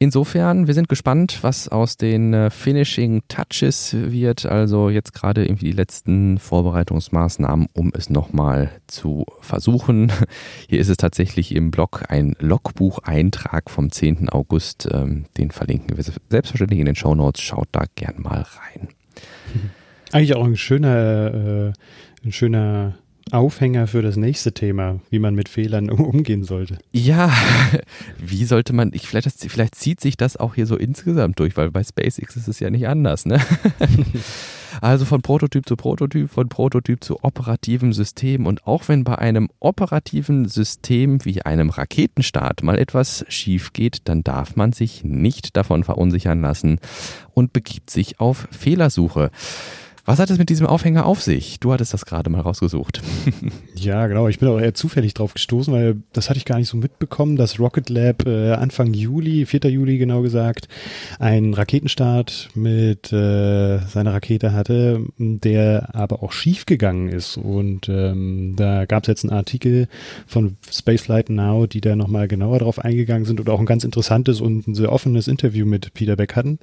Insofern, 0.00 0.66
wir 0.66 0.74
sind 0.74 0.88
gespannt, 0.88 1.38
was 1.42 1.68
aus 1.68 1.96
den 1.96 2.34
äh, 2.34 2.50
Finishing 2.50 3.22
Touches 3.28 3.94
wird. 3.94 4.44
Also 4.44 4.90
jetzt 4.90 5.14
gerade 5.14 5.44
irgendwie 5.44 5.66
die 5.66 5.72
letzten 5.72 6.38
Vorbereitungsmaßnahmen, 6.38 7.68
um 7.72 7.92
es 7.94 8.10
nochmal 8.10 8.70
zu 8.88 9.24
versuchen. 9.40 10.12
Hier 10.68 10.80
ist 10.80 10.88
es 10.88 10.96
tatsächlich 10.96 11.54
im 11.54 11.70
Blog 11.70 12.02
ein 12.08 12.34
Logbucheintrag 12.40 13.70
vom 13.70 13.90
10. 13.90 14.28
August. 14.28 14.88
Ähm, 14.92 15.26
den 15.38 15.52
verlinken 15.52 15.96
wir 15.96 16.04
selbstverständlich 16.28 16.80
in 16.80 16.86
den 16.86 16.96
Show 16.96 17.14
Notes. 17.14 17.40
Schaut 17.40 17.68
da 17.70 17.84
gern 17.94 18.20
mal 18.20 18.42
rein. 18.42 18.88
Eigentlich 20.12 20.34
auch 20.34 20.44
ein 20.44 20.56
schöner, 20.56 21.72
äh, 21.74 22.26
ein 22.26 22.32
schöner 22.32 22.94
Aufhänger 23.30 23.86
für 23.86 24.02
das 24.02 24.16
nächste 24.16 24.52
Thema, 24.52 25.00
wie 25.10 25.18
man 25.18 25.34
mit 25.34 25.48
Fehlern 25.48 25.90
umgehen 25.90 26.44
sollte. 26.44 26.78
Ja, 26.92 27.32
wie 28.18 28.44
sollte 28.44 28.72
man, 28.72 28.92
ich, 28.92 29.08
vielleicht, 29.08 29.28
vielleicht 29.50 29.74
zieht 29.74 30.00
sich 30.00 30.16
das 30.16 30.36
auch 30.36 30.54
hier 30.54 30.66
so 30.66 30.76
insgesamt 30.76 31.38
durch, 31.38 31.56
weil 31.56 31.70
bei 31.70 31.82
SpaceX 31.82 32.36
ist 32.36 32.48
es 32.48 32.60
ja 32.60 32.70
nicht 32.70 32.86
anders, 32.86 33.26
ne? 33.26 33.40
Also 34.84 35.06
von 35.06 35.22
Prototyp 35.22 35.66
zu 35.66 35.76
Prototyp, 35.76 36.28
von 36.28 36.50
Prototyp 36.50 37.02
zu 37.02 37.24
operativem 37.24 37.94
System. 37.94 38.44
Und 38.44 38.66
auch 38.66 38.86
wenn 38.86 39.02
bei 39.02 39.16
einem 39.16 39.48
operativen 39.58 40.46
System 40.46 41.24
wie 41.24 41.40
einem 41.40 41.70
Raketenstart 41.70 42.62
mal 42.62 42.78
etwas 42.78 43.24
schief 43.30 43.72
geht, 43.72 44.02
dann 44.04 44.22
darf 44.22 44.56
man 44.56 44.72
sich 44.72 45.02
nicht 45.02 45.56
davon 45.56 45.84
verunsichern 45.84 46.42
lassen 46.42 46.80
und 47.32 47.54
begibt 47.54 47.88
sich 47.88 48.20
auf 48.20 48.46
Fehlersuche. 48.50 49.30
Was 50.06 50.18
hat 50.18 50.28
es 50.28 50.36
mit 50.36 50.50
diesem 50.50 50.66
Aufhänger 50.66 51.06
auf 51.06 51.22
sich? 51.22 51.60
Du 51.60 51.72
hattest 51.72 51.94
das 51.94 52.04
gerade 52.04 52.28
mal 52.28 52.42
rausgesucht. 52.42 53.00
ja, 53.74 54.06
genau. 54.06 54.28
Ich 54.28 54.38
bin 54.38 54.50
auch 54.50 54.60
eher 54.60 54.74
zufällig 54.74 55.14
drauf 55.14 55.32
gestoßen, 55.32 55.72
weil 55.72 56.02
das 56.12 56.28
hatte 56.28 56.36
ich 56.36 56.44
gar 56.44 56.58
nicht 56.58 56.68
so 56.68 56.76
mitbekommen, 56.76 57.36
dass 57.36 57.58
Rocket 57.58 57.88
Lab 57.88 58.26
äh, 58.26 58.52
Anfang 58.52 58.92
Juli, 58.92 59.46
4. 59.46 59.60
Juli 59.70 59.96
genau 59.96 60.20
gesagt, 60.20 60.68
einen 61.18 61.54
Raketenstart 61.54 62.50
mit 62.54 63.12
äh, 63.14 63.78
seiner 63.78 64.12
Rakete 64.12 64.52
hatte, 64.52 65.06
der 65.16 65.94
aber 65.94 66.22
auch 66.22 66.32
schief 66.32 66.66
gegangen 66.66 67.08
ist. 67.08 67.38
Und 67.38 67.88
ähm, 67.88 68.56
da 68.56 68.84
gab 68.84 69.04
es 69.04 69.08
jetzt 69.08 69.24
einen 69.24 69.32
Artikel 69.32 69.88
von 70.26 70.58
Spaceflight 70.70 71.30
Now, 71.30 71.66
die 71.66 71.80
da 71.80 71.96
nochmal 71.96 72.28
genauer 72.28 72.58
drauf 72.58 72.78
eingegangen 72.78 73.24
sind 73.24 73.40
und 73.40 73.48
auch 73.48 73.58
ein 73.58 73.66
ganz 73.66 73.84
interessantes 73.84 74.42
und 74.42 74.68
ein 74.68 74.74
sehr 74.74 74.92
offenes 74.92 75.28
Interview 75.28 75.64
mit 75.64 75.94
Peter 75.94 76.16
Beck 76.16 76.36
hatten 76.36 76.58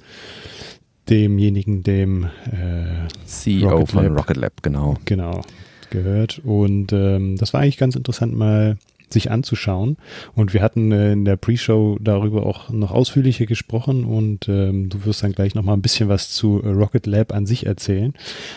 demjenigen, 1.08 1.82
dem 1.82 2.24
äh, 2.50 3.08
CEO 3.26 3.70
Rocket 3.70 3.90
von 3.90 4.04
Lab, 4.04 4.18
Rocket 4.18 4.36
Lab, 4.36 4.62
genau. 4.62 4.96
Genau, 5.04 5.42
gehört. 5.90 6.40
Und 6.44 6.92
ähm, 6.92 7.36
das 7.36 7.52
war 7.52 7.60
eigentlich 7.60 7.78
ganz 7.78 7.96
interessant 7.96 8.34
mal 8.34 8.76
sich 9.12 9.30
anzuschauen. 9.30 9.96
Und 10.34 10.54
wir 10.54 10.62
hatten 10.62 10.90
äh, 10.90 11.12
in 11.12 11.24
der 11.24 11.36
Pre-Show 11.36 11.98
darüber 12.00 12.46
auch 12.46 12.70
noch 12.70 12.90
ausführlicher 12.90 13.46
gesprochen 13.46 14.04
und 14.04 14.48
ähm, 14.48 14.88
du 14.88 15.04
wirst 15.04 15.22
dann 15.22 15.32
gleich 15.32 15.54
noch 15.54 15.62
mal 15.62 15.74
ein 15.74 15.82
bisschen 15.82 16.08
was 16.08 16.30
zu 16.30 16.56
Rocket 16.58 17.06
Lab 17.06 17.32
an 17.32 17.46
sich 17.46 17.66
erzählen. 17.66 18.14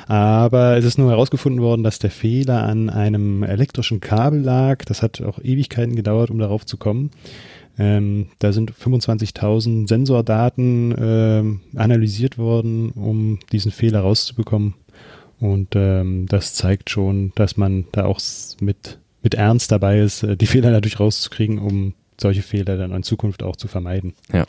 Aber 0.08 0.78
es 0.78 0.86
ist 0.86 0.98
nur 0.98 1.12
herausgefunden 1.12 1.62
worden, 1.62 1.84
dass 1.84 2.00
der 2.00 2.12
Fehler 2.12 2.64
an 2.64 2.90
einem 2.90 3.44
elektrischen 3.44 4.00
Kabel 4.00 4.42
lag. 4.42 4.86
Das 4.86 5.02
hat 5.02 5.22
auch 5.22 5.40
Ewigkeiten 5.40 5.96
gedauert, 5.96 6.32
um 6.32 6.40
darauf 6.40 6.66
zu 6.66 6.78
kommen. 6.78 7.12
Ähm, 7.78 8.28
da 8.40 8.54
sind 8.54 8.72
25.000 8.72 9.88
Sensordaten 9.88 10.96
ähm, 10.98 11.62
analysiert 11.76 12.38
worden, 12.38 12.92
um 12.92 13.40
diesen 13.52 13.72
Fehler 13.72 14.02
rauszubekommen. 14.02 14.76
Und 15.40 15.76
ähm, 15.76 16.28
das 16.28 16.54
zeigt 16.54 16.90
schon, 16.90 17.34
dass 17.36 17.58
man 17.58 17.86
da 17.92 18.06
auch 18.06 18.20
mit, 18.62 19.00
mit 19.22 19.34
Ernst 19.34 19.72
dabei 19.72 20.00
ist, 20.00 20.24
äh, 20.24 20.38
die 20.38 20.48
Fehler 20.48 20.72
natürlich 20.72 21.00
rauszukriegen, 21.00 21.60
um 21.60 21.94
solche 22.20 22.42
Fehler 22.42 22.78
dann 22.78 22.92
in 22.92 23.04
Zukunft 23.04 23.44
auch 23.44 23.58
zu 23.58 23.68
vermeiden. 23.68 24.14
Ja. 24.32 24.46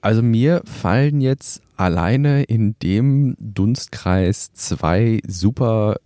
Also 0.00 0.22
mir 0.22 0.62
fallen 0.64 1.20
jetzt 1.20 1.62
alleine 1.76 2.42
in 2.44 2.76
dem 2.82 3.36
Dunstkreis 3.38 4.52
zwei 4.52 5.20
super 5.26 5.96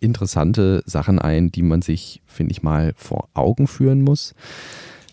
interessante 0.00 0.82
Sachen 0.86 1.18
ein, 1.18 1.50
die 1.50 1.62
man 1.62 1.82
sich, 1.82 2.22
finde 2.26 2.52
ich 2.52 2.62
mal, 2.62 2.92
vor 2.96 3.28
Augen 3.34 3.66
führen 3.66 4.02
muss. 4.02 4.34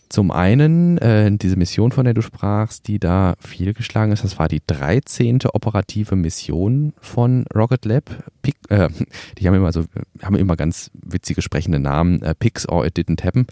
Zum 0.10 0.32
einen 0.32 0.98
äh, 1.00 1.32
diese 1.32 1.56
Mission, 1.56 1.92
von 1.92 2.06
der 2.06 2.13
du 2.13 2.22
sprachst, 2.22 2.88
die 2.88 3.00
da 3.00 3.36
fehlgeschlagen 3.39 4.12
ist, 4.12 4.24
das 4.24 4.38
war 4.38 4.48
die 4.48 4.62
13. 4.66 5.39
operative 5.54 6.16
Mission 6.16 6.94
von 7.00 7.46
Rocket 7.54 7.86
Lab. 7.86 8.24
Pick, 8.42 8.56
äh, 8.70 8.89
die 9.38 9.48
haben 9.48 9.56
immer 9.56 9.72
so, 9.72 9.86
haben 10.22 10.36
immer 10.36 10.56
ganz 10.56 10.92
witzige 10.94 11.42
sprechende 11.42 11.80
Namen, 11.80 12.22
äh, 12.22 12.36
Pix 12.36 12.68
or 12.70 12.86
It 12.86 12.98
Didn't 12.98 13.24
Happen. 13.24 13.48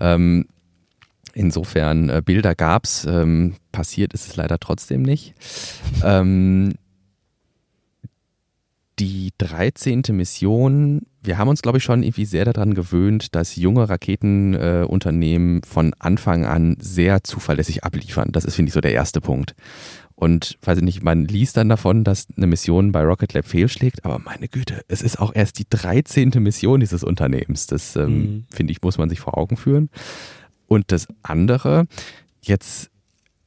Ähm, 0.00 0.46
insofern 1.32 2.08
äh, 2.08 2.22
Bilder 2.24 2.54
gab's, 2.54 3.06
ähm, 3.06 3.54
passiert 3.72 4.12
ist 4.12 4.28
es 4.28 4.36
leider 4.36 4.58
trotzdem 4.58 5.02
nicht. 5.02 5.34
Ähm, 6.02 6.74
die 8.98 9.32
13. 9.38 10.02
Mission, 10.10 11.02
wir 11.24 11.38
haben 11.38 11.48
uns, 11.48 11.62
glaube 11.62 11.78
ich, 11.78 11.84
schon 11.84 12.02
irgendwie 12.02 12.24
sehr 12.24 12.44
daran 12.44 12.74
gewöhnt, 12.74 13.34
dass 13.34 13.56
junge 13.56 13.88
Raketenunternehmen 13.88 15.58
äh, 15.62 15.66
von 15.66 15.94
Anfang 15.98 16.44
an 16.44 16.76
sehr 16.80 17.24
zuverlässig 17.24 17.84
abliefern. 17.84 18.30
Das 18.32 18.44
ist, 18.44 18.54
finde 18.54 18.68
ich, 18.68 18.74
so 18.74 18.80
der 18.80 18.92
erste 18.92 19.20
Punkt. 19.20 19.54
Und 20.16 20.58
weiß 20.62 20.78
ich 20.78 20.84
nicht, 20.84 21.02
man 21.02 21.24
liest 21.24 21.56
dann 21.56 21.68
davon, 21.68 22.04
dass 22.04 22.28
eine 22.36 22.46
Mission 22.46 22.92
bei 22.92 23.02
Rocket 23.02 23.32
Lab 23.32 23.46
fehlschlägt, 23.46 24.04
aber 24.04 24.20
meine 24.20 24.46
Güte, 24.48 24.82
es 24.86 25.02
ist 25.02 25.18
auch 25.18 25.34
erst 25.34 25.58
die 25.58 25.66
13. 25.68 26.30
Mission 26.38 26.80
dieses 26.80 27.02
Unternehmens. 27.02 27.66
Das, 27.66 27.96
ähm, 27.96 28.18
mhm. 28.18 28.44
finde 28.50 28.72
ich, 28.72 28.82
muss 28.82 28.98
man 28.98 29.08
sich 29.08 29.20
vor 29.20 29.36
Augen 29.36 29.56
führen. 29.56 29.90
Und 30.66 30.92
das 30.92 31.08
andere, 31.22 31.86
jetzt 32.42 32.90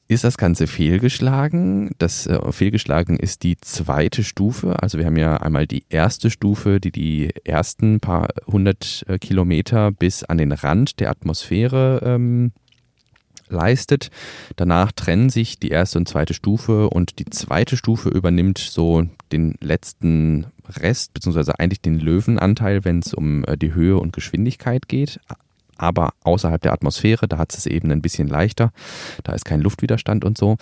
ist 0.07 0.23
das 0.23 0.37
Ganze 0.37 0.67
fehlgeschlagen. 0.67 1.91
Das 1.97 2.27
äh, 2.27 2.51
fehlgeschlagen 2.51 3.17
ist 3.17 3.43
die 3.43 3.57
zweite 3.57 4.23
Stufe. 4.23 4.81
Also 4.81 4.97
wir 4.97 5.05
haben 5.05 5.17
ja 5.17 5.37
einmal 5.37 5.67
die 5.67 5.83
erste 5.89 6.29
Stufe, 6.29 6.79
die 6.79 6.91
die 6.91 7.33
ersten 7.43 7.99
paar 7.99 8.29
hundert 8.47 9.03
äh, 9.07 9.17
Kilometer 9.19 9.91
bis 9.91 10.23
an 10.23 10.37
den 10.37 10.51
Rand 10.51 10.99
der 10.99 11.09
Atmosphäre 11.09 12.01
ähm, 12.03 12.51
leistet. 13.49 14.09
Danach 14.55 14.91
trennen 14.91 15.29
sich 15.29 15.59
die 15.59 15.69
erste 15.69 15.99
und 15.99 16.07
zweite 16.07 16.33
Stufe 16.33 16.89
und 16.89 17.19
die 17.19 17.25
zweite 17.25 17.77
Stufe 17.77 18.09
übernimmt 18.09 18.57
so 18.57 19.03
den 19.31 19.55
letzten 19.61 20.47
Rest, 20.69 21.13
beziehungsweise 21.13 21.59
eigentlich 21.59 21.81
den 21.81 21.99
Löwenanteil, 21.99 22.85
wenn 22.85 22.99
es 22.99 23.13
um 23.13 23.43
äh, 23.45 23.57
die 23.57 23.73
Höhe 23.73 23.97
und 23.97 24.13
Geschwindigkeit 24.13 24.87
geht 24.87 25.19
aber 25.77 26.13
außerhalb 26.23 26.61
der 26.61 26.73
Atmosphäre, 26.73 27.27
da 27.27 27.37
hat 27.37 27.53
es 27.53 27.65
eben 27.65 27.91
ein 27.91 28.01
bisschen 28.01 28.27
leichter, 28.27 28.71
da 29.23 29.33
ist 29.33 29.45
kein 29.45 29.61
Luftwiderstand 29.61 30.25
und 30.25 30.37
so. 30.37 30.57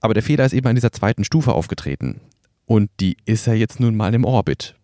Aber 0.00 0.14
der 0.14 0.22
Fehler 0.22 0.44
ist 0.44 0.52
eben 0.52 0.66
an 0.66 0.74
dieser 0.74 0.92
zweiten 0.92 1.24
Stufe 1.24 1.52
aufgetreten 1.52 2.20
und 2.66 2.90
die 3.00 3.16
ist 3.24 3.46
ja 3.46 3.54
jetzt 3.54 3.80
nun 3.80 3.96
mal 3.96 4.14
im 4.14 4.24
Orbit. 4.24 4.74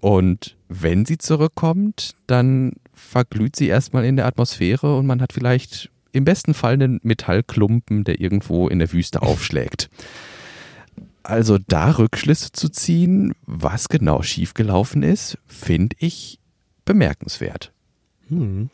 Und 0.00 0.56
wenn 0.68 1.04
sie 1.04 1.18
zurückkommt, 1.18 2.14
dann 2.26 2.72
verglüht 2.92 3.56
sie 3.56 3.68
erstmal 3.68 4.04
in 4.04 4.16
der 4.16 4.26
Atmosphäre 4.26 4.96
und 4.96 5.06
man 5.06 5.20
hat 5.20 5.32
vielleicht 5.32 5.90
im 6.12 6.24
besten 6.24 6.54
Fall 6.54 6.74
einen 6.74 7.00
Metallklumpen, 7.02 8.04
der 8.04 8.20
irgendwo 8.20 8.68
in 8.68 8.78
der 8.78 8.92
Wüste 8.92 9.22
aufschlägt. 9.22 9.88
Also 11.22 11.58
da 11.58 11.90
Rückschlüsse 11.90 12.52
zu 12.52 12.70
ziehen, 12.70 13.34
was 13.44 13.88
genau 13.88 14.22
schiefgelaufen 14.22 15.02
ist, 15.02 15.38
finde 15.46 15.96
ich 15.98 16.38
bemerkenswert. 16.84 17.72
Hm. 18.28 18.70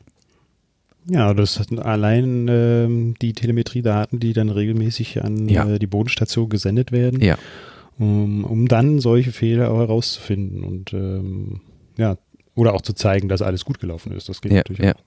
Ja, 1.08 1.34
das 1.34 1.54
sind 1.54 1.80
allein 1.80 2.46
ähm, 2.48 3.14
die 3.20 3.34
Telemetriedaten, 3.34 4.20
die 4.20 4.32
dann 4.32 4.48
regelmäßig 4.48 5.22
an 5.22 5.48
ja. 5.48 5.68
äh, 5.68 5.78
die 5.78 5.86
Bodenstation 5.86 6.48
gesendet 6.48 6.92
werden, 6.92 7.20
ja. 7.20 7.36
um, 7.98 8.44
um 8.44 8.68
dann 8.68 9.00
solche 9.00 9.32
Fehler 9.32 9.70
auch 9.70 9.80
herauszufinden 9.80 10.64
und 10.64 10.94
ähm, 10.94 11.60
ja, 11.98 12.16
oder 12.54 12.74
auch 12.74 12.80
zu 12.80 12.94
zeigen, 12.94 13.28
dass 13.28 13.42
alles 13.42 13.64
gut 13.64 13.80
gelaufen 13.80 14.12
ist. 14.12 14.28
Das 14.28 14.40
geht 14.40 14.52
ja, 14.52 14.58
natürlich 14.58 14.82
auch. 14.82 15.00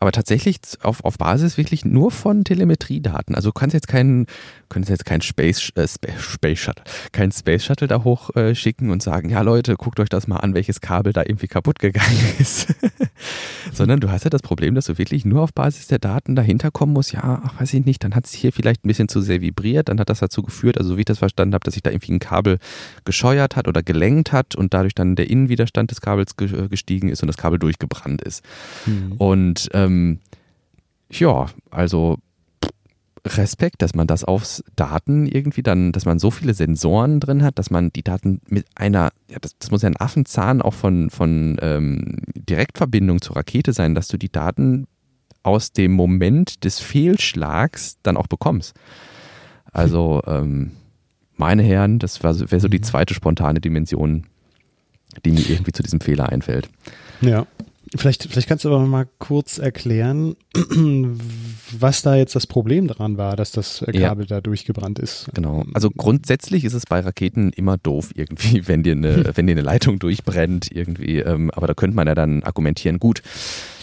Aber 0.00 0.12
tatsächlich 0.12 0.58
auf, 0.82 1.04
auf 1.04 1.18
Basis 1.18 1.56
wirklich 1.56 1.84
nur 1.84 2.10
von 2.10 2.44
Telemetriedaten. 2.44 3.34
Also 3.34 3.50
du 3.50 3.52
kannst 3.52 3.74
jetzt 3.74 3.88
keinen, 3.88 4.26
könntest 4.68 4.90
jetzt 4.90 5.04
keinen 5.04 5.22
Space, 5.22 5.70
äh, 5.74 5.86
Space 5.86 6.58
Shuttle, 6.58 6.84
keinen 7.12 7.32
Space 7.32 7.64
Shuttle 7.64 7.88
da 7.88 8.04
hochschicken 8.04 8.88
äh, 8.88 8.92
und 8.92 9.02
sagen, 9.02 9.30
ja 9.30 9.40
Leute, 9.42 9.76
guckt 9.76 10.00
euch 10.00 10.08
das 10.08 10.26
mal 10.26 10.38
an, 10.38 10.54
welches 10.54 10.80
Kabel 10.80 11.12
da 11.12 11.22
irgendwie 11.22 11.48
kaputt 11.48 11.78
gegangen 11.78 12.18
ist. 12.38 12.74
Sondern 13.72 14.00
du 14.00 14.10
hast 14.10 14.24
ja 14.24 14.30
das 14.30 14.42
Problem, 14.42 14.74
dass 14.74 14.86
du 14.86 14.98
wirklich 14.98 15.24
nur 15.24 15.42
auf 15.42 15.52
Basis 15.52 15.88
der 15.88 15.98
Daten 15.98 16.36
dahinter 16.36 16.70
kommen 16.70 16.92
musst, 16.92 17.12
ja, 17.12 17.42
ach, 17.44 17.60
weiß 17.60 17.74
ich 17.74 17.84
nicht, 17.84 18.02
dann 18.04 18.14
hat 18.14 18.26
es 18.26 18.32
hier 18.32 18.52
vielleicht 18.52 18.84
ein 18.84 18.88
bisschen 18.88 19.08
zu 19.08 19.20
sehr 19.20 19.40
vibriert, 19.40 19.88
dann 19.88 20.00
hat 20.00 20.08
das 20.08 20.20
dazu 20.20 20.42
geführt, 20.42 20.78
also 20.78 20.90
so 20.90 20.96
wie 20.96 21.00
ich 21.00 21.06
das 21.06 21.18
verstanden 21.18 21.54
habe, 21.54 21.64
dass 21.64 21.74
sich 21.74 21.82
da 21.82 21.90
irgendwie 21.90 22.12
ein 22.12 22.18
Kabel 22.18 22.58
gescheuert 23.04 23.56
hat 23.56 23.68
oder 23.68 23.82
gelenkt 23.82 24.32
hat 24.32 24.54
und 24.54 24.72
dadurch 24.74 24.94
dann 24.94 25.16
der 25.16 25.28
Innenwiderstand 25.28 25.90
des 25.90 26.00
Kabels 26.00 26.36
gestiegen 26.36 27.08
ist 27.08 27.22
und 27.22 27.26
das 27.28 27.36
Kabel 27.36 27.58
durchgebrannt 27.58 28.22
ist. 28.22 28.44
Mhm. 28.86 29.12
Und 29.12 29.65
ähm, 29.72 30.20
ja, 31.10 31.46
also 31.70 32.18
Respekt, 33.26 33.82
dass 33.82 33.94
man 33.94 34.06
das 34.06 34.24
aufs 34.24 34.62
Daten 34.76 35.26
irgendwie 35.26 35.62
dann, 35.62 35.92
dass 35.92 36.04
man 36.04 36.18
so 36.18 36.30
viele 36.30 36.54
Sensoren 36.54 37.20
drin 37.20 37.42
hat, 37.42 37.58
dass 37.58 37.70
man 37.70 37.92
die 37.92 38.02
Daten 38.02 38.40
mit 38.48 38.66
einer, 38.74 39.10
ja, 39.28 39.38
das, 39.40 39.58
das 39.58 39.70
muss 39.70 39.82
ja 39.82 39.88
ein 39.88 39.96
Affenzahn 39.96 40.62
auch 40.62 40.74
von, 40.74 41.10
von 41.10 41.56
ähm, 41.60 42.18
Direktverbindung 42.34 43.20
zur 43.20 43.36
Rakete 43.36 43.72
sein, 43.72 43.94
dass 43.94 44.08
du 44.08 44.16
die 44.16 44.30
Daten 44.30 44.86
aus 45.42 45.72
dem 45.72 45.92
Moment 45.92 46.64
des 46.64 46.80
Fehlschlags 46.80 47.98
dann 48.02 48.16
auch 48.16 48.26
bekommst. 48.26 48.74
Also, 49.72 50.22
ähm, 50.26 50.72
meine 51.36 51.62
Herren, 51.62 51.98
das 51.98 52.22
wäre 52.22 52.60
so 52.60 52.68
die 52.68 52.78
mhm. 52.78 52.82
zweite 52.82 53.14
spontane 53.14 53.60
Dimension, 53.60 54.26
die 55.24 55.32
mir 55.32 55.48
irgendwie 55.48 55.72
zu 55.72 55.82
diesem 55.82 56.00
Fehler 56.00 56.30
einfällt. 56.30 56.68
Ja. 57.20 57.46
Vielleicht, 57.94 58.24
vielleicht 58.24 58.48
kannst 58.48 58.64
du 58.64 58.68
aber 58.68 58.84
mal 58.84 59.06
kurz 59.18 59.58
erklären, 59.58 60.34
was 61.78 62.02
da 62.02 62.16
jetzt 62.16 62.34
das 62.34 62.46
Problem 62.48 62.88
daran 62.88 63.16
war, 63.16 63.36
dass 63.36 63.52
das 63.52 63.84
Kabel 63.86 64.24
ja. 64.24 64.36
da 64.36 64.40
durchgebrannt 64.40 64.98
ist. 64.98 65.28
Genau. 65.34 65.64
Also 65.72 65.90
grundsätzlich 65.90 66.64
ist 66.64 66.72
es 66.72 66.84
bei 66.84 66.98
Raketen 66.98 67.50
immer 67.50 67.78
doof 67.78 68.10
irgendwie, 68.14 68.66
wenn 68.68 68.82
dir 68.82 68.92
eine, 68.92 69.30
wenn 69.36 69.46
dir 69.46 69.52
eine 69.52 69.62
Leitung 69.62 70.00
durchbrennt 70.00 70.68
irgendwie. 70.72 71.18
Ähm, 71.20 71.50
aber 71.52 71.68
da 71.68 71.74
könnte 71.74 71.94
man 71.94 72.08
ja 72.08 72.16
dann 72.16 72.42
argumentieren, 72.42 72.98
gut, 72.98 73.22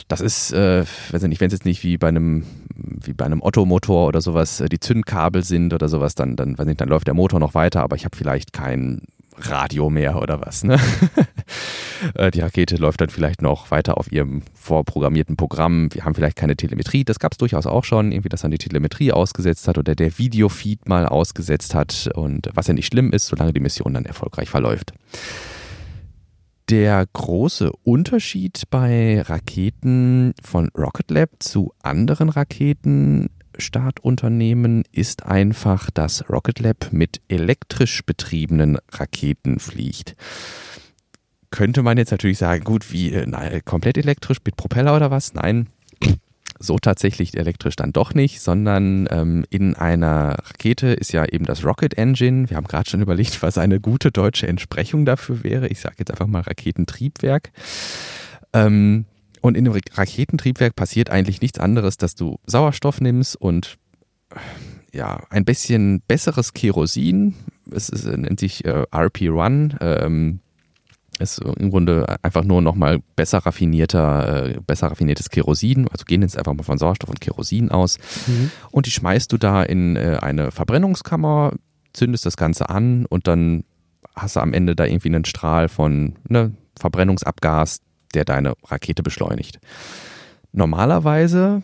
das 0.09 0.19
ist, 0.19 0.51
äh, 0.51 0.83
weiß 1.11 1.23
ich 1.23 1.29
nicht, 1.29 1.39
wenn 1.39 1.47
es 1.47 1.53
jetzt 1.53 1.65
nicht 1.65 1.83
wie 1.83 1.97
bei 1.97 2.09
einem, 2.09 2.43
wie 2.75 3.13
bei 3.13 3.25
einem 3.25 3.41
Ottomotor 3.41 4.07
oder 4.07 4.19
sowas 4.19 4.59
äh, 4.59 4.67
die 4.67 4.81
Zündkabel 4.81 5.43
sind 5.43 5.73
oder 5.73 5.87
sowas, 5.87 6.13
dann, 6.13 6.35
dann, 6.35 6.57
weiß 6.57 6.65
nicht, 6.65 6.81
dann 6.81 6.89
läuft 6.89 7.07
der 7.07 7.13
Motor 7.13 7.39
noch 7.39 7.53
weiter, 7.53 7.81
aber 7.81 7.95
ich 7.95 8.03
habe 8.03 8.17
vielleicht 8.17 8.51
kein 8.51 9.03
Radio 9.37 9.89
mehr 9.89 10.21
oder 10.21 10.41
was. 10.41 10.63
Ne? 10.63 10.77
Äh, 12.15 12.31
die 12.31 12.41
Rakete 12.41 12.75
läuft 12.75 13.01
dann 13.01 13.09
vielleicht 13.09 13.41
noch 13.41 13.71
weiter 13.71 13.97
auf 13.97 14.11
ihrem 14.11 14.41
vorprogrammierten 14.53 15.35
Programm. 15.35 15.89
Wir 15.93 16.05
haben 16.05 16.15
vielleicht 16.15 16.37
keine 16.37 16.55
Telemetrie. 16.55 17.03
Das 17.03 17.19
gab 17.19 17.33
es 17.33 17.37
durchaus 17.37 17.65
auch 17.65 17.83
schon, 17.83 18.11
irgendwie, 18.11 18.29
dass 18.29 18.41
dann 18.41 18.51
die 18.51 18.57
Telemetrie 18.57 19.11
ausgesetzt 19.11 19.67
hat 19.67 19.77
oder 19.77 19.95
der 19.95 20.17
Videofeed 20.17 20.87
mal 20.87 21.05
ausgesetzt 21.05 21.75
hat. 21.75 22.09
Und 22.13 22.49
was 22.53 22.67
ja 22.67 22.73
nicht 22.73 22.87
schlimm 22.87 23.11
ist, 23.11 23.27
solange 23.27 23.53
die 23.53 23.59
Mission 23.59 23.93
dann 23.93 24.05
erfolgreich 24.05 24.49
verläuft. 24.49 24.93
Der 26.69 27.05
große 27.11 27.71
Unterschied 27.83 28.63
bei 28.69 29.21
Raketen 29.21 30.33
von 30.41 30.69
Rocket 30.77 31.11
Lab 31.11 31.29
zu 31.39 31.73
anderen 31.81 32.29
Raketen 32.29 33.29
Startunternehmen 33.57 34.83
ist 34.91 35.25
einfach, 35.25 35.91
dass 35.91 36.29
Rocket 36.29 36.59
Lab 36.59 36.87
mit 36.91 37.21
elektrisch 37.27 38.03
betriebenen 38.05 38.77
Raketen 38.91 39.59
fliegt. 39.59 40.15
Könnte 41.53 41.83
man 41.83 41.99
jetzt 41.99 42.09
natürlich 42.09 42.39
sagen, 42.39 42.63
gut, 42.63 42.91
wie 42.91 43.13
äh, 43.13 43.25
na, 43.27 43.59
komplett 43.59 43.99
elektrisch 43.99 44.39
mit 44.43 44.55
Propeller 44.55 44.95
oder 44.95 45.11
was? 45.11 45.35
Nein, 45.35 45.67
so 46.57 46.79
tatsächlich 46.79 47.37
elektrisch 47.37 47.75
dann 47.75 47.93
doch 47.93 48.15
nicht, 48.15 48.41
sondern 48.41 49.07
ähm, 49.11 49.45
in 49.51 49.75
einer 49.75 50.37
Rakete 50.47 50.87
ist 50.87 51.13
ja 51.13 51.25
eben 51.25 51.45
das 51.45 51.63
Rocket 51.63 51.93
Engine. 51.95 52.49
Wir 52.49 52.57
haben 52.57 52.65
gerade 52.65 52.89
schon 52.89 53.03
überlegt, 53.03 53.43
was 53.43 53.59
eine 53.59 53.79
gute 53.79 54.11
deutsche 54.11 54.47
Entsprechung 54.47 55.05
dafür 55.05 55.43
wäre. 55.43 55.67
Ich 55.67 55.79
sage 55.79 55.97
jetzt 55.99 56.09
einfach 56.09 56.25
mal 56.25 56.41
Raketentriebwerk. 56.41 57.51
Ähm, 58.53 59.05
und 59.41 59.55
in 59.55 59.65
dem 59.65 59.79
Raketentriebwerk 59.93 60.75
passiert 60.75 61.11
eigentlich 61.11 61.39
nichts 61.41 61.59
anderes, 61.59 61.97
dass 61.97 62.15
du 62.15 62.39
Sauerstoff 62.47 62.99
nimmst 62.99 63.35
und 63.35 63.77
ja, 64.91 65.21
ein 65.29 65.45
bisschen 65.45 66.01
besseres 66.07 66.53
Kerosin. 66.53 67.35
Es 67.69 67.89
ist, 67.89 68.05
nennt 68.05 68.39
sich 68.39 68.65
äh, 68.65 68.85
RP-Run. 68.91 69.75
Ähm, 69.81 70.39
ist 71.19 71.39
im 71.39 71.69
Grunde 71.69 72.17
einfach 72.21 72.43
nur 72.43 72.61
nochmal 72.61 72.99
besser 73.15 73.39
raffinierter, 73.39 74.45
äh, 74.45 74.59
besser 74.65 74.87
raffiniertes 74.87 75.29
Kerosin. 75.29 75.87
Also 75.89 76.05
gehen 76.05 76.21
jetzt 76.21 76.37
einfach 76.37 76.53
mal 76.53 76.63
von 76.63 76.77
Sauerstoff 76.77 77.09
und 77.09 77.21
Kerosin 77.21 77.71
aus. 77.71 77.97
Mhm. 78.27 78.51
Und 78.71 78.85
die 78.85 78.91
schmeißt 78.91 79.31
du 79.31 79.37
da 79.37 79.63
in 79.63 79.95
äh, 79.95 80.19
eine 80.21 80.51
Verbrennungskammer, 80.51 81.53
zündest 81.93 82.25
das 82.25 82.37
Ganze 82.37 82.69
an 82.69 83.05
und 83.05 83.27
dann 83.27 83.63
hast 84.15 84.35
du 84.35 84.39
am 84.39 84.53
Ende 84.53 84.75
da 84.75 84.85
irgendwie 84.85 85.09
einen 85.09 85.25
Strahl 85.25 85.69
von 85.69 86.15
ne, 86.27 86.53
Verbrennungsabgas, 86.79 87.81
der 88.13 88.25
deine 88.25 88.53
Rakete 88.65 89.03
beschleunigt. 89.03 89.59
Normalerweise 90.51 91.63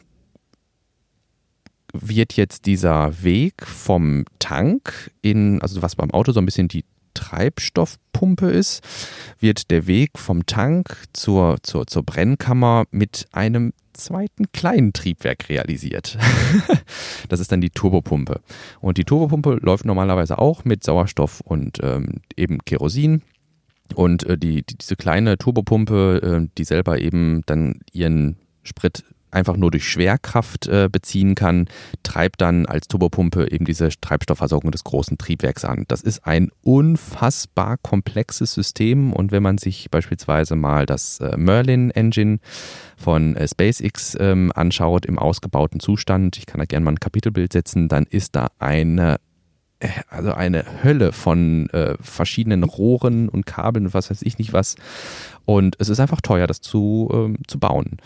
wird 1.93 2.33
jetzt 2.33 2.65
dieser 2.65 3.23
Weg 3.23 3.65
vom 3.65 4.25
Tank 4.39 5.11
in, 5.21 5.61
also 5.61 5.81
was 5.81 5.95
beim 5.95 6.11
Auto 6.11 6.31
so 6.31 6.39
ein 6.39 6.45
bisschen 6.45 6.67
die 6.67 6.85
Treibstoffpumpe 7.19 8.49
ist, 8.49 8.81
wird 9.39 9.71
der 9.71 9.87
Weg 9.87 10.17
vom 10.17 10.45
Tank 10.45 10.95
zur, 11.11 11.57
zur, 11.63 11.85
zur 11.85 12.03
Brennkammer 12.03 12.85
mit 12.91 13.27
einem 13.33 13.73
zweiten 13.91 14.51
kleinen 14.53 14.93
Triebwerk 14.93 15.49
realisiert. 15.49 16.17
das 17.29 17.41
ist 17.41 17.51
dann 17.51 17.59
die 17.59 17.71
Turbopumpe. 17.71 18.39
Und 18.79 18.97
die 18.97 19.03
Turbopumpe 19.03 19.59
läuft 19.61 19.83
normalerweise 19.83 20.39
auch 20.39 20.63
mit 20.63 20.85
Sauerstoff 20.85 21.41
und 21.41 21.79
ähm, 21.83 22.21
eben 22.37 22.59
Kerosin. 22.59 23.21
Und 23.95 24.23
äh, 24.23 24.37
die, 24.37 24.63
die, 24.63 24.77
diese 24.77 24.95
kleine 24.95 25.37
Turbopumpe, 25.37 26.21
äh, 26.45 26.47
die 26.57 26.63
selber 26.63 26.99
eben 26.99 27.41
dann 27.47 27.81
ihren 27.91 28.37
Sprit 28.63 29.03
einfach 29.31 29.57
nur 29.57 29.71
durch 29.71 29.87
Schwerkraft 29.87 30.67
äh, 30.67 30.89
beziehen 30.91 31.35
kann, 31.35 31.67
treibt 32.03 32.41
dann 32.41 32.65
als 32.65 32.87
Turbopumpe 32.87 33.51
eben 33.51 33.65
diese 33.65 33.89
Treibstoffversorgung 33.89 34.71
des 34.71 34.83
großen 34.83 35.17
Triebwerks 35.17 35.65
an. 35.65 35.85
Das 35.87 36.01
ist 36.01 36.25
ein 36.25 36.49
unfassbar 36.61 37.77
komplexes 37.77 38.53
System 38.53 39.13
und 39.13 39.31
wenn 39.31 39.43
man 39.43 39.57
sich 39.57 39.89
beispielsweise 39.91 40.55
mal 40.55 40.85
das 40.85 41.19
äh, 41.19 41.37
Merlin 41.37 41.91
Engine 41.91 42.39
von 42.97 43.35
äh, 43.35 43.47
SpaceX 43.47 44.17
ähm, 44.19 44.51
anschaut 44.55 45.05
im 45.05 45.19
ausgebauten 45.19 45.79
Zustand, 45.79 46.37
ich 46.37 46.45
kann 46.45 46.59
da 46.59 46.65
gerne 46.65 46.85
mal 46.85 46.91
ein 46.91 46.99
Kapitelbild 46.99 47.53
setzen, 47.53 47.87
dann 47.87 48.05
ist 48.05 48.35
da 48.35 48.47
eine 48.59 49.17
also 50.09 50.33
eine 50.33 50.83
Hölle 50.83 51.11
von 51.11 51.69
äh, 51.69 51.95
verschiedenen 52.01 52.63
Rohren 52.63 53.29
und 53.29 53.45
Kabeln 53.45 53.85
und 53.85 53.93
was 53.93 54.09
weiß 54.09 54.21
ich 54.23 54.37
nicht 54.37 54.53
was. 54.53 54.75
Und 55.45 55.75
es 55.79 55.89
ist 55.89 55.99
einfach 55.99 56.21
teuer, 56.21 56.47
das 56.47 56.61
zu, 56.61 57.09
ähm, 57.13 57.37
zu 57.47 57.59
bauen. 57.59 57.97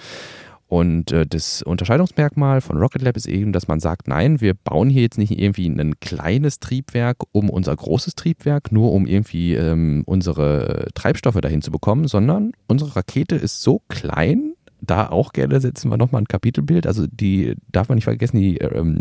Und 0.73 1.11
äh, 1.11 1.27
das 1.27 1.61
Unterscheidungsmerkmal 1.61 2.59
von 2.59 2.79
Rocket 2.79 3.03
Lab 3.03 3.15
ist 3.15 3.27
eben, 3.27 3.53
dass 3.53 3.67
man 3.67 3.79
sagt, 3.79 4.07
nein, 4.07 4.41
wir 4.41 4.55
bauen 4.55 4.89
hier 4.89 5.03
jetzt 5.03 5.19
nicht 5.19 5.39
irgendwie 5.39 5.67
ein 5.67 5.99
kleines 5.99 6.59
Triebwerk 6.59 7.17
um 7.31 7.51
unser 7.51 7.75
großes 7.75 8.15
Triebwerk, 8.15 8.71
nur 8.71 8.91
um 8.91 9.05
irgendwie 9.05 9.53
ähm, 9.53 10.01
unsere 10.07 10.87
Treibstoffe 10.95 11.39
dahin 11.41 11.61
zu 11.61 11.69
bekommen, 11.69 12.07
sondern 12.07 12.53
unsere 12.65 12.95
Rakete 12.95 13.35
ist 13.35 13.61
so 13.61 13.83
klein, 13.87 14.55
da 14.81 15.09
auch 15.09 15.31
gerne 15.33 15.61
setzen 15.61 15.91
wir 15.91 15.97
nochmal 15.97 16.23
ein 16.23 16.27
Kapitelbild. 16.27 16.87
Also 16.87 17.05
die 17.05 17.53
darf 17.71 17.87
man 17.87 17.97
nicht 17.97 18.05
vergessen, 18.05 18.37
die 18.37 18.57
ähm, 18.57 18.97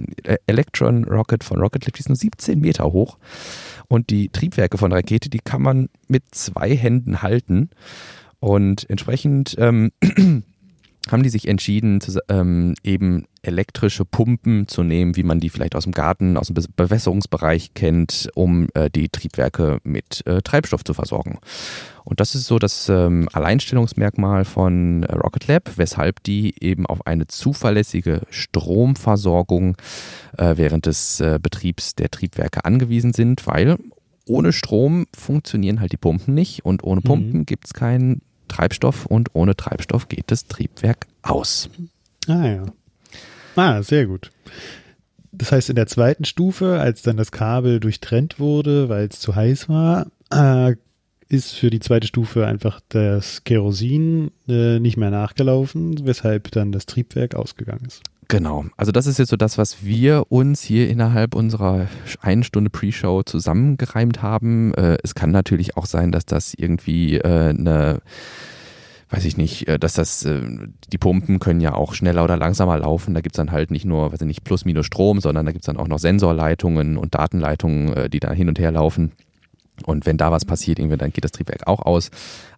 Electron 0.46 1.04
Rocket 1.04 1.42
von 1.42 1.58
Rocket 1.58 1.86
Lab, 1.86 1.94
die 1.94 2.00
ist 2.00 2.10
nur 2.10 2.16
17 2.16 2.60
Meter 2.60 2.92
hoch. 2.92 3.16
Und 3.88 4.10
die 4.10 4.28
Triebwerke 4.28 4.76
von 4.76 4.92
Rakete, 4.92 5.30
die 5.30 5.40
kann 5.40 5.62
man 5.62 5.88
mit 6.06 6.24
zwei 6.32 6.76
Händen 6.76 7.22
halten. 7.22 7.70
Und 8.40 8.90
entsprechend 8.90 9.56
ähm, 9.58 9.90
haben 11.10 11.22
die 11.22 11.28
sich 11.28 11.48
entschieden, 11.48 12.00
zu, 12.00 12.20
ähm, 12.28 12.74
eben 12.84 13.26
elektrische 13.42 14.04
Pumpen 14.04 14.68
zu 14.68 14.82
nehmen, 14.82 15.16
wie 15.16 15.24
man 15.24 15.40
die 15.40 15.50
vielleicht 15.50 15.74
aus 15.74 15.82
dem 15.84 15.92
Garten, 15.92 16.36
aus 16.36 16.46
dem 16.46 16.54
Be 16.54 16.62
Bewässerungsbereich 16.76 17.74
kennt, 17.74 18.28
um 18.34 18.68
äh, 18.74 18.88
die 18.88 19.08
Triebwerke 19.08 19.78
mit 19.82 20.24
äh, 20.26 20.42
Treibstoff 20.42 20.84
zu 20.84 20.94
versorgen. 20.94 21.38
Und 22.04 22.20
das 22.20 22.34
ist 22.34 22.46
so 22.46 22.58
das 22.58 22.88
ähm, 22.88 23.28
Alleinstellungsmerkmal 23.32 24.44
von 24.44 25.02
äh, 25.02 25.14
Rocket 25.14 25.46
Lab, 25.48 25.72
weshalb 25.76 26.22
die 26.22 26.54
eben 26.60 26.86
auf 26.86 27.06
eine 27.06 27.26
zuverlässige 27.26 28.22
Stromversorgung 28.30 29.76
äh, 30.38 30.56
während 30.56 30.86
des 30.86 31.20
äh, 31.20 31.38
Betriebs 31.42 31.94
der 31.94 32.10
Triebwerke 32.10 32.64
angewiesen 32.64 33.12
sind, 33.12 33.46
weil 33.46 33.76
ohne 34.26 34.52
Strom 34.52 35.06
funktionieren 35.16 35.80
halt 35.80 35.92
die 35.92 35.96
Pumpen 35.96 36.34
nicht 36.34 36.64
und 36.64 36.84
ohne 36.84 37.00
Pumpen 37.00 37.40
mhm. 37.40 37.46
gibt 37.46 37.66
es 37.66 37.74
keinen 37.74 38.22
Treibstoff 38.52 39.06
und 39.06 39.30
ohne 39.32 39.56
Treibstoff 39.56 40.08
geht 40.08 40.30
das 40.30 40.46
Triebwerk 40.46 41.06
aus. 41.22 41.70
Ah 42.28 42.46
ja. 42.46 42.66
Ah, 43.56 43.82
sehr 43.82 44.06
gut. 44.06 44.30
Das 45.32 45.52
heißt, 45.52 45.70
in 45.70 45.76
der 45.76 45.86
zweiten 45.86 46.24
Stufe, 46.24 46.78
als 46.78 47.02
dann 47.02 47.16
das 47.16 47.32
Kabel 47.32 47.80
durchtrennt 47.80 48.38
wurde, 48.38 48.88
weil 48.88 49.08
es 49.08 49.18
zu 49.20 49.34
heiß 49.34 49.68
war, 49.68 50.06
äh, 50.30 50.76
ist 51.28 51.52
für 51.52 51.70
die 51.70 51.80
zweite 51.80 52.06
Stufe 52.06 52.46
einfach 52.46 52.80
das 52.90 53.42
Kerosin 53.44 54.30
äh, 54.48 54.78
nicht 54.78 54.98
mehr 54.98 55.10
nachgelaufen, 55.10 56.06
weshalb 56.06 56.50
dann 56.50 56.72
das 56.72 56.84
Triebwerk 56.84 57.34
ausgegangen 57.34 57.86
ist. 57.86 58.02
Genau. 58.32 58.64
Also 58.78 58.92
das 58.92 59.06
ist 59.06 59.18
jetzt 59.18 59.28
so 59.28 59.36
das, 59.36 59.58
was 59.58 59.84
wir 59.84 60.24
uns 60.30 60.62
hier 60.62 60.88
innerhalb 60.88 61.34
unserer 61.34 61.88
einen 62.22 62.44
Stunde 62.44 62.70
Pre-Show 62.70 63.24
zusammengereimt 63.24 64.22
haben. 64.22 64.72
Äh, 64.72 64.96
es 65.02 65.14
kann 65.14 65.30
natürlich 65.32 65.76
auch 65.76 65.84
sein, 65.84 66.12
dass 66.12 66.24
das 66.24 66.54
irgendwie 66.54 67.18
äh, 67.18 67.50
eine 67.50 68.00
weiß 69.10 69.26
ich 69.26 69.36
nicht, 69.36 69.68
äh, 69.68 69.78
dass 69.78 69.92
das, 69.92 70.24
äh, 70.24 70.40
die 70.90 70.96
Pumpen 70.96 71.40
können 71.40 71.60
ja 71.60 71.74
auch 71.74 71.92
schneller 71.92 72.24
oder 72.24 72.38
langsamer 72.38 72.78
laufen. 72.78 73.12
Da 73.12 73.20
gibt 73.20 73.34
es 73.34 73.36
dann 73.36 73.52
halt 73.52 73.70
nicht 73.70 73.84
nur, 73.84 74.10
weiß 74.10 74.22
ich 74.22 74.26
nicht, 74.26 74.44
plus 74.44 74.64
minus 74.64 74.86
Strom, 74.86 75.20
sondern 75.20 75.44
da 75.44 75.52
gibt 75.52 75.64
es 75.64 75.66
dann 75.66 75.76
auch 75.76 75.88
noch 75.88 75.98
Sensorleitungen 75.98 76.96
und 76.96 77.14
Datenleitungen, 77.14 77.92
äh, 77.92 78.08
die 78.08 78.20
da 78.20 78.32
hin 78.32 78.48
und 78.48 78.58
her 78.58 78.72
laufen. 78.72 79.12
Und 79.82 80.06
wenn 80.06 80.16
da 80.16 80.30
was 80.30 80.44
passiert, 80.44 80.78
irgendwie, 80.78 80.96
dann 80.96 81.12
geht 81.12 81.24
das 81.24 81.32
Triebwerk 81.32 81.66
auch 81.66 81.80
aus. 81.80 82.10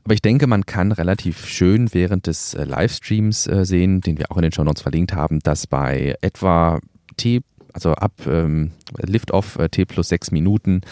Aber 0.04 0.14
ich 0.14 0.22
denke, 0.22 0.46
man 0.46 0.66
kann 0.66 0.92
relativ 0.92 1.46
schön 1.46 1.92
während 1.92 2.26
des 2.26 2.54
Livestreams 2.54 3.44
sehen, 3.44 4.00
den 4.00 4.18
wir 4.18 4.30
auch 4.30 4.36
in 4.36 4.42
den 4.42 4.52
Show 4.52 4.64
Notes 4.64 4.82
verlinkt 4.82 5.14
haben, 5.14 5.40
dass 5.40 5.66
bei 5.66 6.14
etwa 6.20 6.80
T, 7.16 7.40
also 7.72 7.92
ab 7.92 8.12
ähm, 8.26 8.72
Lift-Off 8.98 9.58
T 9.70 9.84
plus 9.86 10.08
sechs 10.08 10.30
Minuten, 10.30 10.82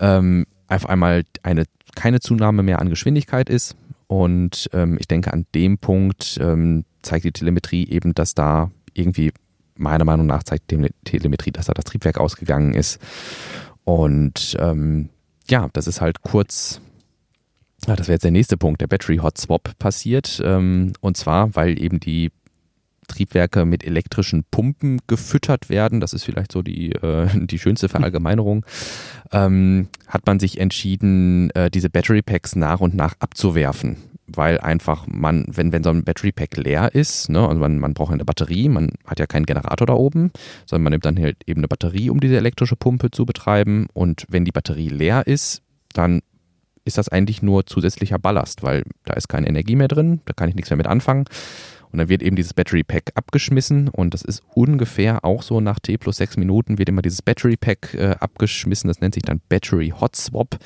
ähm, 0.00 0.46
auf 0.68 0.88
einmal 0.88 1.24
eine, 1.42 1.64
keine 1.94 2.20
Zunahme 2.20 2.62
mehr 2.62 2.80
an 2.80 2.90
Geschwindigkeit 2.90 3.48
ist. 3.48 3.76
Und 4.06 4.70
ähm, 4.72 4.96
ich 4.98 5.06
denke, 5.06 5.32
an 5.32 5.46
dem 5.54 5.78
Punkt 5.78 6.38
ähm, 6.40 6.84
zeigt 7.02 7.24
die 7.24 7.32
Telemetrie 7.32 7.86
eben, 7.88 8.14
dass 8.14 8.34
da 8.34 8.70
irgendwie, 8.94 9.32
meiner 9.76 10.04
Meinung 10.04 10.26
nach, 10.26 10.42
zeigt 10.42 10.70
die 10.70 10.88
Telemetrie, 11.04 11.52
dass 11.52 11.66
da 11.66 11.74
das 11.74 11.84
Triebwerk 11.84 12.18
ausgegangen 12.18 12.74
ist. 12.74 13.00
Und 13.84 14.56
ähm, 14.58 15.10
ja, 15.50 15.68
das 15.72 15.86
ist 15.86 16.00
halt 16.00 16.22
kurz, 16.22 16.80
ja, 17.86 17.96
das 17.96 18.08
wäre 18.08 18.14
jetzt 18.14 18.24
der 18.24 18.30
nächste 18.30 18.56
Punkt, 18.56 18.80
der 18.80 18.86
Battery 18.86 19.18
Hot 19.18 19.38
Swap 19.38 19.78
passiert. 19.78 20.40
Ähm, 20.44 20.92
und 21.00 21.16
zwar, 21.16 21.54
weil 21.56 21.80
eben 21.80 22.00
die 22.00 22.30
Triebwerke 23.08 23.64
mit 23.64 23.84
elektrischen 23.84 24.44
Pumpen 24.50 25.00
gefüttert 25.06 25.68
werden, 25.70 26.00
das 26.00 26.12
ist 26.12 26.24
vielleicht 26.24 26.52
so 26.52 26.62
die, 26.62 26.92
äh, 26.92 27.28
die 27.46 27.58
schönste 27.58 27.88
Verallgemeinerung, 27.88 28.64
ähm, 29.32 29.88
hat 30.06 30.26
man 30.26 30.38
sich 30.38 30.60
entschieden, 30.60 31.50
äh, 31.50 31.70
diese 31.70 31.90
Battery 31.90 32.22
Packs 32.22 32.54
nach 32.54 32.80
und 32.80 32.94
nach 32.94 33.14
abzuwerfen. 33.18 33.96
Weil 34.28 34.60
einfach 34.60 35.06
man, 35.06 35.46
wenn, 35.48 35.72
wenn 35.72 35.82
so 35.82 35.90
ein 35.90 36.04
Battery 36.04 36.32
Pack 36.32 36.56
leer 36.56 36.94
ist, 36.94 37.30
ne, 37.30 37.46
also 37.46 37.58
man, 37.60 37.78
man 37.78 37.94
braucht 37.94 38.12
eine 38.12 38.24
Batterie, 38.24 38.68
man 38.68 38.90
hat 39.06 39.18
ja 39.18 39.26
keinen 39.26 39.46
Generator 39.46 39.86
da 39.86 39.94
oben, 39.94 40.30
sondern 40.66 40.84
man 40.84 40.90
nimmt 40.92 41.06
dann 41.06 41.18
halt 41.18 41.36
eben 41.46 41.60
eine 41.60 41.68
Batterie, 41.68 42.10
um 42.10 42.20
diese 42.20 42.36
elektrische 42.36 42.76
Pumpe 42.76 43.10
zu 43.10 43.24
betreiben. 43.24 43.86
Und 43.94 44.26
wenn 44.28 44.44
die 44.44 44.52
Batterie 44.52 44.88
leer 44.88 45.26
ist, 45.26 45.62
dann 45.94 46.20
ist 46.84 46.98
das 46.98 47.08
eigentlich 47.08 47.42
nur 47.42 47.66
zusätzlicher 47.66 48.18
Ballast, 48.18 48.62
weil 48.62 48.82
da 49.04 49.14
ist 49.14 49.28
keine 49.28 49.46
Energie 49.46 49.76
mehr 49.76 49.88
drin, 49.88 50.20
da 50.24 50.32
kann 50.32 50.48
ich 50.48 50.54
nichts 50.54 50.70
mehr 50.70 50.76
mit 50.76 50.86
anfangen. 50.86 51.24
Und 51.90 51.98
dann 51.98 52.08
wird 52.08 52.22
eben 52.22 52.36
dieses 52.36 52.54
Battery 52.54 52.84
Pack 52.84 53.12
abgeschmissen 53.14 53.88
und 53.88 54.12
das 54.14 54.22
ist 54.22 54.42
ungefähr 54.54 55.24
auch 55.24 55.42
so 55.42 55.60
nach 55.60 55.78
T 55.78 55.96
plus 55.96 56.16
sechs 56.16 56.36
Minuten 56.36 56.78
wird 56.78 56.88
immer 56.88 57.02
dieses 57.02 57.22
Battery 57.22 57.56
Pack 57.56 57.94
äh, 57.94 58.16
abgeschmissen. 58.20 58.88
Das 58.88 59.00
nennt 59.00 59.14
sich 59.14 59.22
dann 59.22 59.40
Battery 59.48 59.92
Hot 59.98 60.14
Swap, 60.16 60.58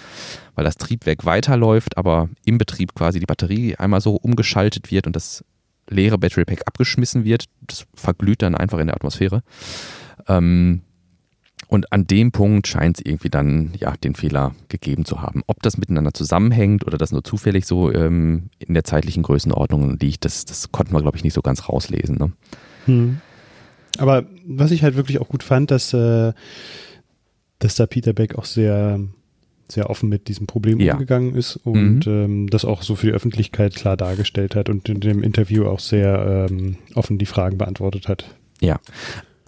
weil 0.54 0.64
das 0.64 0.76
Triebwerk 0.76 1.24
weiterläuft, 1.24 1.96
aber 1.96 2.28
im 2.44 2.58
Betrieb 2.58 2.94
quasi 2.94 3.20
die 3.20 3.26
Batterie 3.26 3.76
einmal 3.76 4.00
so 4.00 4.16
umgeschaltet 4.16 4.90
wird 4.90 5.06
und 5.06 5.14
das 5.14 5.44
leere 5.88 6.18
Battery 6.18 6.44
Pack 6.44 6.62
abgeschmissen 6.66 7.24
wird. 7.24 7.44
Das 7.62 7.86
verglüht 7.94 8.42
dann 8.42 8.54
einfach 8.54 8.78
in 8.78 8.88
der 8.88 8.96
Atmosphäre. 8.96 9.42
Ähm, 10.28 10.82
und 11.72 11.90
an 11.90 12.06
dem 12.06 12.32
Punkt 12.32 12.66
scheint 12.66 12.98
es 12.98 13.06
irgendwie 13.06 13.30
dann 13.30 13.72
ja 13.78 13.94
den 13.96 14.14
Fehler 14.14 14.54
gegeben 14.68 15.06
zu 15.06 15.22
haben. 15.22 15.40
Ob 15.46 15.62
das 15.62 15.78
miteinander 15.78 16.12
zusammenhängt 16.12 16.86
oder 16.86 16.98
das 16.98 17.12
nur 17.12 17.24
zufällig 17.24 17.64
so 17.64 17.90
ähm, 17.90 18.50
in 18.58 18.74
der 18.74 18.84
zeitlichen 18.84 19.22
Größenordnung 19.22 19.98
liegt, 19.98 20.26
das, 20.26 20.44
das 20.44 20.70
konnten 20.70 20.92
wir, 20.92 21.00
glaube 21.00 21.16
ich, 21.16 21.24
nicht 21.24 21.32
so 21.32 21.40
ganz 21.40 21.70
rauslesen. 21.70 22.18
Ne? 22.18 22.32
Hm. 22.84 23.20
Aber 23.96 24.26
was 24.44 24.70
ich 24.70 24.82
halt 24.82 24.96
wirklich 24.96 25.18
auch 25.18 25.30
gut 25.30 25.42
fand, 25.42 25.70
dass, 25.70 25.94
äh, 25.94 26.34
dass 27.58 27.74
da 27.76 27.86
Peter 27.86 28.12
Beck 28.12 28.34
auch 28.34 28.44
sehr, 28.44 29.00
sehr 29.66 29.88
offen 29.88 30.10
mit 30.10 30.28
diesem 30.28 30.46
Problem 30.46 30.78
ja. 30.78 30.92
umgegangen 30.92 31.34
ist 31.34 31.56
und 31.56 32.06
mhm. 32.06 32.12
ähm, 32.12 32.46
das 32.50 32.66
auch 32.66 32.82
so 32.82 32.96
für 32.96 33.06
die 33.06 33.14
Öffentlichkeit 33.14 33.74
klar 33.76 33.96
dargestellt 33.96 34.56
hat 34.56 34.68
und 34.68 34.90
in 34.90 35.00
dem 35.00 35.22
Interview 35.22 35.64
auch 35.64 35.80
sehr 35.80 36.48
ähm, 36.50 36.76
offen 36.94 37.16
die 37.16 37.24
Fragen 37.24 37.56
beantwortet 37.56 38.08
hat. 38.08 38.26
Ja, 38.60 38.78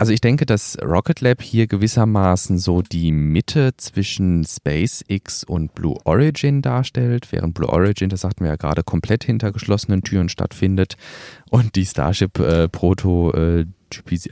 also 0.04 0.12
ich 0.12 0.20
denke, 0.20 0.44
dass 0.44 0.76
Rocket 0.82 1.22
Lab 1.22 1.40
hier 1.40 1.66
gewissermaßen 1.66 2.58
so 2.58 2.82
die 2.82 3.10
Mitte 3.10 3.74
zwischen 3.78 4.44
SpaceX 4.44 5.44
und 5.44 5.74
Blue 5.74 5.96
Origin 6.04 6.60
darstellt, 6.60 7.32
während 7.32 7.54
Blue 7.54 7.70
Origin, 7.70 8.10
das 8.10 8.20
sagten 8.20 8.44
wir 8.44 8.50
ja 8.50 8.56
gerade, 8.56 8.82
komplett 8.82 9.24
hinter 9.24 9.50
geschlossenen 9.50 10.02
Türen 10.02 10.28
stattfindet 10.28 10.98
und 11.48 11.74
die 11.74 11.86
Starship 11.86 12.38
äh, 12.38 12.68
Proto 12.68 13.32
äh, 13.32 13.64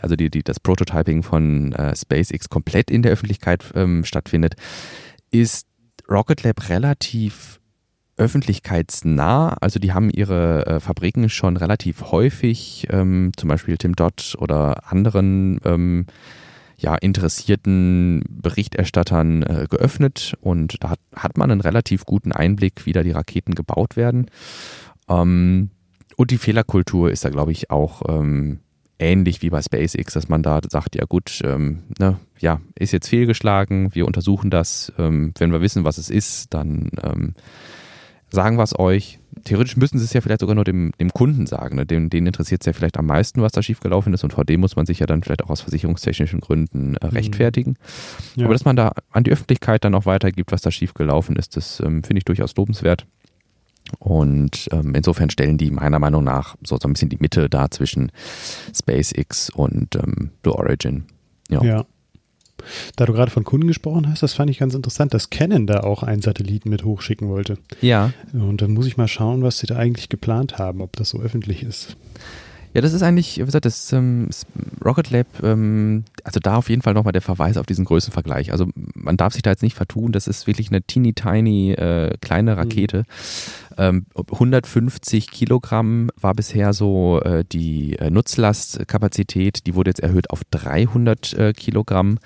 also 0.02 0.14
die, 0.14 0.28
die, 0.28 0.42
das 0.42 0.60
Prototyping 0.60 1.22
von 1.22 1.72
äh, 1.72 1.96
SpaceX 1.96 2.50
komplett 2.50 2.90
in 2.90 3.00
der 3.00 3.12
Öffentlichkeit 3.12 3.64
ähm, 3.74 4.04
stattfindet, 4.04 4.56
ist 5.30 5.66
Rocket 6.06 6.42
Lab 6.42 6.68
relativ 6.68 7.61
öffentlichkeitsnah. 8.16 9.56
Also 9.60 9.78
die 9.78 9.92
haben 9.92 10.10
ihre 10.10 10.66
äh, 10.66 10.80
Fabriken 10.80 11.28
schon 11.28 11.56
relativ 11.56 12.12
häufig, 12.12 12.86
ähm, 12.90 13.32
zum 13.36 13.48
Beispiel 13.48 13.76
Tim 13.78 13.96
Dodd 13.96 14.36
oder 14.38 14.90
anderen 14.90 15.60
ähm, 15.64 16.06
ja, 16.76 16.96
interessierten 16.96 18.24
Berichterstattern 18.28 19.42
äh, 19.42 19.66
geöffnet 19.70 20.34
und 20.40 20.82
da 20.82 20.90
hat, 20.90 21.00
hat 21.14 21.38
man 21.38 21.50
einen 21.50 21.60
relativ 21.60 22.04
guten 22.04 22.32
Einblick, 22.32 22.86
wie 22.86 22.92
da 22.92 23.02
die 23.02 23.12
Raketen 23.12 23.54
gebaut 23.54 23.96
werden. 23.96 24.26
Ähm, 25.08 25.70
und 26.16 26.30
die 26.30 26.38
Fehlerkultur 26.38 27.10
ist 27.10 27.24
da, 27.24 27.30
glaube 27.30 27.52
ich, 27.52 27.70
auch 27.70 28.02
ähm, 28.08 28.60
ähnlich 28.98 29.42
wie 29.42 29.50
bei 29.50 29.62
SpaceX, 29.62 30.12
dass 30.12 30.28
man 30.28 30.42
da 30.42 30.60
sagt, 30.68 30.96
ja 30.96 31.04
gut, 31.04 31.40
ähm, 31.44 31.84
ne, 31.98 32.18
ja, 32.38 32.60
ist 32.78 32.92
jetzt 32.92 33.08
fehlgeschlagen, 33.08 33.94
wir 33.94 34.06
untersuchen 34.06 34.50
das. 34.50 34.92
Ähm, 34.98 35.32
wenn 35.38 35.52
wir 35.52 35.60
wissen, 35.60 35.84
was 35.84 35.98
es 35.98 36.10
ist, 36.10 36.52
dann 36.52 36.90
ähm, 37.02 37.34
sagen 38.32 38.56
wir 38.56 38.62
es 38.62 38.78
euch. 38.78 39.18
Theoretisch 39.44 39.76
müssen 39.76 39.98
sie 39.98 40.04
es 40.04 40.12
ja 40.12 40.20
vielleicht 40.20 40.40
sogar 40.40 40.54
nur 40.54 40.64
dem, 40.64 40.92
dem 41.00 41.10
Kunden 41.12 41.46
sagen. 41.46 41.76
Ne? 41.76 41.86
Den, 41.86 42.10
denen 42.10 42.26
interessiert 42.26 42.62
es 42.62 42.66
ja 42.66 42.72
vielleicht 42.72 42.98
am 42.98 43.06
meisten, 43.06 43.42
was 43.42 43.52
da 43.52 43.62
schiefgelaufen 43.62 44.12
ist 44.12 44.24
und 44.24 44.32
vor 44.32 44.44
dem 44.44 44.60
muss 44.60 44.76
man 44.76 44.86
sich 44.86 44.98
ja 44.98 45.06
dann 45.06 45.22
vielleicht 45.22 45.44
auch 45.44 45.50
aus 45.50 45.60
versicherungstechnischen 45.60 46.40
Gründen 46.40 46.96
äh, 46.96 47.06
mhm. 47.06 47.12
rechtfertigen. 47.12 47.76
Ja. 48.34 48.46
Aber 48.46 48.54
dass 48.54 48.64
man 48.64 48.76
da 48.76 48.92
an 49.10 49.24
die 49.24 49.32
Öffentlichkeit 49.32 49.84
dann 49.84 49.94
auch 49.94 50.06
weitergibt, 50.06 50.52
was 50.52 50.62
da 50.62 50.70
schiefgelaufen 50.70 51.36
ist, 51.36 51.56
das 51.56 51.80
ähm, 51.80 52.02
finde 52.02 52.18
ich 52.18 52.24
durchaus 52.24 52.56
lobenswert. 52.56 53.06
Und 53.98 54.68
ähm, 54.72 54.94
insofern 54.94 55.28
stellen 55.28 55.58
die 55.58 55.70
meiner 55.70 55.98
Meinung 55.98 56.24
nach 56.24 56.56
so, 56.62 56.78
so 56.80 56.88
ein 56.88 56.92
bisschen 56.92 57.08
die 57.08 57.18
Mitte 57.18 57.50
da 57.50 57.70
zwischen 57.70 58.12
SpaceX 58.74 59.50
und 59.50 59.96
ähm, 59.96 60.30
Blue 60.42 60.54
Origin. 60.54 61.04
Ja. 61.50 61.62
ja. 61.62 61.84
Da 62.96 63.06
du 63.06 63.12
gerade 63.12 63.30
von 63.30 63.44
Kunden 63.44 63.66
gesprochen 63.66 64.08
hast, 64.08 64.22
das 64.22 64.34
fand 64.34 64.50
ich 64.50 64.58
ganz 64.58 64.74
interessant, 64.74 65.14
dass 65.14 65.30
Canon 65.30 65.66
da 65.66 65.80
auch 65.80 66.02
einen 66.02 66.22
Satelliten 66.22 66.70
mit 66.70 66.84
hochschicken 66.84 67.28
wollte. 67.28 67.58
Ja. 67.80 68.12
Und 68.32 68.62
dann 68.62 68.72
muss 68.72 68.86
ich 68.86 68.96
mal 68.96 69.08
schauen, 69.08 69.42
was 69.42 69.58
sie 69.58 69.66
da 69.66 69.76
eigentlich 69.76 70.08
geplant 70.08 70.58
haben, 70.58 70.80
ob 70.80 70.94
das 70.96 71.10
so 71.10 71.20
öffentlich 71.20 71.62
ist. 71.62 71.96
Ja, 72.74 72.80
das 72.80 72.94
ist 72.94 73.02
eigentlich, 73.02 73.38
wie 73.38 73.44
gesagt, 73.44 73.66
das 73.66 73.92
ähm, 73.92 74.28
Rocket 74.82 75.10
Lab, 75.10 75.26
ähm, 75.42 76.04
also 76.24 76.40
da 76.40 76.56
auf 76.56 76.70
jeden 76.70 76.80
Fall 76.80 76.94
nochmal 76.94 77.12
der 77.12 77.20
Verweis 77.20 77.58
auf 77.58 77.66
diesen 77.66 77.84
Größenvergleich. 77.84 78.50
Also 78.50 78.66
man 78.94 79.18
darf 79.18 79.34
sich 79.34 79.42
da 79.42 79.50
jetzt 79.50 79.62
nicht 79.62 79.76
vertun, 79.76 80.12
das 80.12 80.26
ist 80.26 80.46
wirklich 80.46 80.68
eine 80.68 80.82
teeny 80.82 81.12
tiny 81.12 81.72
äh, 81.72 82.16
kleine 82.20 82.56
Rakete. 82.56 82.98
Mhm. 82.98 83.04
Ähm, 83.76 84.06
150 84.16 85.30
Kilogramm 85.30 86.10
war 86.18 86.34
bisher 86.34 86.72
so 86.72 87.20
äh, 87.20 87.44
die 87.44 87.98
äh, 87.98 88.10
Nutzlastkapazität, 88.10 89.66
die 89.66 89.74
wurde 89.74 89.90
jetzt 89.90 90.00
erhöht 90.00 90.30
auf 90.30 90.42
300 90.50 91.34
äh, 91.34 91.52
Kilogramm 91.52 92.18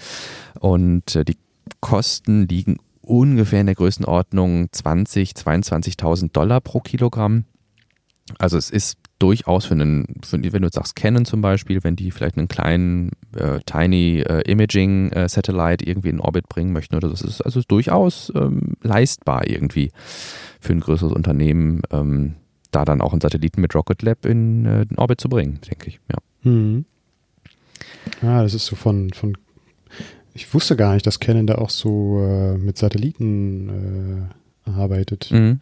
und 0.61 1.17
äh, 1.17 1.25
die 1.25 1.37
Kosten 1.81 2.47
liegen 2.47 2.79
ungefähr 3.03 3.61
in 3.61 3.67
der 3.67 3.75
Größenordnung 3.75 4.69
20, 4.71 5.33
22.000 5.33 6.33
Dollar 6.33 6.61
pro 6.61 6.81
Kilogramm. 6.81 7.45
Also 8.39 8.57
es 8.57 8.71
ist 8.71 8.99
durchaus 9.19 9.67
für 9.67 9.75
einen, 9.75 10.07
für, 10.23 10.41
wenn 10.53 10.63
du 10.63 10.69
sagst 10.71 10.97
Canon 10.97 11.25
zum 11.25 11.41
Beispiel, 11.41 11.83
wenn 11.85 11.97
die 11.97 12.11
vielleicht 12.11 12.37
einen 12.37 12.49
kleinen 12.49 13.13
äh, 13.37 13.61
Tiny 13.65 14.21
äh, 14.21 14.43
Imaging 14.51 15.11
äh, 15.13 15.29
Satellite 15.29 15.85
irgendwie 15.87 16.11
in 16.11 16.21
Orbit 16.21 16.49
bringen 16.49 16.73
möchten 16.73 16.95
oder 16.95 17.09
das 17.09 17.23
ist 17.23 17.41
also 17.41 17.63
durchaus 17.67 18.33
ähm, 18.35 18.75
leistbar 18.83 19.47
irgendwie 19.47 19.91
für 20.61 20.73
ein 20.73 20.81
größeres 20.81 21.13
Unternehmen, 21.13 21.83
ähm, 21.91 22.35
da 22.71 22.85
dann 22.85 23.01
auch 23.01 23.13
einen 23.13 23.21
Satelliten 23.21 23.61
mit 23.61 23.75
Rocket 23.75 24.03
Lab 24.03 24.27
in, 24.27 24.67
äh, 24.67 24.83
in 24.83 24.99
Orbit 24.99 25.21
zu 25.21 25.29
bringen, 25.29 25.61
denke 25.69 25.89
ich. 25.89 26.01
Ja. 26.11 26.19
Hm. 26.43 26.85
Ah, 28.23 28.43
das 28.43 28.55
ist 28.55 28.67
so 28.67 28.77
von, 28.77 29.11
von 29.13 29.37
ich 30.35 30.53
wusste 30.53 30.77
gar 30.77 30.93
nicht, 30.95 31.07
dass 31.07 31.19
Canon 31.19 31.47
da 31.47 31.57
auch 31.57 31.71
so 31.71 32.21
äh, 32.21 32.59
mit 32.59 32.77
Satelliten 32.77 34.29
äh, 34.67 34.71
arbeitet. 34.71 35.31
Mhm. 35.33 35.61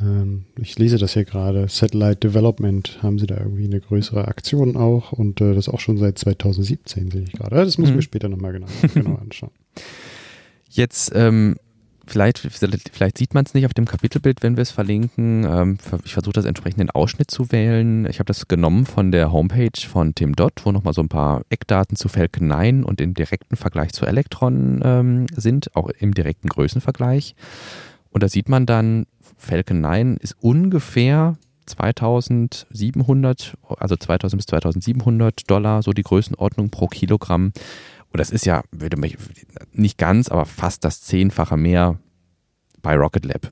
Ähm, 0.00 0.44
ich 0.56 0.78
lese 0.78 0.98
das 0.98 1.12
hier 1.12 1.24
gerade. 1.24 1.68
Satellite 1.68 2.16
Development 2.16 2.98
haben 3.02 3.18
sie 3.18 3.26
da 3.26 3.36
irgendwie 3.38 3.64
eine 3.64 3.80
größere 3.80 4.26
Aktion 4.28 4.76
auch 4.76 5.12
und 5.12 5.40
äh, 5.40 5.54
das 5.54 5.68
auch 5.68 5.80
schon 5.80 5.98
seit 5.98 6.18
2017 6.18 7.10
sehe 7.10 7.22
ich 7.22 7.32
gerade. 7.32 7.56
Das 7.56 7.78
müssen 7.78 7.92
mhm. 7.92 7.96
wir 7.96 8.02
später 8.02 8.28
nochmal 8.28 8.52
genau, 8.52 8.66
genau 8.94 9.16
anschauen. 9.16 9.52
Jetzt 10.68 11.12
ähm, 11.14 11.54
vielleicht, 12.06 12.38
vielleicht 12.38 13.18
sieht 13.18 13.34
man 13.34 13.44
es 13.44 13.54
nicht 13.54 13.66
auf 13.66 13.74
dem 13.74 13.84
Kapitelbild, 13.84 14.42
wenn 14.42 14.56
wir 14.56 14.62
es 14.62 14.72
verlinken. 14.72 15.44
Ähm, 15.44 15.78
ich 16.04 16.14
versuche 16.14 16.32
das 16.32 16.44
entsprechend 16.44 16.80
den 16.80 16.90
Ausschnitt 16.90 17.30
zu 17.30 17.52
wählen. 17.52 18.06
Ich 18.06 18.18
habe 18.18 18.26
das 18.26 18.48
genommen 18.48 18.86
von 18.86 19.12
der 19.12 19.30
Homepage 19.32 19.80
von 19.86 20.14
Tim 20.14 20.34
Dott, 20.34 20.62
wo 20.64 20.72
nochmal 20.72 20.94
so 20.94 21.02
ein 21.02 21.08
paar 21.08 21.42
Eckdaten 21.50 21.96
zu 21.96 22.08
Falcon 22.08 22.48
9 22.48 22.84
und 22.84 23.00
im 23.00 23.14
direkten 23.14 23.56
Vergleich 23.56 23.92
zu 23.92 24.06
Electron 24.06 24.80
ähm, 24.84 25.26
sind, 25.34 25.74
auch 25.76 25.88
im 25.88 26.14
direkten 26.14 26.48
Größenvergleich. 26.48 27.36
Und 28.10 28.22
da 28.22 28.28
sieht 28.28 28.48
man 28.48 28.66
dann, 28.66 29.06
Falcon 29.36 29.80
9 29.80 30.16
ist 30.18 30.36
ungefähr 30.40 31.36
2700, 31.66 33.56
also 33.78 33.96
2000 33.96 34.38
bis 34.38 34.46
2700 34.46 35.50
Dollar, 35.50 35.82
so 35.82 35.92
die 35.92 36.02
Größenordnung 36.02 36.70
pro 36.70 36.86
Kilogramm. 36.88 37.52
Und 38.12 38.20
das 38.20 38.30
ist 38.30 38.46
ja, 38.46 38.62
würde 38.70 38.96
mich 38.96 39.16
nicht 39.72 39.98
ganz, 39.98 40.28
aber 40.28 40.44
fast 40.44 40.84
das 40.84 41.00
Zehnfache 41.02 41.56
mehr 41.56 41.98
bei 42.82 42.94
Rocket 42.96 43.24
Lab. 43.24 43.50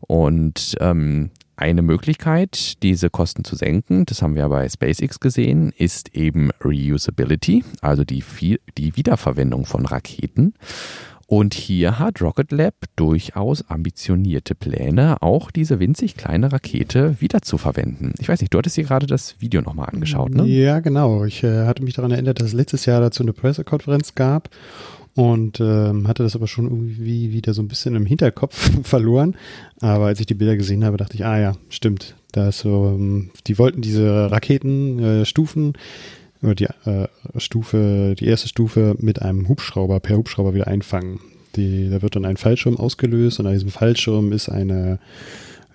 Und 0.00 0.76
ähm, 0.80 1.30
eine 1.56 1.82
Möglichkeit, 1.82 2.82
diese 2.84 3.10
Kosten 3.10 3.44
zu 3.44 3.56
senken, 3.56 4.06
das 4.06 4.22
haben 4.22 4.36
wir 4.36 4.48
bei 4.48 4.68
SpaceX 4.68 5.18
gesehen, 5.18 5.72
ist 5.76 6.14
eben 6.14 6.50
Reusability, 6.64 7.64
also 7.80 8.04
die, 8.04 8.22
die 8.78 8.96
Wiederverwendung 8.96 9.66
von 9.66 9.84
Raketen. 9.84 10.54
Und 11.30 11.52
hier 11.52 11.98
hat 11.98 12.22
Rocket 12.22 12.52
Lab 12.52 12.74
durchaus 12.96 13.62
ambitionierte 13.68 14.54
Pläne, 14.54 15.20
auch 15.20 15.50
diese 15.50 15.78
winzig 15.78 16.16
kleine 16.16 16.50
Rakete 16.50 17.20
wiederzuverwenden. 17.20 18.14
Ich 18.18 18.30
weiß 18.30 18.40
nicht, 18.40 18.54
du 18.54 18.56
hattest 18.56 18.78
dir 18.78 18.84
gerade 18.84 19.06
das 19.06 19.38
Video 19.38 19.60
nochmal 19.60 19.90
angeschaut, 19.92 20.34
ne? 20.34 20.46
Ja, 20.46 20.80
genau. 20.80 21.26
Ich 21.26 21.44
äh, 21.44 21.66
hatte 21.66 21.84
mich 21.84 21.92
daran 21.92 22.12
erinnert, 22.12 22.40
dass 22.40 22.46
es 22.48 22.52
letztes 22.54 22.86
Jahr 22.86 23.02
dazu 23.02 23.22
eine 23.22 23.34
Pressekonferenz 23.34 24.14
gab 24.14 24.48
und 25.16 25.60
ähm, 25.60 26.08
hatte 26.08 26.22
das 26.22 26.34
aber 26.34 26.46
schon 26.46 26.64
irgendwie 26.64 27.30
wieder 27.30 27.52
so 27.52 27.60
ein 27.60 27.68
bisschen 27.68 27.94
im 27.94 28.06
Hinterkopf 28.06 28.70
verloren. 28.84 29.36
Aber 29.82 30.06
als 30.06 30.20
ich 30.20 30.26
die 30.26 30.34
Bilder 30.34 30.56
gesehen 30.56 30.82
habe, 30.82 30.96
dachte 30.96 31.14
ich, 31.14 31.26
ah 31.26 31.38
ja, 31.38 31.56
stimmt. 31.68 32.16
Da 32.32 32.48
ist 32.48 32.60
so, 32.60 32.86
ähm, 32.86 33.32
die 33.46 33.58
wollten 33.58 33.82
diese 33.82 34.30
Raketenstufen 34.30 35.74
äh, 35.74 35.78
oder 36.42 36.54
die 36.54 36.66
äh, 36.84 37.08
Stufe, 37.36 38.14
die 38.18 38.26
erste 38.26 38.48
Stufe 38.48 38.94
mit 38.98 39.22
einem 39.22 39.48
Hubschrauber 39.48 40.00
per 40.00 40.16
Hubschrauber 40.16 40.54
wieder 40.54 40.66
einfangen. 40.66 41.20
Die, 41.56 41.88
da 41.90 42.02
wird 42.02 42.14
dann 42.14 42.24
ein 42.24 42.36
Fallschirm 42.36 42.76
ausgelöst 42.76 43.40
und 43.40 43.46
an 43.46 43.54
diesem 43.54 43.70
Fallschirm 43.70 44.32
ist 44.32 44.48
eine, 44.48 44.98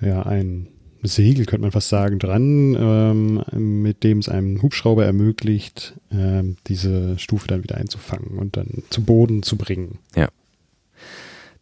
ja, 0.02 0.24
ein 0.24 0.68
Segel, 1.04 1.46
könnte 1.46 1.64
man 1.64 1.72
fast 1.72 1.90
sagen, 1.90 2.18
dran, 2.20 2.76
ähm, 2.80 3.82
mit 3.82 4.04
dem 4.04 4.20
es 4.20 4.30
einem 4.30 4.62
Hubschrauber 4.62 5.06
ermöglicht, 5.06 5.96
ähm, 6.12 6.56
diese 6.68 7.20
Stufe 7.20 7.48
dann 7.48 7.64
wieder 7.64 7.78
einzufangen 7.78 8.38
und 8.38 8.56
dann 8.56 8.84
zu 8.90 9.04
Boden 9.04 9.44
zu 9.44 9.58
bringen. 9.58 10.00
Ja. 10.16 10.30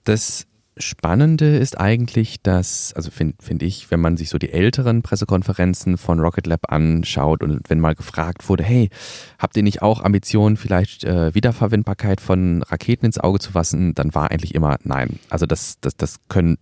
Das 0.04 0.46
Spannende 0.78 1.58
ist 1.58 1.80
eigentlich, 1.80 2.42
dass, 2.42 2.94
also 2.94 3.12
finde 3.12 3.36
find 3.42 3.62
ich, 3.62 3.92
wenn 3.92 4.00
man 4.00 4.16
sich 4.16 4.30
so 4.30 4.38
die 4.38 4.52
älteren 4.52 5.02
Pressekonferenzen 5.02 5.98
von 5.98 6.20
Rocket 6.20 6.48
Lab 6.48 6.72
anschaut 6.72 7.44
und 7.44 7.70
wenn 7.70 7.80
mal 7.80 7.94
gefragt 7.94 8.48
wurde, 8.48 8.64
hey, 8.64 8.90
habt 9.38 9.58
ihr 9.58 9.64
nicht 9.64 9.82
auch 9.82 10.02
Ambitionen, 10.02 10.56
vielleicht 10.56 11.04
äh, 11.04 11.36
Wiederverwendbarkeit 11.36 12.22
von 12.22 12.64
Raketen 12.64 13.06
ins 13.06 13.20
Auge 13.20 13.40
zu 13.40 13.52
fassen, 13.52 13.94
dann 13.96 14.16
war 14.16 14.32
eigentlich 14.32 14.56
immer 14.56 14.78
nein. 14.84 15.20
Also 15.30 15.46
das, 15.46 15.78
das, 15.82 15.98
das 15.98 16.20
können 16.30 16.58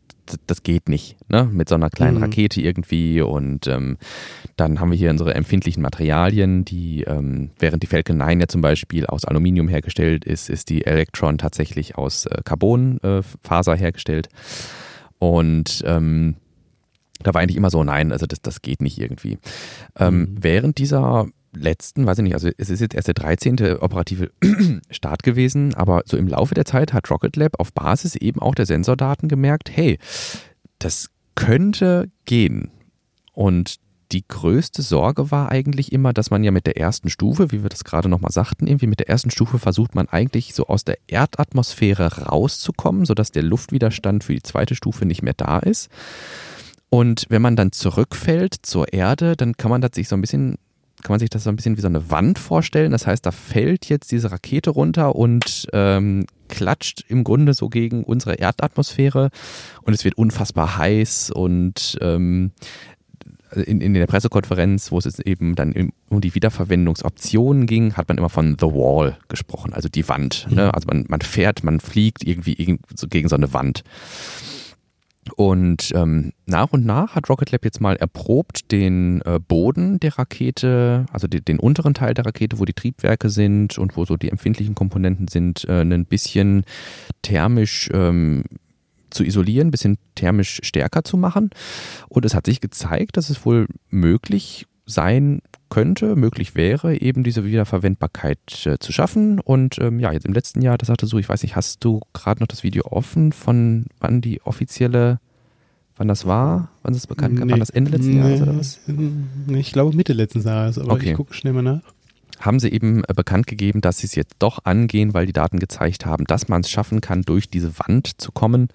das 0.47 0.63
geht 0.63 0.89
nicht, 0.89 1.17
ne? 1.29 1.49
Mit 1.51 1.69
so 1.69 1.75
einer 1.75 1.89
kleinen 1.89 2.17
mhm. 2.17 2.23
Rakete 2.23 2.61
irgendwie. 2.61 3.21
Und 3.21 3.67
ähm, 3.67 3.97
dann 4.55 4.79
haben 4.79 4.91
wir 4.91 4.97
hier 4.97 5.09
unsere 5.09 5.33
empfindlichen 5.35 5.81
Materialien, 5.81 6.65
die, 6.65 7.03
ähm, 7.03 7.51
während 7.59 7.83
die 7.83 7.87
Falcon 7.87 8.17
9 8.17 8.39
ja 8.39 8.47
zum 8.47 8.61
Beispiel 8.61 9.05
aus 9.05 9.25
Aluminium 9.25 9.67
hergestellt 9.67 10.25
ist, 10.25 10.49
ist 10.49 10.69
die 10.69 10.85
Electron 10.85 11.37
tatsächlich 11.37 11.97
aus 11.97 12.25
äh, 12.25 12.41
Carbonfaser 12.43 13.73
äh, 13.73 13.77
hergestellt. 13.77 14.29
Und 15.19 15.83
ähm, 15.85 16.35
da 17.21 17.33
war 17.33 17.41
eigentlich 17.41 17.57
immer 17.57 17.69
so, 17.69 17.83
nein, 17.83 18.11
also 18.11 18.25
das, 18.25 18.41
das 18.41 18.61
geht 18.61 18.81
nicht 18.81 18.97
irgendwie. 18.99 19.37
Ähm, 19.97 20.19
mhm. 20.19 20.37
Während 20.41 20.77
dieser 20.77 21.27
letzten, 21.53 22.05
weiß 22.05 22.19
ich 22.19 22.23
nicht, 22.23 22.33
also 22.33 22.49
es 22.57 22.69
ist 22.69 22.79
jetzt 22.79 22.95
erst 22.95 23.07
der 23.07 23.13
13. 23.13 23.77
operative 23.79 24.31
Start 24.89 25.23
gewesen, 25.23 25.73
aber 25.75 26.03
so 26.05 26.17
im 26.17 26.27
Laufe 26.27 26.55
der 26.55 26.65
Zeit 26.65 26.93
hat 26.93 27.09
Rocket 27.09 27.35
Lab 27.35 27.59
auf 27.59 27.73
Basis 27.73 28.15
eben 28.15 28.41
auch 28.41 28.55
der 28.55 28.65
Sensordaten 28.65 29.29
gemerkt, 29.29 29.69
hey, 29.71 29.99
das 30.79 31.09
könnte 31.35 32.09
gehen. 32.25 32.71
Und 33.33 33.79
die 34.11 34.27
größte 34.27 34.81
Sorge 34.81 35.29
war 35.29 35.49
eigentlich 35.49 35.91
immer, 35.91 36.13
dass 36.13 36.31
man 36.31 36.43
ja 36.43 36.51
mit 36.51 36.65
der 36.65 36.77
ersten 36.77 37.09
Stufe, 37.09 37.51
wie 37.51 37.61
wir 37.61 37.69
das 37.69 37.83
gerade 37.83 38.09
nochmal 38.09 38.31
sagten, 38.31 38.65
irgendwie 38.65 38.87
mit 38.87 38.99
der 38.99 39.09
ersten 39.09 39.29
Stufe 39.29 39.59
versucht 39.59 39.93
man 39.93 40.09
eigentlich 40.09 40.55
so 40.55 40.65
aus 40.65 40.83
der 40.83 40.97
Erdatmosphäre 41.07 42.23
rauszukommen, 42.23 43.05
sodass 43.05 43.31
der 43.31 43.43
Luftwiderstand 43.43 44.23
für 44.23 44.33
die 44.33 44.41
zweite 44.41 44.75
Stufe 44.75 45.05
nicht 45.05 45.21
mehr 45.21 45.35
da 45.35 45.59
ist. 45.59 45.89
Und 46.89 47.27
wenn 47.29 47.43
man 47.43 47.55
dann 47.55 47.71
zurückfällt 47.71 48.55
zur 48.63 48.91
Erde, 48.91 49.35
dann 49.35 49.55
kann 49.55 49.69
man 49.69 49.81
das 49.81 49.91
sich 49.93 50.07
so 50.07 50.15
ein 50.15 50.21
bisschen 50.21 50.57
kann 51.03 51.13
man 51.13 51.19
sich 51.19 51.29
das 51.29 51.43
so 51.43 51.49
ein 51.49 51.55
bisschen 51.55 51.77
wie 51.77 51.81
so 51.81 51.87
eine 51.87 52.09
Wand 52.09 52.39
vorstellen. 52.39 52.91
Das 52.91 53.07
heißt, 53.07 53.25
da 53.25 53.31
fällt 53.31 53.87
jetzt 53.87 54.11
diese 54.11 54.31
Rakete 54.31 54.69
runter 54.69 55.15
und 55.15 55.67
ähm, 55.73 56.25
klatscht 56.49 57.05
im 57.07 57.23
Grunde 57.23 57.53
so 57.53 57.69
gegen 57.69 58.03
unsere 58.03 58.35
Erdatmosphäre 58.35 59.29
und 59.83 59.93
es 59.93 60.03
wird 60.03 60.17
unfassbar 60.17 60.77
heiß 60.77 61.31
und 61.31 61.97
ähm, 62.01 62.51
in, 63.55 63.81
in 63.81 63.93
der 63.93 64.07
Pressekonferenz, 64.07 64.91
wo 64.91 64.99
es 64.99 65.19
eben 65.19 65.55
dann 65.55 65.91
um 66.09 66.21
die 66.21 66.35
Wiederverwendungsoptionen 66.35 67.65
ging, 67.65 67.93
hat 67.95 68.07
man 68.07 68.17
immer 68.17 68.29
von 68.29 68.57
The 68.59 68.67
Wall 68.67 69.17
gesprochen, 69.27 69.73
also 69.73 69.89
die 69.89 70.07
Wand. 70.07 70.47
Ne? 70.49 70.65
Mhm. 70.65 70.71
Also 70.71 70.87
man, 70.87 71.05
man 71.07 71.21
fährt, 71.21 71.63
man 71.63 71.79
fliegt 71.79 72.23
irgendwie 72.23 72.77
gegen 73.09 73.29
so 73.29 73.35
eine 73.35 73.53
Wand. 73.53 73.83
Und 75.35 75.91
ähm, 75.95 76.33
nach 76.45 76.71
und 76.71 76.85
nach 76.85 77.15
hat 77.15 77.29
Rocket 77.29 77.51
Lab 77.51 77.65
jetzt 77.65 77.81
mal 77.81 77.95
erprobt, 77.95 78.71
den 78.71 79.21
äh, 79.21 79.39
Boden 79.39 79.99
der 79.99 80.17
Rakete, 80.17 81.05
also 81.11 81.27
die, 81.27 81.41
den 81.41 81.59
unteren 81.59 81.93
Teil 81.93 82.13
der 82.13 82.25
Rakete, 82.25 82.59
wo 82.59 82.65
die 82.65 82.73
Triebwerke 82.73 83.29
sind 83.29 83.77
und 83.77 83.97
wo 83.97 84.05
so 84.05 84.17
die 84.17 84.29
empfindlichen 84.29 84.75
Komponenten 84.75 85.27
sind, 85.27 85.65
äh, 85.67 85.81
ein 85.81 86.05
bisschen 86.05 86.63
thermisch 87.21 87.89
ähm, 87.93 88.43
zu 89.09 89.23
isolieren, 89.23 89.69
ein 89.69 89.71
bisschen 89.71 89.97
thermisch 90.15 90.59
stärker 90.63 91.03
zu 91.03 91.17
machen. 91.17 91.49
Und 92.07 92.25
es 92.25 92.33
hat 92.33 92.45
sich 92.45 92.61
gezeigt, 92.61 93.17
dass 93.17 93.29
es 93.29 93.45
wohl 93.45 93.67
möglich 93.89 94.67
sein 94.85 95.41
könnte, 95.69 96.15
möglich 96.15 96.55
wäre, 96.55 96.99
eben 96.99 97.23
diese 97.23 97.45
Wiederverwendbarkeit 97.45 98.65
äh, 98.65 98.79
zu 98.79 98.91
schaffen. 98.91 99.39
Und 99.39 99.77
ähm, 99.79 99.99
ja, 99.99 100.11
jetzt 100.11 100.25
im 100.25 100.33
letzten 100.33 100.61
Jahr, 100.61 100.77
das 100.77 100.87
sagte 100.87 101.05
so, 101.05 101.17
ich 101.17 101.29
weiß 101.29 101.43
nicht, 101.43 101.55
hast 101.55 101.83
du 101.83 102.01
gerade 102.13 102.41
noch 102.41 102.47
das 102.47 102.63
Video 102.63 102.85
offen, 102.85 103.31
von 103.31 103.85
wann 103.99 104.21
die 104.21 104.41
offizielle, 104.41 105.19
wann 105.95 106.07
das 106.07 106.25
war, 106.25 106.69
wann 106.81 106.93
es 106.93 107.07
bekannt 107.07 107.39
nee, 107.39 107.51
war 107.51 107.59
das 107.59 107.69
Ende 107.69 107.91
letzten 107.91 108.11
nee, 108.11 108.19
Jahres 108.19 108.41
oder 108.41 108.57
was? 108.57 108.79
Ich 109.47 109.71
glaube 109.71 109.95
Mitte 109.95 110.13
letzten 110.13 110.41
Jahres, 110.41 110.77
aber 110.77 110.93
okay. 110.93 111.11
ich 111.11 111.15
gucke 111.15 111.33
schnell 111.33 111.53
mal 111.53 111.61
nach. 111.61 111.81
Haben 112.39 112.59
sie 112.59 112.69
eben 112.69 113.03
äh, 113.05 113.13
bekannt 113.13 113.47
gegeben, 113.47 113.81
dass 113.81 113.99
sie 113.99 114.07
es 114.07 114.15
jetzt 114.15 114.35
doch 114.39 114.59
angehen, 114.63 115.13
weil 115.13 115.25
die 115.25 115.33
Daten 115.33 115.59
gezeigt 115.59 116.05
haben, 116.05 116.25
dass 116.25 116.47
man 116.47 116.61
es 116.61 116.69
schaffen 116.69 117.01
kann, 117.01 117.23
durch 117.23 117.49
diese 117.49 117.77
Wand 117.79 118.19
zu 118.19 118.31
kommen. 118.31 118.69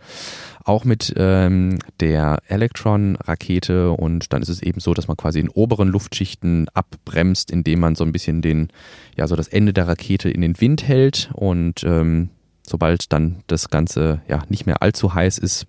Auch 0.65 0.85
mit 0.85 1.13
ähm, 1.17 1.79
der 2.01 2.39
Electron-Rakete. 2.49 3.91
Und 3.91 4.33
dann 4.33 4.43
ist 4.43 4.49
es 4.49 4.63
eben 4.63 4.81
so, 4.81 4.95
dass 4.95 5.09
man 5.09 5.17
quasi 5.17 5.41
in 5.41 5.49
oberen 5.49 5.89
Luftschichten 5.89 6.69
abbremst, 6.75 7.51
indem 7.51 7.81
man 7.81 7.95
so 7.95 8.05
ein 8.05 8.13
bisschen 8.13 8.43
den, 8.43 8.69
ja, 9.17 9.27
so 9.27 9.37
das 9.37 9.49
Ende 9.49 9.73
der 9.73 9.89
Rakete 9.89 10.31
in 10.31 10.41
den 10.41 10.61
Wind 10.61 10.87
hält 10.87 11.31
und 11.35 11.85
ähm, 11.85 12.31
sobald 12.67 13.13
dann 13.13 13.43
das 13.47 13.69
Ganze 13.69 14.23
ja 14.29 14.43
nicht 14.49 14.67
mehr 14.67 14.83
allzu 14.83 15.15
heiß 15.15 15.39
ist, 15.39 15.67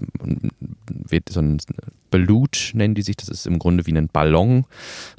wird 0.87 1.29
so 1.29 1.41
ein 1.41 1.59
Belut 2.15 2.71
nennen 2.73 2.95
die 2.95 3.01
sich. 3.01 3.17
Das 3.17 3.27
ist 3.27 3.45
im 3.45 3.59
Grunde 3.59 3.85
wie 3.87 3.91
ein 3.91 4.07
Ballon, 4.07 4.65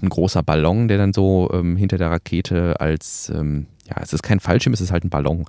ein 0.00 0.08
großer 0.08 0.42
Ballon, 0.42 0.88
der 0.88 0.96
dann 0.96 1.12
so 1.12 1.50
ähm, 1.52 1.76
hinter 1.76 1.98
der 1.98 2.10
Rakete 2.10 2.80
als, 2.80 3.30
ähm, 3.34 3.66
ja, 3.86 3.96
es 4.00 4.14
ist 4.14 4.22
kein 4.22 4.40
Fallschirm, 4.40 4.72
es 4.72 4.80
ist 4.80 4.92
halt 4.92 5.04
ein 5.04 5.10
Ballon. 5.10 5.44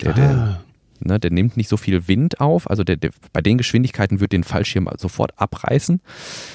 Der, 0.00 0.10
ah. 0.10 0.14
der, 0.14 0.62
ne, 1.00 1.18
der 1.18 1.32
nimmt 1.32 1.56
nicht 1.56 1.68
so 1.68 1.76
viel 1.76 2.06
Wind 2.06 2.40
auf, 2.40 2.70
also 2.70 2.84
der, 2.84 2.96
der, 2.96 3.10
bei 3.32 3.40
den 3.40 3.58
Geschwindigkeiten 3.58 4.20
wird 4.20 4.30
den 4.30 4.44
Fallschirm 4.44 4.88
sofort 4.96 5.32
abreißen, 5.40 6.00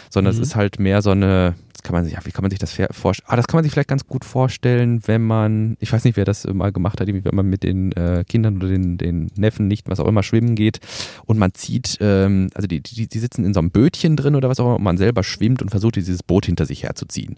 sondern 0.09 0.34
mhm. 0.34 0.41
es 0.41 0.47
ist 0.47 0.55
halt 0.55 0.80
mehr 0.80 1.01
so 1.01 1.11
eine, 1.11 1.55
kann 1.88 1.95
man 1.95 2.03
sich, 2.03 2.13
ja, 2.13 2.19
wie 2.25 2.31
kann 2.31 2.43
man 2.43 2.51
sich 2.51 2.59
das 2.59 2.77
vorstellen? 2.91 3.29
Ah, 3.29 3.38
das 3.38 3.47
kann 3.47 3.57
man 3.57 3.63
sich 3.63 3.71
vielleicht 3.71 3.88
ganz 3.88 4.05
gut 4.05 4.25
vorstellen, 4.25 5.01
wenn 5.07 5.25
man, 5.25 5.77
ich 5.79 5.91
weiß 5.91 6.03
nicht, 6.03 6.17
wer 6.17 6.25
das 6.25 6.45
mal 6.45 6.73
gemacht 6.73 6.99
hat, 6.99 7.07
wenn 7.07 7.23
man 7.33 7.49
mit 7.49 7.63
den 7.63 7.93
äh, 7.93 8.25
Kindern 8.27 8.57
oder 8.57 8.67
den, 8.67 8.97
den 8.97 9.31
Neffen 9.38 9.67
nicht, 9.67 9.88
was 9.89 10.01
auch 10.01 10.07
immer, 10.07 10.21
schwimmen 10.21 10.55
geht 10.55 10.79
und 11.25 11.39
man 11.39 11.53
zieht, 11.53 11.97
ähm, 12.01 12.49
also 12.53 12.67
die, 12.67 12.81
die, 12.81 13.07
die 13.07 13.19
sitzen 13.19 13.45
in 13.45 13.53
so 13.53 13.61
einem 13.61 13.71
Bötchen 13.71 14.17
drin 14.17 14.35
oder 14.35 14.49
was 14.49 14.59
auch 14.59 14.65
immer, 14.65 14.75
und 14.75 14.83
man 14.83 14.97
selber 14.97 15.23
schwimmt 15.23 15.61
und 15.61 15.69
versucht, 15.69 15.95
dieses 15.95 16.23
Boot 16.23 16.45
hinter 16.45 16.65
sich 16.65 16.83
herzuziehen. 16.83 17.38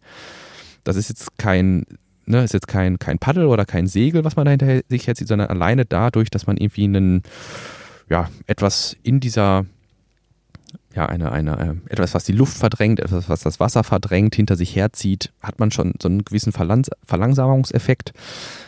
Das 0.83 0.95
ist 0.95 1.09
jetzt 1.09 1.37
kein 1.37 1.85
ne, 2.25 2.43
ist 2.43 2.53
jetzt 2.53 2.67
kein, 2.67 2.97
kein 2.97 3.19
Paddel 3.19 3.45
oder 3.45 3.65
kein 3.65 3.87
Segel, 3.87 4.23
was 4.23 4.35
man 4.35 4.45
da 4.45 4.51
hinter 4.51 4.81
sich 4.89 5.07
herzieht, 5.07 5.27
sondern 5.27 5.49
alleine 5.49 5.85
dadurch, 5.85 6.29
dass 6.29 6.47
man 6.47 6.57
irgendwie 6.57 6.85
einen, 6.85 7.23
ja, 8.09 8.29
etwas 8.47 8.95
in 9.03 9.19
dieser 9.19 9.65
ja, 10.99 11.05
eine, 11.05 11.31
eine, 11.31 11.79
äh, 11.87 11.93
etwas, 11.93 12.13
was 12.13 12.25
die 12.25 12.33
Luft 12.33 12.57
verdrängt, 12.57 12.99
etwas, 12.99 13.29
was 13.29 13.39
das 13.39 13.61
Wasser 13.61 13.85
verdrängt, 13.85 14.35
hinter 14.35 14.57
sich 14.57 14.75
herzieht, 14.75 15.31
hat 15.41 15.57
man 15.57 15.71
schon 15.71 15.93
so 16.01 16.09
einen 16.09 16.25
gewissen 16.25 16.51
Verlangs 16.51 16.89
Verlangsamungseffekt. 17.05 18.11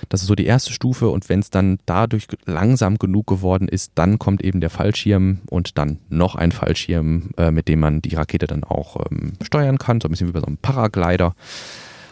Das 0.08 0.22
ist 0.22 0.28
so 0.28 0.36
die 0.36 0.46
erste 0.46 0.72
Stufe 0.72 1.10
und 1.10 1.28
wenn 1.28 1.42
es 1.42 1.50
dann 1.50 1.80
dadurch 1.86 2.28
langsam 2.46 2.98
genug 2.98 3.28
geworden 3.28 3.68
ist, 3.68 3.92
dann 3.96 4.18
kommt 4.18 4.42
eben 4.46 4.62
der 4.62 4.70
Fallschirm 4.70 5.42
und 5.50 5.78
dann 5.78 5.98
noch 6.08 6.36
ein 6.36 6.54
Fallschirm, 6.54 7.32
äh, 7.36 7.52
mit 7.52 7.68
dem 7.68 7.82
man 7.82 8.02
die 8.02 8.16
Rakete 8.16 8.48
dann 8.48 8.64
auch 8.64 8.96
ähm, 9.12 9.34
steuern 9.42 9.78
kann, 9.78 10.00
so 10.00 10.08
ein 10.08 10.12
bisschen 10.12 10.30
wie 10.30 10.32
bei 10.32 10.40
so 10.40 10.46
einem 10.46 10.58
Paraglider. 10.58 11.36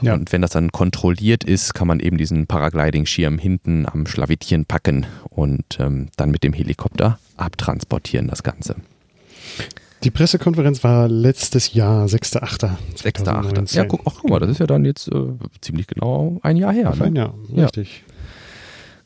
Ja. 0.01 0.15
Und 0.15 0.33
wenn 0.33 0.41
das 0.41 0.51
dann 0.51 0.73
kontrolliert 0.73 1.45
ist, 1.45 1.73
kann 1.73 1.87
man 1.87 2.01
eben 2.01 2.17
diesen 2.17 2.45
Paragliding-Schirm 2.45 3.37
hinten 3.37 3.85
am 3.85 4.05
Schlawittchen 4.05 4.65
packen 4.65 5.05
und 5.29 5.77
ähm, 5.79 6.09
dann 6.17 6.29
mit 6.29 6.43
dem 6.43 6.51
Helikopter 6.51 7.19
abtransportieren 7.37 8.27
das 8.27 8.43
Ganze. 8.43 8.75
Die 10.03 10.11
Pressekonferenz 10.11 10.83
war 10.83 11.09
letztes 11.09 11.73
Jahr, 11.73 12.05
6.8. 12.05 12.69
6.8. 12.95 13.75
Ja, 13.75 13.83
guck, 13.83 14.01
ach, 14.05 14.15
guck 14.21 14.29
mal, 14.29 14.39
das 14.39 14.49
ist 14.49 14.59
ja 14.59 14.67
dann 14.67 14.85
jetzt 14.85 15.09
äh, 15.09 15.33
ziemlich 15.61 15.87
genau 15.87 16.39
ein 16.41 16.55
Jahr 16.55 16.71
her. 16.71 16.93
Ne? 16.95 17.03
Ein 17.03 17.15
Jahr, 17.15 17.33
richtig. 17.53 18.03
Ja. 18.07 18.13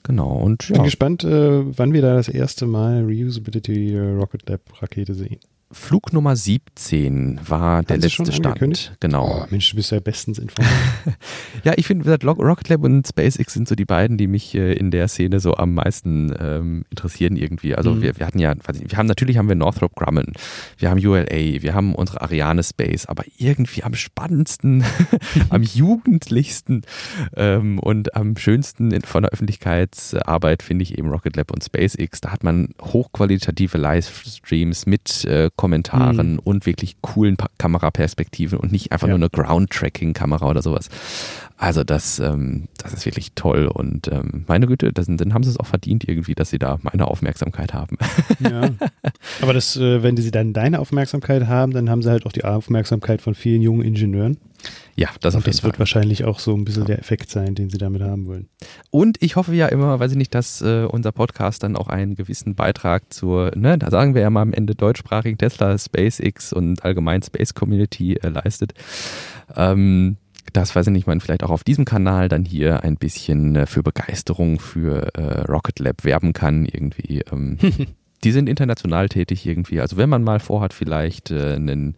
Genau. 0.04 0.36
Und, 0.38 0.70
ja. 0.70 0.76
Bin 0.76 0.84
gespannt, 0.84 1.24
äh, 1.24 1.78
wann 1.78 1.94
wir 1.94 2.02
da 2.02 2.16
das 2.16 2.28
erste 2.28 2.68
Mal 2.68 3.04
Reusability 3.04 3.98
Rocket 3.98 4.48
Lab 4.50 4.62
Rakete 4.82 5.16
sehen. 5.16 5.40
Flug 5.74 6.14
Nummer 6.14 6.36
17 6.36 7.40
war 7.48 7.60
Haben 7.60 7.88
der 7.88 8.02
Sie 8.02 8.08
letzte 8.08 8.32
Stand. 8.32 8.96
Genau. 9.00 9.44
Oh, 9.44 9.48
Mensch, 9.50 9.72
du 9.72 9.76
bist 9.76 9.92
ja 9.92 10.00
bestens 10.00 10.38
informiert. 10.38 10.74
ja, 11.64 11.74
ich 11.76 11.88
finde, 11.88 12.18
Rocket 12.24 12.70
Lab 12.70 12.84
und 12.84 13.08
SpaceX 13.08 13.54
sind 13.54 13.68
so 13.68 13.76
die 13.76 13.86
beiden, 13.86 14.18
die 14.18 14.28
mich 14.28 14.56
äh, 14.56 14.74
in 14.74 14.92
der 14.92 15.08
Szene 15.08 15.40
so 15.40 15.56
am 15.56 15.74
meisten 15.74 16.34
ähm, 16.40 16.86
interessieren 16.90 17.36
irgendwie. 17.36 17.76
Also 17.76 17.92
mhm. 17.92 18.02
wir, 18.02 18.20
wir 18.20 18.26
hatten 18.26 18.40
ja, 18.40 18.54
wir 18.56 18.98
haben 18.98 19.08
natürlich 19.08 19.38
haben 19.38 19.50
wir 19.50 19.56
Northrop 19.56 19.96
Grumman, 19.96 20.34
wir 20.78 20.90
haben 20.90 21.06
ULA, 21.06 21.62
wir 21.62 21.74
haben 21.74 21.96
unsere 21.96 22.22
Ariane 22.22 22.64
Space, 22.64 23.06
aber 23.06 23.24
irgendwie 23.38 23.84
am 23.84 23.96
spannendsten, 23.96 24.84
am 25.50 25.64
jugendlichsten 25.64 26.84
ähm, 27.36 27.80
und 27.80 28.16
am 28.16 28.38
schönsten 28.38 28.92
in, 28.92 29.02
von 29.02 29.24
der 29.24 29.32
Öffentlichkeitsarbeit 29.32 30.64
finde 30.64 30.84
ich 30.84 30.98
eben 30.98 31.10
Rocket 31.10 31.36
Lab 31.36 31.52
und 31.52 31.64
SpaceX. 31.64 32.22
Da 32.22 32.32
hat 32.32 32.44
man 32.44 32.70
hochqualitative 32.82 33.78
Livestreams 33.78 34.86
mit 34.86 35.26
äh, 35.26 35.50
Kommentaren 35.64 36.34
mhm. 36.34 36.40
und 36.40 36.66
wirklich 36.66 36.98
coolen 37.00 37.38
pa 37.38 37.48
Kameraperspektiven 37.58 38.60
und 38.60 38.74
nicht 38.74 38.92
einfach 38.92 39.08
ja. 39.08 39.18
nur 39.18 39.26
eine 39.26 39.30
Ground-Tracking-Kamera 39.30 40.50
oder 40.50 40.62
sowas. 40.62 40.90
Also 41.56 41.86
das, 41.86 42.20
ähm, 42.20 42.68
das 42.80 42.92
ist 42.92 43.06
wirklich 43.06 43.32
toll 43.34 43.68
und 43.68 44.10
ähm, 44.10 44.44
meine 44.50 44.68
Güte, 44.68 44.92
das, 44.92 45.06
dann 45.08 45.34
haben 45.34 45.44
sie 45.44 45.52
es 45.52 45.58
auch 45.58 45.66
verdient 45.66 46.06
irgendwie, 46.06 46.36
dass 46.36 46.50
sie 46.50 46.60
da 46.60 46.80
meine 46.82 47.08
Aufmerksamkeit 47.08 47.74
haben. 47.74 47.98
Ja. 48.42 48.72
Aber 49.42 49.54
das, 49.54 49.78
äh, 49.78 50.04
wenn 50.04 50.18
sie 50.18 50.32
dann 50.32 50.52
deine 50.52 50.80
Aufmerksamkeit 50.80 51.48
haben, 51.48 51.72
dann 51.72 51.90
haben 51.90 52.02
sie 52.02 52.10
halt 52.10 52.26
auch 52.26 52.34
die 52.34 52.44
Aufmerksamkeit 52.44 53.22
von 53.22 53.34
vielen 53.34 53.62
jungen 53.62 53.84
Ingenieuren. 53.84 54.36
Ja, 54.96 55.10
das, 55.22 55.34
und 55.36 55.48
das 55.48 55.64
wird 55.64 55.80
wahrscheinlich 55.80 56.24
auch 56.24 56.40
so 56.40 56.56
ein 56.56 56.66
bisschen 56.66 56.86
der 56.86 57.00
Effekt 57.00 57.32
sein, 57.32 57.56
den 57.56 57.70
sie 57.70 57.78
damit 57.78 58.04
haben 58.04 58.28
wollen. 58.28 58.48
Und 58.92 59.22
ich 59.22 59.36
hoffe 59.36 59.54
ja 59.56 59.68
immer, 59.68 60.00
weiß 60.00 60.12
ich 60.12 60.18
nicht, 60.18 60.36
dass 60.36 60.62
äh, 60.62 60.86
unser 60.86 61.12
Podcast 61.12 61.64
dann 61.64 61.76
auch 61.76 61.88
einen 61.88 62.16
gewissen 62.16 62.56
Beitrag 62.56 63.12
zur, 63.12 63.52
ne, 63.56 63.78
da 63.78 63.90
sagen 63.90 64.14
wir 64.14 64.22
ja 64.22 64.30
mal 64.30 64.44
am 64.44 64.54
Ende 64.54 64.76
deutschsprachigen 64.76 65.38
Tesla, 65.38 65.78
SpaceX 65.78 66.54
und 66.54 66.84
allgemein 66.84 67.24
Space 67.24 67.54
Community 67.54 68.16
äh, 68.16 68.30
leistet. 68.30 68.74
Ähm, 69.56 70.18
das 70.52 70.76
weiß 70.76 70.88
ich 70.88 70.94
nicht, 70.94 71.08
man 71.08 71.22
vielleicht 71.22 71.44
auch 71.44 71.50
auf 71.50 71.64
diesem 71.64 71.86
Kanal 71.86 72.30
dann 72.30 72.46
hier 72.46 72.84
ein 72.84 72.98
bisschen 72.98 73.56
äh, 73.56 73.66
für 73.66 73.82
Begeisterung 73.82 74.60
für 74.60 75.16
äh, 75.16 75.42
Rocket 75.42 75.80
Lab 75.80 76.04
werben 76.04 76.34
kann, 76.34 76.66
irgendwie. 76.66 77.24
Ähm, 77.32 77.58
die 78.24 78.32
sind 78.32 78.48
international 78.48 79.10
tätig 79.10 79.46
irgendwie. 79.46 79.82
Also 79.82 79.98
wenn 79.98 80.10
man 80.10 80.24
mal 80.24 80.40
vorhat, 80.40 80.74
vielleicht 80.74 81.32
äh, 81.32 81.56
einen 81.56 81.96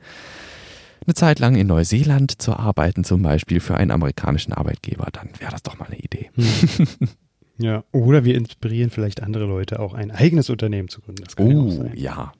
eine 1.06 1.14
Zeit 1.14 1.40
lang 1.40 1.56
in 1.56 1.68
Neuseeland 1.68 2.42
zu 2.42 2.54
arbeiten, 2.54 3.04
zum 3.04 3.22
Beispiel 3.22 3.60
für 3.60 3.76
einen 3.76 3.92
amerikanischen 3.92 4.54
Arbeitgeber, 4.54 5.08
dann 5.12 5.30
wäre 5.40 5.52
das 5.52 5.64
doch 5.64 5.78
mal 5.78 5.86
eine 5.86 5.98
Idee. 5.98 6.32
Hm. 6.36 6.88
Ja, 7.58 7.86
oder 7.94 8.26
wir 8.26 8.36
inspirieren 8.36 8.90
vielleicht 8.90 9.24
andere 9.24 9.46
Leute, 9.46 9.80
auch 9.80 9.94
ein 9.94 10.12
eigenes 10.12 10.50
Unternehmen 10.50 10.90
zu 10.90 11.00
gründen. 11.02 11.24
Das 11.24 11.36
kann 11.38 11.56
oh, 11.56 11.90
ja, 11.94 11.94
ja. 11.94 12.34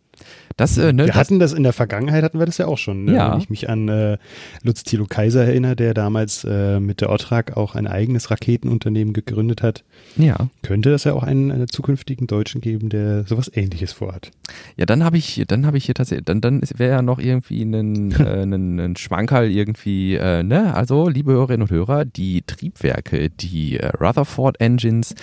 Das, 0.58 0.78
äh, 0.78 0.94
ne, 0.94 1.06
wir 1.06 1.16
hatten 1.16 1.40
das 1.40 1.52
in 1.52 1.64
der 1.64 1.74
Vergangenheit, 1.74 2.24
hatten 2.24 2.40
wir 2.40 2.46
das 2.46 2.58
ja 2.58 2.68
auch 2.68 2.78
schon. 2.78 3.06
Ne? 3.06 3.16
Ja. 3.16 3.32
Wenn 3.32 3.40
ich 3.40 3.50
mich 3.50 3.70
an 3.70 3.90
äh, 3.90 4.18
Lutz 4.64 4.84
Thilo 4.84 5.06
Kaiser 5.06 5.46
erinnere, 5.46 5.76
der 5.76 5.94
damals 5.94 6.46
äh, 6.46 6.80
mit 6.80 7.02
der 7.02 7.12
Otrak 7.12 7.58
auch 7.58 7.76
ein 7.76 7.88
eigenes 7.88 8.32
Raketenunternehmen 8.32 9.14
gegründet 9.14 9.62
hat, 9.62 9.84
ja. 10.16 10.48
könnte 10.62 10.94
es 10.94 11.04
ja 11.04 11.14
auch 11.14 11.24
einen, 11.24 11.52
einen 11.52 11.68
zukünftigen 11.68 12.28
Deutschen 12.28 12.62
geben, 12.62 12.90
der 12.90 13.26
sowas 13.26 13.52
ähnliches 13.54 13.92
vorhat. 13.92 14.32
Ja, 14.78 14.86
dann 14.86 15.04
habe 15.04 15.18
ich, 15.18 15.44
dann 15.48 15.66
habe 15.66 15.78
ich 15.78 15.86
hier 15.86 15.96
tatsächlich, 15.96 16.26
dann, 16.26 16.40
dann 16.40 16.62
wäre 16.78 16.92
ja 16.92 17.02
noch 17.02 17.20
irgendwie 17.20 17.64
ein, 17.64 18.12
äh, 18.20 18.44
ein, 18.44 18.80
ein 18.80 18.96
Schwankerl 18.96 19.52
irgendwie, 19.52 20.16
äh, 20.16 20.44
ne? 20.44 20.74
Also, 20.74 21.10
liebe 21.10 21.34
Hörerinnen 21.34 21.64
und 21.64 21.72
Hörer, 21.72 22.06
die 22.06 22.44
Triebwerke, 22.44 23.30
die 23.30 23.78
äh, 23.78 23.88
Rutherford 23.88 24.62
Engines, 24.62 25.16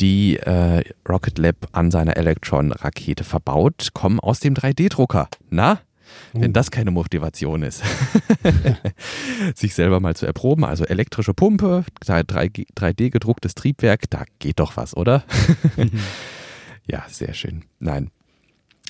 die 0.00 0.38
äh, 0.38 0.82
Rocket 1.08 1.38
Lab 1.38 1.56
an 1.72 1.90
seiner 1.90 2.16
Electron-Rakete 2.16 3.24
verbaut, 3.24 3.88
kommen 3.92 4.18
aus 4.22 4.40
dem 4.40 4.54
3D-Drucker. 4.54 5.28
Na? 5.50 5.80
Wenn 6.32 6.50
oh. 6.50 6.52
das 6.52 6.70
keine 6.70 6.90
Motivation 6.90 7.62
ist, 7.62 7.82
sich 9.54 9.74
selber 9.74 10.00
mal 10.00 10.16
zu 10.16 10.26
erproben. 10.26 10.64
Also 10.64 10.84
elektrische 10.84 11.34
Pumpe, 11.34 11.84
3D 12.04 13.10
gedrucktes 13.10 13.54
Triebwerk, 13.54 14.08
da 14.10 14.24
geht 14.38 14.60
doch 14.60 14.76
was, 14.76 14.96
oder? 14.96 15.24
ja, 16.86 17.04
sehr 17.08 17.34
schön. 17.34 17.64
Nein. 17.78 18.10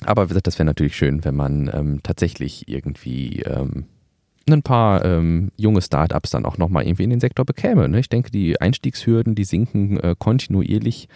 Aber 0.05 0.25
wie 0.25 0.29
gesagt, 0.29 0.47
das 0.47 0.59
wäre 0.59 0.65
natürlich 0.65 0.97
schön, 0.97 1.23
wenn 1.23 1.35
man 1.35 1.69
ähm, 1.73 1.99
tatsächlich 2.03 2.67
irgendwie 2.67 3.41
ähm, 3.41 3.85
ein 4.49 4.61
paar 4.61 5.05
ähm, 5.05 5.51
junge 5.55 5.81
Startups 5.81 6.31
dann 6.31 6.45
auch 6.45 6.57
nochmal 6.57 6.83
irgendwie 6.83 7.03
in 7.03 7.09
den 7.09 7.21
Sektor 7.21 7.45
bekäme. 7.45 7.87
Ne? 7.87 7.99
Ich 7.99 8.09
denke, 8.09 8.29
die 8.29 8.59
Einstiegshürden, 8.59 9.35
die 9.35 9.45
sinken 9.45 9.97
äh, 9.99 10.15
kontinuierlich 10.17 11.07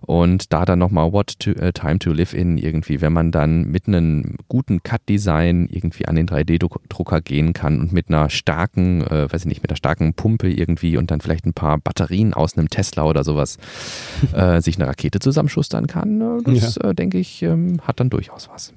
und 0.00 0.52
da 0.52 0.64
dann 0.64 0.78
nochmal 0.78 1.12
What 1.12 1.38
to, 1.40 1.50
uh, 1.50 1.72
Time 1.72 1.98
to 1.98 2.12
Live 2.12 2.32
in 2.32 2.56
irgendwie, 2.56 3.02
wenn 3.02 3.12
man 3.12 3.32
dann 3.32 3.64
mit 3.70 3.86
einem 3.86 4.36
guten 4.48 4.82
Cut-Design 4.82 5.68
irgendwie 5.70 6.08
an 6.08 6.16
den 6.16 6.26
3D-Drucker 6.26 7.20
gehen 7.20 7.52
kann 7.52 7.80
und 7.80 7.92
mit 7.92 8.08
einer 8.08 8.30
starken, 8.30 9.02
äh, 9.02 9.30
weiß 9.30 9.42
ich 9.42 9.48
nicht, 9.48 9.62
mit 9.62 9.70
einer 9.70 9.76
starken 9.76 10.14
Pumpe 10.14 10.50
irgendwie 10.50 10.96
und 10.96 11.10
dann 11.10 11.20
vielleicht 11.20 11.44
ein 11.44 11.52
paar 11.52 11.78
Batterien 11.78 12.32
aus 12.32 12.56
einem 12.56 12.70
Tesla 12.70 13.04
oder 13.04 13.24
sowas 13.24 13.58
äh, 14.32 14.62
sich 14.62 14.76
eine 14.76 14.88
Rakete 14.88 15.18
zusammenschustern 15.18 15.86
kann, 15.86 16.20
äh, 16.20 16.42
das 16.44 16.76
ja. 16.76 16.90
Äh, 16.90 16.94
denke 16.94 17.18
ich, 17.18 17.42
ähm, 17.42 17.80
hat 17.82 18.00
dann 18.00 18.08
durchaus 18.08 18.48
was. 18.48 18.72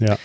Ja. 0.00 0.16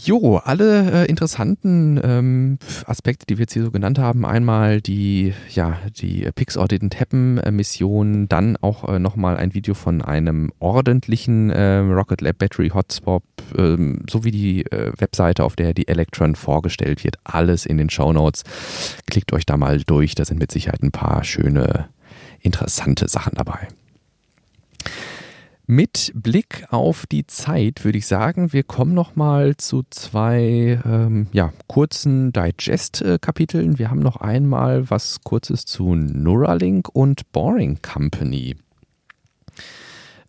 Jo, 0.00 0.36
alle 0.36 0.92
äh, 0.92 1.06
interessanten 1.06 2.00
ähm, 2.04 2.58
Aspekte, 2.86 3.26
die 3.26 3.36
wir 3.36 3.42
jetzt 3.42 3.54
hier 3.54 3.64
so 3.64 3.72
genannt 3.72 3.98
haben, 3.98 4.24
einmal 4.24 4.80
die, 4.80 5.34
ja, 5.50 5.76
die 6.00 6.30
Pix 6.36 6.56
or 6.56 6.66
Didn't 6.66 7.00
Happen 7.00 7.40
Mission, 7.50 8.28
dann 8.28 8.56
auch 8.58 8.88
äh, 8.88 9.00
nochmal 9.00 9.36
ein 9.36 9.54
Video 9.54 9.74
von 9.74 10.00
einem 10.00 10.52
ordentlichen 10.60 11.50
äh, 11.50 11.78
Rocket 11.78 12.20
Lab 12.20 12.38
Battery 12.38 12.68
Hotspot, 12.68 13.24
ähm, 13.56 14.04
sowie 14.08 14.30
die 14.30 14.66
äh, 14.66 14.92
Webseite, 14.96 15.42
auf 15.42 15.56
der 15.56 15.74
die 15.74 15.88
Electron 15.88 16.36
vorgestellt 16.36 17.02
wird, 17.02 17.16
alles 17.24 17.66
in 17.66 17.76
den 17.76 17.90
Show 17.90 18.12
Notes. 18.12 18.44
Klickt 19.10 19.32
euch 19.32 19.46
da 19.46 19.56
mal 19.56 19.80
durch, 19.80 20.14
da 20.14 20.24
sind 20.24 20.38
mit 20.38 20.52
Sicherheit 20.52 20.84
ein 20.84 20.92
paar 20.92 21.24
schöne, 21.24 21.88
interessante 22.40 23.08
Sachen 23.08 23.32
dabei. 23.34 23.66
Mit 25.70 26.12
Blick 26.14 26.64
auf 26.70 27.04
die 27.04 27.26
Zeit 27.26 27.84
würde 27.84 27.98
ich 27.98 28.06
sagen, 28.06 28.54
wir 28.54 28.62
kommen 28.62 28.94
noch 28.94 29.16
mal 29.16 29.58
zu 29.58 29.82
zwei 29.90 30.80
ähm, 30.82 31.26
ja, 31.32 31.52
kurzen 31.66 32.32
Digest-Kapiteln. 32.32 33.78
Wir 33.78 33.90
haben 33.90 33.98
noch 33.98 34.16
einmal 34.16 34.88
was 34.88 35.20
Kurzes 35.24 35.66
zu 35.66 35.94
Neuralink 35.94 36.88
und 36.90 37.30
Boring 37.32 37.82
Company. 37.82 38.56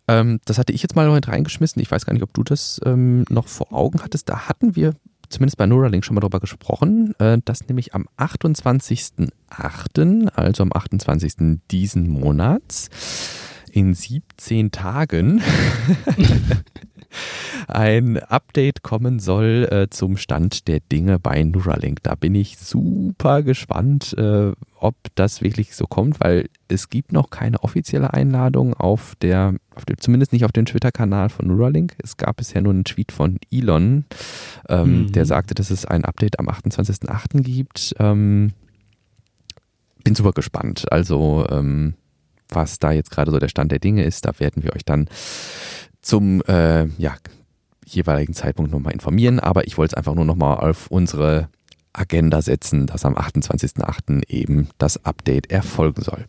Ähm, 0.08 0.40
das 0.44 0.58
hatte 0.58 0.74
ich 0.74 0.82
jetzt 0.82 0.94
mal 0.94 1.10
mit 1.10 1.26
reingeschmissen. 1.26 1.80
Ich 1.80 1.90
weiß 1.90 2.04
gar 2.04 2.12
nicht, 2.12 2.22
ob 2.22 2.34
du 2.34 2.42
das 2.42 2.78
ähm, 2.84 3.24
noch 3.30 3.48
vor 3.48 3.72
Augen 3.72 4.02
hattest. 4.02 4.28
Da 4.28 4.46
hatten 4.46 4.76
wir 4.76 4.92
zumindest 5.30 5.56
bei 5.56 5.64
Neuralink 5.64 6.04
schon 6.04 6.16
mal 6.16 6.20
drüber 6.20 6.40
gesprochen, 6.40 7.14
äh, 7.18 7.38
dass 7.46 7.66
nämlich 7.66 7.94
am 7.94 8.06
28.08., 8.18 10.28
also 10.34 10.64
am 10.64 10.72
28. 10.74 11.62
diesen 11.70 12.10
Monats, 12.10 12.90
in 13.80 13.94
17 13.94 14.72
Tagen 14.72 15.40
ein 17.68 18.18
Update 18.18 18.82
kommen 18.82 19.18
soll 19.18 19.66
äh, 19.70 19.88
zum 19.88 20.18
Stand 20.18 20.68
der 20.68 20.80
Dinge 20.80 21.18
bei 21.18 21.42
Neuralink. 21.42 22.02
Da 22.02 22.14
bin 22.14 22.34
ich 22.34 22.58
super 22.58 23.42
gespannt, 23.42 24.14
äh, 24.18 24.52
ob 24.78 24.96
das 25.14 25.40
wirklich 25.40 25.74
so 25.74 25.86
kommt, 25.86 26.20
weil 26.20 26.50
es 26.68 26.90
gibt 26.90 27.12
noch 27.12 27.30
keine 27.30 27.62
offizielle 27.62 28.12
Einladung 28.12 28.74
auf 28.74 29.14
der, 29.22 29.54
auf 29.74 29.86
dem, 29.86 29.96
zumindest 29.98 30.34
nicht 30.34 30.44
auf 30.44 30.52
dem 30.52 30.66
Twitter-Kanal 30.66 31.30
von 31.30 31.46
Neuralink. 31.46 31.96
Es 32.02 32.18
gab 32.18 32.36
bisher 32.36 32.60
nur 32.60 32.74
einen 32.74 32.84
Tweet 32.84 33.12
von 33.12 33.38
Elon, 33.50 34.04
ähm, 34.68 35.04
mhm. 35.04 35.12
der 35.12 35.24
sagte, 35.24 35.54
dass 35.54 35.70
es 35.70 35.86
ein 35.86 36.04
Update 36.04 36.38
am 36.38 36.50
28.08. 36.50 37.40
gibt. 37.40 37.94
Ähm, 37.98 38.52
bin 40.04 40.14
super 40.14 40.32
gespannt. 40.32 40.92
Also 40.92 41.46
ähm, 41.50 41.94
was 42.52 42.78
da 42.78 42.92
jetzt 42.92 43.10
gerade 43.10 43.30
so 43.30 43.38
der 43.38 43.48
Stand 43.48 43.72
der 43.72 43.78
Dinge 43.78 44.04
ist. 44.04 44.24
Da 44.24 44.38
werden 44.38 44.62
wir 44.62 44.74
euch 44.74 44.84
dann 44.84 45.08
zum 46.02 46.42
äh, 46.42 46.86
ja, 46.98 47.16
jeweiligen 47.86 48.34
Zeitpunkt 48.34 48.70
nochmal 48.70 48.92
informieren. 48.92 49.40
Aber 49.40 49.66
ich 49.66 49.78
wollte 49.78 49.94
es 49.94 49.96
einfach 49.96 50.14
nur 50.14 50.24
nochmal 50.24 50.58
auf 50.58 50.88
unsere 50.88 51.48
Agenda 51.92 52.40
setzen, 52.40 52.86
dass 52.86 53.04
am 53.04 53.16
28.08. 53.16 54.28
eben 54.28 54.68
das 54.78 55.04
Update 55.04 55.50
erfolgen 55.50 56.02
soll. 56.02 56.26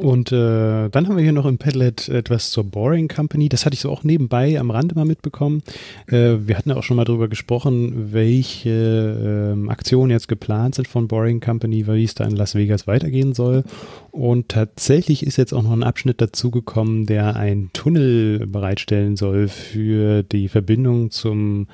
Und 0.00 0.32
äh, 0.32 0.88
dann 0.88 1.08
haben 1.08 1.16
wir 1.16 1.22
hier 1.22 1.32
noch 1.32 1.46
im 1.46 1.58
Padlet 1.58 2.08
etwas 2.08 2.50
zur 2.50 2.64
Boring 2.64 3.08
Company. 3.08 3.48
Das 3.48 3.66
hatte 3.66 3.74
ich 3.74 3.80
so 3.80 3.90
auch 3.90 4.04
nebenbei 4.04 4.58
am 4.58 4.70
Rande 4.70 4.94
mal 4.94 5.04
mitbekommen. 5.04 5.62
Äh, 6.06 6.36
wir 6.46 6.56
hatten 6.56 6.70
ja 6.70 6.76
auch 6.76 6.82
schon 6.82 6.96
mal 6.96 7.04
darüber 7.04 7.28
gesprochen, 7.28 8.12
welche 8.12 9.56
äh, 9.56 9.68
Aktionen 9.70 10.10
jetzt 10.10 10.28
geplant 10.28 10.74
sind 10.74 10.88
von 10.88 11.08
Boring 11.08 11.40
Company, 11.40 11.86
wie 11.86 12.04
es 12.04 12.14
da 12.14 12.24
in 12.24 12.36
Las 12.36 12.54
Vegas 12.54 12.86
weitergehen 12.86 13.34
soll. 13.34 13.64
Und 14.10 14.48
tatsächlich 14.48 15.26
ist 15.26 15.36
jetzt 15.36 15.52
auch 15.52 15.62
noch 15.62 15.72
ein 15.72 15.82
Abschnitt 15.82 16.20
dazugekommen, 16.20 17.06
der 17.06 17.36
einen 17.36 17.72
Tunnel 17.72 18.46
bereitstellen 18.46 19.16
soll 19.16 19.48
für 19.48 20.22
die 20.22 20.48
Verbindung 20.48 21.10
zum 21.10 21.66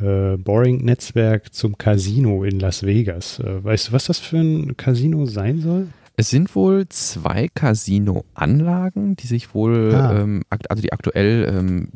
äh, 0.00 0.36
Boring-Netzwerk 0.36 1.52
zum 1.52 1.76
Casino 1.76 2.44
in 2.44 2.60
Las 2.60 2.84
Vegas. 2.84 3.40
Äh, 3.40 3.64
weißt 3.64 3.88
du, 3.88 3.92
was 3.92 4.06
das 4.06 4.18
für 4.18 4.38
ein 4.38 4.76
Casino 4.76 5.26
sein 5.26 5.60
soll? 5.60 5.88
Es 6.18 6.30
sind 6.30 6.56
wohl 6.56 6.88
zwei 6.88 7.46
Casino-Anlagen, 7.46 9.14
die 9.14 9.28
sich 9.28 9.54
wohl, 9.54 9.94
ah. 9.94 10.18
ähm, 10.18 10.42
also 10.48 10.82
die 10.82 10.92
aktuell, 10.92 11.46
ähm, 11.48 11.90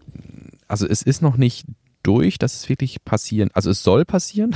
also 0.69 0.87
es 0.87 1.03
ist 1.03 1.23
noch 1.23 1.37
nicht 1.37 1.67
durch, 2.05 2.39
dass 2.39 2.55
es 2.55 2.69
wirklich 2.69 3.05
passieren, 3.05 3.51
also 3.53 3.69
es 3.69 3.83
soll 3.83 4.05
passieren. 4.05 4.55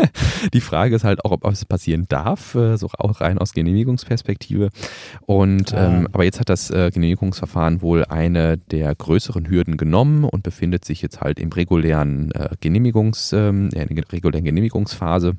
die 0.54 0.60
Frage 0.60 0.94
ist 0.94 1.02
halt 1.02 1.24
auch, 1.24 1.32
ob 1.32 1.44
es 1.46 1.64
passieren 1.64 2.06
darf, 2.08 2.54
äh, 2.54 2.76
so 2.76 2.90
auch 2.96 3.20
rein 3.20 3.38
aus 3.38 3.54
Genehmigungsperspektive. 3.54 4.70
Und 5.26 5.74
ah. 5.74 5.88
ähm, 5.88 6.08
aber 6.12 6.22
jetzt 6.22 6.38
hat 6.38 6.48
das 6.48 6.70
äh, 6.70 6.92
Genehmigungsverfahren 6.94 7.82
wohl 7.82 8.04
eine 8.04 8.56
der 8.56 8.94
größeren 8.94 9.48
Hürden 9.48 9.76
genommen 9.76 10.22
und 10.22 10.44
befindet 10.44 10.84
sich 10.84 11.02
jetzt 11.02 11.20
halt 11.20 11.40
im 11.40 11.50
regulären 11.50 12.30
äh, 12.36 12.50
Genehmigungs, 12.60 13.32
ähm, 13.32 13.70
in 13.74 13.96
der 13.96 14.12
regulären 14.12 14.44
Genehmigungsphase. 14.44 15.34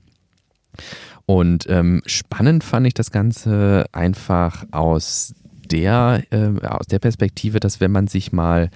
Und 1.29 1.67
ähm, 1.69 2.01
spannend 2.07 2.63
fand 2.63 2.87
ich 2.87 2.95
das 2.95 3.11
Ganze 3.11 3.85
einfach 3.91 4.65
aus 4.71 5.35
der, 5.69 6.23
äh, 6.31 6.59
aus 6.65 6.87
der 6.87 6.97
Perspektive, 6.97 7.59
dass 7.59 7.79
wenn 7.79 7.91
man 7.91 8.07
sich 8.07 8.31
mal 8.31 8.71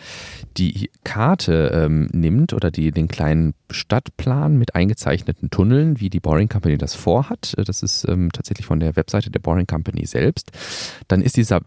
die 0.57 0.91
Karte 1.03 1.71
ähm, 1.73 2.09
nimmt 2.13 2.53
oder 2.53 2.69
die, 2.69 2.91
den 2.91 3.07
kleinen 3.07 3.55
Stadtplan 3.71 4.55
mit 4.55 4.75
eingezeichneten 4.75 5.49
Tunneln, 5.49 5.99
wie 5.99 6.11
die 6.11 6.19
Boring 6.19 6.47
Company 6.47 6.77
das 6.77 6.93
vorhat, 6.93 7.55
äh, 7.57 7.63
das 7.63 7.81
ist 7.81 8.07
ähm, 8.07 8.31
tatsächlich 8.31 8.67
von 8.67 8.79
der 8.79 8.95
Webseite 8.95 9.31
der 9.31 9.39
Boring 9.39 9.65
Company 9.65 10.05
selbst, 10.05 10.51
dann 11.07 11.23
ist 11.23 11.37
dieser 11.37 11.61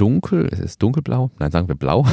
dunkel, 0.00 0.48
es 0.50 0.58
ist 0.58 0.82
dunkelblau, 0.82 1.30
nein, 1.38 1.50
sagen 1.50 1.68
wir 1.68 1.74
blau. 1.74 2.06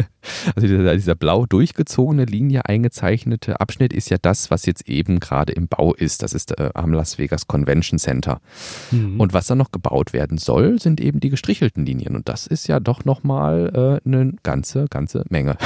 also 0.56 0.66
dieser, 0.66 0.94
dieser, 0.94 1.14
blau 1.14 1.46
durchgezogene 1.46 2.24
Linie 2.24 2.66
eingezeichnete 2.66 3.60
Abschnitt 3.60 3.92
ist 3.92 4.10
ja 4.10 4.16
das, 4.20 4.50
was 4.50 4.66
jetzt 4.66 4.88
eben 4.88 5.20
gerade 5.20 5.52
im 5.52 5.68
Bau 5.68 5.94
ist. 5.94 6.22
Das 6.22 6.32
ist 6.32 6.58
äh, 6.58 6.70
am 6.74 6.92
Las 6.92 7.18
Vegas 7.18 7.46
Convention 7.46 7.98
Center. 8.00 8.40
Mhm. 8.90 9.20
Und 9.20 9.34
was 9.34 9.46
dann 9.46 9.58
noch 9.58 9.70
gebaut 9.70 10.12
werden 10.12 10.36
soll, 10.38 10.80
sind 10.80 11.00
eben 11.00 11.20
die 11.20 11.30
gestrichelten 11.30 11.86
Linien. 11.86 12.16
Und 12.16 12.28
das 12.28 12.48
ist 12.48 12.66
ja 12.66 12.80
doch 12.80 13.04
nochmal 13.04 14.00
äh, 14.04 14.08
eine 14.08 14.32
ganze, 14.42 14.86
ganze 14.90 15.24
Menge. 15.28 15.56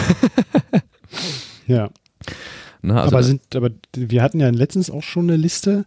ja. 1.66 1.88
Na, 2.82 3.02
also 3.02 3.16
aber, 3.16 3.22
sind, 3.22 3.56
aber 3.56 3.70
wir 3.94 4.22
hatten 4.22 4.40
ja 4.40 4.50
letztens 4.50 4.90
auch 4.90 5.02
schon 5.02 5.30
eine 5.30 5.36
Liste 5.36 5.84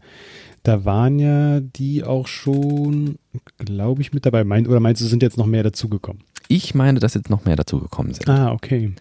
da 0.65 0.83
waren 0.83 1.19
ja 1.19 1.59
die 1.59 2.03
auch 2.03 2.27
schon, 2.27 3.17
glaube 3.59 4.01
ich, 4.01 4.13
mit 4.13 4.25
dabei. 4.25 4.43
Mein, 4.43 4.67
oder 4.67 4.79
meinst 4.79 5.01
du, 5.01 5.05
sind 5.05 5.21
jetzt 5.21 5.37
noch 5.37 5.45
mehr 5.45 5.63
dazugekommen? 5.63 6.23
Ich 6.47 6.75
meine, 6.75 6.99
dass 6.99 7.13
jetzt 7.13 7.29
noch 7.29 7.45
mehr 7.45 7.55
dazugekommen 7.55 8.13
sind. 8.13 8.27
Ah, 8.29 8.51
okay. 8.51 8.93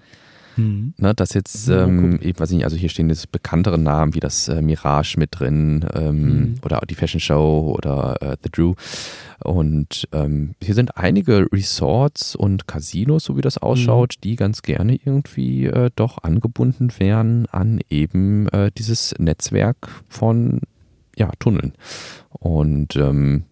Hm. 0.56 0.94
Ne, 0.98 1.14
dass 1.14 1.34
jetzt, 1.34 1.68
ähm, 1.68 2.20
ich 2.22 2.38
weiß 2.38 2.50
nicht, 2.50 2.64
also 2.64 2.76
hier 2.76 2.88
stehen 2.88 3.08
jetzt 3.08 3.32
bekanntere 3.32 3.78
Namen 3.78 4.14
wie 4.14 4.20
das 4.20 4.46
äh, 4.46 4.62
Mirage 4.62 5.18
mit 5.18 5.30
drin 5.32 5.84
ähm, 5.94 6.04
hm. 6.04 6.54
oder 6.64 6.80
die 6.88 6.94
Fashion 6.94 7.18
Show 7.18 7.74
oder 7.76 8.16
äh, 8.20 8.36
The 8.42 8.50
Drew. 8.50 8.74
Und 9.42 10.06
ähm, 10.12 10.54
hier 10.62 10.74
sind 10.74 10.96
einige 10.96 11.48
Resorts 11.50 12.36
und 12.36 12.68
Casinos, 12.68 13.24
so 13.24 13.36
wie 13.36 13.40
das 13.40 13.58
ausschaut, 13.58 14.14
hm. 14.14 14.20
die 14.22 14.36
ganz 14.36 14.62
gerne 14.62 14.94
irgendwie 15.02 15.66
äh, 15.66 15.90
doch 15.96 16.22
angebunden 16.22 16.92
wären 16.98 17.46
an 17.46 17.80
eben 17.90 18.48
äh, 18.50 18.70
dieses 18.76 19.14
Netzwerk 19.18 19.88
von 20.08 20.60
ja, 21.16 21.30
Tunneln. 21.38 21.72
Und 22.30 22.96
ähm, 22.96 23.44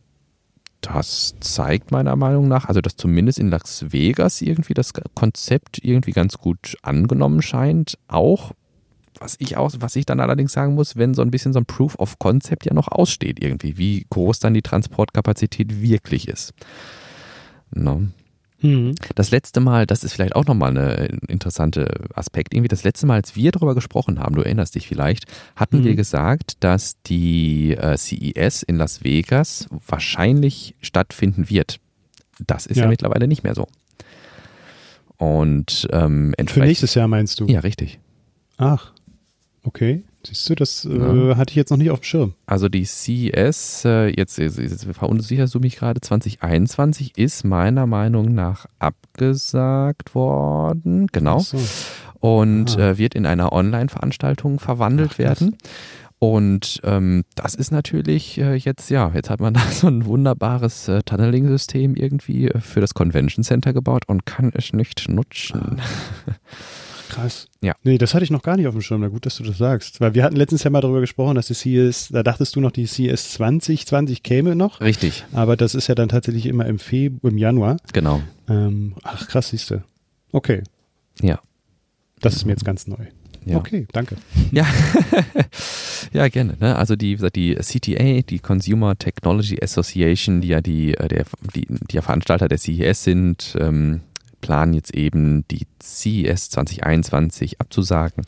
das 0.83 1.35
zeigt 1.41 1.93
meiner 1.93 2.17
Meinung 2.17 2.49
nach, 2.49 2.67
also 2.67 2.81
dass 2.81 2.97
zumindest 2.97 3.39
in 3.39 3.49
Las 3.49 3.93
Vegas 3.93 4.43
irgendwie 4.43 4.75
das 4.75 4.93
Konzept 5.15 5.79
irgendwie 5.83 6.11
ganz 6.11 6.39
gut 6.39 6.77
angenommen 6.83 7.41
scheint. 7.41 7.99
Auch, 8.09 8.53
was 9.19 9.37
ich 9.39 9.57
auch, 9.57 9.73
was 9.79 9.95
ich 9.95 10.07
dann 10.07 10.21
allerdings 10.21 10.53
sagen 10.53 10.75
muss, 10.75 10.97
wenn 10.97 11.15
so 11.15 11.23
ein 11.23 11.31
bisschen 11.31 11.53
so 11.53 11.61
ein 11.61 11.67
Proof 11.67 11.95
of 11.99 12.19
Concept 12.19 12.67
ja 12.67 12.75
noch 12.75 12.89
aussteht 12.89 13.43
irgendwie, 13.43 13.79
wie 13.79 14.05
groß 14.11 14.41
dann 14.41 14.55
die 14.55 14.63
Transportkapazität 14.63 15.81
wirklich 15.81 16.27
ist. 16.27 16.53
No. 17.71 18.03
Mhm. 18.63 18.95
Das 19.15 19.31
letzte 19.31 19.61
Mal, 19.61 19.87
das 19.87 20.05
ist 20.05 20.13
vielleicht 20.15 20.37
auch 20.37 20.47
nochmal 20.47 20.77
ein 20.77 21.19
interessanter 21.29 21.89
Aspekt, 22.15 22.55
irgendwie 22.55 22.69
das 22.69 22.85
letzte 22.85 23.07
Mal, 23.07 23.17
als 23.17 23.37
wir 23.37 23.51
darüber 23.51 23.75
gesprochen 23.75 24.21
haben, 24.21 24.35
du 24.35 24.43
erinnerst 24.43 24.75
dich 24.75 24.89
vielleicht, 24.89 25.25
hatten 25.57 25.81
mhm. 25.81 25.85
wir 25.85 25.95
gesagt, 25.95 26.57
dass 26.61 27.01
die 27.03 27.77
äh, 27.77 27.97
CES 27.97 28.63
in 28.63 28.77
Las 28.77 29.05
Vegas 29.05 29.69
wahrscheinlich 29.87 30.75
stattfinden 30.81 31.51
wird. 31.51 31.79
Das 32.47 32.67
ist 32.67 32.77
ja, 32.77 32.85
ja 32.85 32.89
mittlerweile 32.89 33.29
nicht 33.29 33.45
mehr 33.45 33.55
so. 33.55 33.67
Und 35.17 35.87
ähm, 35.93 36.35
Für 36.47 36.61
nächstes 36.61 36.95
Jahr 36.95 37.09
meinst 37.09 37.39
du? 37.41 37.47
Ja, 37.47 37.61
richtig. 37.61 38.01
Ach, 38.57 38.93
okay. 39.63 40.05
Siehst 40.25 40.49
du, 40.51 40.55
das 40.55 40.85
äh, 40.85 41.35
hatte 41.35 41.51
ich 41.51 41.57
jetzt 41.57 41.71
noch 41.71 41.79
nicht 41.79 41.91
auf 41.91 42.01
dem 42.01 42.05
Schirm. 42.05 42.35
Also 42.47 42.69
die 42.69 42.85
CES, 42.85 43.85
äh, 43.85 44.09
jetzt, 44.09 44.39
jetzt, 44.39 44.59
jetzt 44.59 44.85
verunsicherst 44.85 45.55
du 45.55 45.61
mich 45.61 45.77
gerade, 45.77 46.01
2021 46.01 47.19
ist 47.19 47.45
meiner 47.45 47.87
Meinung 47.87 48.35
nach 48.35 48.67
abgesagt 48.79 50.15
worden. 50.15 51.09
Genau. 51.11 51.41
So. 51.41 51.59
Und 52.21 52.79
äh, 52.79 52.99
wird 52.99 53.15
in 53.15 53.27
einer 53.27 53.53
Online-Veranstaltung 53.53 54.61
verwandelt 54.61 55.13
Ach, 55.15 55.19
werden. 55.19 55.57
Und 56.23 56.81
ähm, 56.85 57.25
das 57.35 57.57
ist 57.57 57.73
natürlich 57.73 58.39
äh, 58.39 58.55
jetzt, 58.55 58.91
ja, 58.91 59.11
jetzt 59.13 59.29
hat 59.29 59.41
man 59.41 59.55
da 59.55 59.61
so 59.73 59.89
ein 59.89 60.05
wunderbares 60.05 60.87
äh, 60.87 61.03
Tunneling-System 61.03 61.97
irgendwie 61.97 62.47
äh, 62.47 62.61
für 62.61 62.81
das 62.81 62.95
Convention 62.95 63.43
Center 63.43 63.73
gebaut 63.73 64.05
und 64.07 64.25
kann 64.25 64.53
es 64.55 64.73
nicht 64.73 65.09
nutzen. 65.09 65.83
Krass. 67.13 67.47
Ja. 67.61 67.75
Nee, 67.83 67.99
das 67.99 68.15
hatte 68.15 68.25
ich 68.25 68.31
noch 68.31 68.43
gar 68.43 68.57
nicht 68.57 68.67
auf 68.67 68.75
dem 68.75 68.81
Schirm. 68.81 69.03
Na 69.03 69.09
gut, 69.09 69.27
dass 69.27 69.37
du 69.37 69.43
das 69.43 69.59
sagst. 69.59 70.01
Weil 70.01 70.15
wir 70.15 70.25
hatten 70.25 70.37
letztens 70.37 70.65
ja 70.65 70.71
mal 70.71 70.81
darüber 70.81 71.01
gesprochen, 71.01 71.35
dass 71.35 71.47
die 71.47 71.55
CS, 71.55 72.09
da 72.09 72.23
dachtest 72.23 72.57
du 72.57 72.61
noch, 72.61 72.71
die 72.71 72.85
CS 72.85 73.33
2020 73.33 74.23
käme 74.23 74.57
noch. 74.57 74.81
Richtig, 74.81 75.25
Aber 75.33 75.57
das 75.57 75.75
ist 75.75 75.89
ja 75.89 75.95
dann 75.95 76.09
tatsächlich 76.09 76.47
immer 76.47 76.65
im 76.67 76.79
Februar, 76.79 77.31
im 77.31 77.39
Januar. 77.39 77.77
genau. 77.93 78.23
Ähm, 78.49 78.95
ach, 79.03 79.29
krass, 79.29 79.51
siehst 79.51 79.71
du. 79.71 79.83
Okay. 80.33 80.63
Ja. 81.21 81.41
Das 82.21 82.35
ist 82.35 82.47
mir 82.47 82.53
jetzt 82.53 82.65
ganz 82.65 82.87
neu. 82.87 83.05
Ja. 83.45 83.57
Okay, 83.57 83.87
danke. 83.93 84.17
Ja, 84.53 84.67
ja 86.13 86.29
gerne. 86.29 86.57
Ne? 86.61 86.77
Also 86.77 86.97
die, 86.97 87.17
die 87.17 87.57
CTA, 87.57 88.23
die 88.23 88.39
Consumer 88.39 88.97
Technology 88.97 89.61
Association, 89.61 90.41
die 90.41 90.49
ja 90.49 90.61
die, 90.61 90.95
äh, 90.95 91.09
der, 91.09 91.25
die, 91.55 91.67
die 91.67 91.97
ja 91.97 92.03
Veranstalter 92.03 92.49
der 92.49 92.59
CES 92.59 93.05
sind, 93.05 93.57
ähm, 93.59 94.01
planen 94.43 94.75
jetzt 94.75 94.95
eben 94.95 95.49
die 95.49 95.67
CES 95.83 96.51
2021 96.51 97.63
abzusagen 97.63 98.25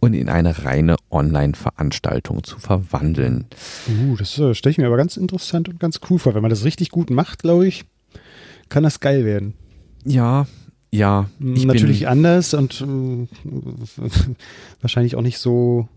und 0.00 0.14
in 0.14 0.30
eine 0.30 0.64
reine 0.64 0.96
Online-Veranstaltung 1.10 2.42
zu 2.42 2.58
verwandeln. 2.58 3.44
Uh, 3.86 4.16
das 4.16 4.38
äh, 4.38 4.54
stelle 4.54 4.70
ich 4.70 4.78
mir 4.78 4.86
aber 4.86 4.96
ganz 4.96 5.18
interessant 5.18 5.68
und 5.68 5.78
ganz 5.78 6.00
cool 6.08 6.18
vor. 6.18 6.34
Wenn 6.34 6.42
man 6.42 6.50
das 6.50 6.64
richtig 6.64 6.90
gut 6.90 7.10
macht, 7.10 7.42
glaube 7.42 7.66
ich, 7.66 7.84
kann 8.70 8.82
das 8.82 9.00
geil 9.00 9.26
werden. 9.26 9.52
Ja, 10.04 10.46
ja. 10.90 11.28
Ich 11.40 11.66
Natürlich 11.66 12.08
anders 12.08 12.54
und 12.54 12.80
äh, 12.80 13.26
wahrscheinlich 14.80 15.16
auch 15.16 15.22
nicht 15.22 15.38
so 15.38 15.88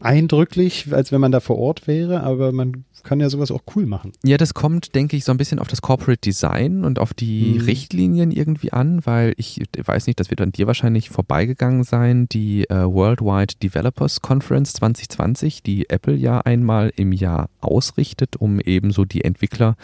eindrücklich, 0.00 0.86
als 0.92 1.12
wenn 1.12 1.20
man 1.20 1.32
da 1.32 1.40
vor 1.40 1.58
Ort 1.58 1.86
wäre, 1.86 2.22
aber 2.22 2.52
man 2.52 2.84
kann 3.02 3.20
ja 3.20 3.28
sowas 3.30 3.50
auch 3.50 3.62
cool 3.76 3.86
machen. 3.86 4.12
Ja, 4.24 4.36
das 4.36 4.54
kommt, 4.54 4.94
denke 4.94 5.16
ich, 5.16 5.24
so 5.24 5.32
ein 5.32 5.38
bisschen 5.38 5.58
auf 5.58 5.68
das 5.68 5.82
Corporate 5.82 6.20
Design 6.20 6.84
und 6.84 6.98
auf 6.98 7.14
die 7.14 7.54
Mhm. 7.58 7.60
Richtlinien 7.60 8.30
irgendwie 8.30 8.72
an, 8.72 9.04
weil 9.04 9.34
ich 9.36 9.60
weiß 9.82 10.06
nicht, 10.06 10.18
das 10.20 10.30
wird 10.30 10.40
an 10.40 10.52
dir 10.52 10.66
wahrscheinlich 10.66 11.10
vorbeigegangen 11.10 11.84
sein, 11.84 12.28
die 12.28 12.68
äh, 12.70 12.84
Worldwide 12.84 13.54
Developers 13.62 14.20
Conference 14.22 14.72
2020, 14.74 15.62
die 15.62 15.88
Apple 15.90 16.14
ja 16.14 16.40
einmal 16.40 16.92
im 16.96 17.12
Jahr 17.12 17.48
ausrichtet, 17.60 18.36
um 18.36 18.60
eben 18.60 18.90
so 18.90 19.04
die 19.04 19.24
Entwickler 19.24 19.76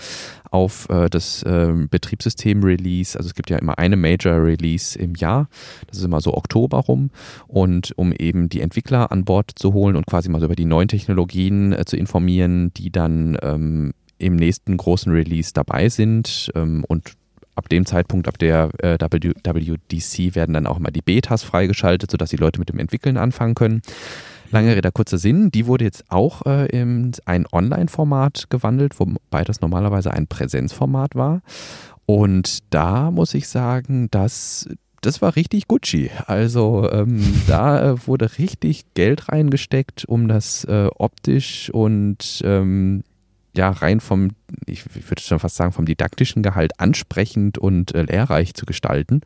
auf 0.51 0.89
äh, 0.89 1.09
das 1.11 1.45
ähm, 1.47 1.89
Betriebssystem-Release, 1.89 3.17
also 3.19 3.29
es 3.29 3.35
gibt 3.35 3.51
ja 3.51 3.59
immer 3.59 3.79
eine 3.79 3.97
Major-Release 3.97 4.99
im 4.99 5.15
Jahr, 5.15 5.49
das 5.89 5.99
ist 5.99 6.05
immer 6.05 6.21
so 6.21 6.35
Oktober 6.35 6.79
rum, 6.79 7.11
und 7.49 7.93
um 7.97 8.13
eben 8.13 8.49
die 8.49 8.61
Entwickler 8.61 9.11
an 9.11 9.25
Bord 9.25 9.51
zu 9.55 9.73
holen 9.73 9.97
und 9.97 10.07
quasi 10.07 10.29
mal 10.29 10.39
so 10.41 10.47
über 10.47 10.57
die 10.57 10.65
neuen 10.65 10.89
Technologien 10.89 11.73
äh, 11.73 11.85
zu 11.85 11.97
informieren, 11.97 12.73
die 12.75 12.91
dann 13.05 13.39
ähm, 13.43 13.93
im 14.19 14.37
nächsten 14.37 14.77
großen 14.77 15.13
Release 15.13 15.53
dabei 15.53 15.89
sind 15.89 16.51
ähm, 16.55 16.85
und 16.89 17.13
ab 17.55 17.69
dem 17.69 17.87
Zeitpunkt, 17.87 18.29
ab 18.29 18.39
der 18.39 18.71
äh, 18.79 18.99
WDC 18.99 20.35
werden 20.35 20.55
dann 20.55 20.67
auch 20.67 20.79
mal 20.79 20.91
die 20.91 21.03
Betas 21.03 21.43
freigeschaltet, 21.43 22.11
sodass 22.11 22.31
die 22.31 22.37
Leute 22.37 22.59
mit 22.59 22.69
dem 22.69 22.79
Entwickeln 22.79 23.17
anfangen 23.17 23.55
können. 23.55 23.83
Lange 24.51 24.77
Rede, 24.77 24.93
kurzer 24.93 25.19
Sinn, 25.19 25.51
die 25.51 25.67
wurde 25.67 25.85
jetzt 25.85 26.05
auch 26.09 26.47
äh, 26.47 26.67
in 26.67 27.13
ein 27.25 27.47
Online-Format 27.51 28.51
gewandelt, 28.51 28.99
wobei 29.01 29.45
das 29.45 29.61
normalerweise 29.61 30.13
ein 30.13 30.27
Präsenzformat 30.27 31.15
war. 31.15 31.43
Und 32.07 32.59
da 32.71 33.11
muss 33.11 33.35
ich 33.35 33.49
sagen, 33.49 34.09
dass 34.11 34.69
das 35.05 35.23
war 35.23 35.37
richtig 35.37 35.69
Gucci. 35.69 36.11
Also 36.27 36.91
ähm, 36.91 37.23
da 37.47 37.93
äh, 37.93 38.07
wurde 38.07 38.39
richtig 38.39 38.85
Geld 38.95 39.29
reingesteckt, 39.29 40.05
um 40.05 40.29
das 40.29 40.65
äh, 40.65 40.89
optisch 40.97 41.71
und 41.71 42.43
ähm, 42.45 43.05
ja 43.57 43.71
rein 43.71 44.01
vom, 44.01 44.31
ich, 44.67 44.85
ich 44.97 45.11
würde 45.11 45.23
schon 45.23 45.39
fast 45.39 45.57
sagen, 45.57 45.73
vom 45.73 45.87
didaktischen 45.87 46.43
Gehalt 46.43 46.81
ansprechend 46.81 47.59
und 47.59 47.95
äh, 47.95 48.03
lehrreich 48.03 48.55
zu 48.55 48.67
gestalten. 48.67 49.21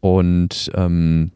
Und 0.00 0.70
ähm, 0.74 1.30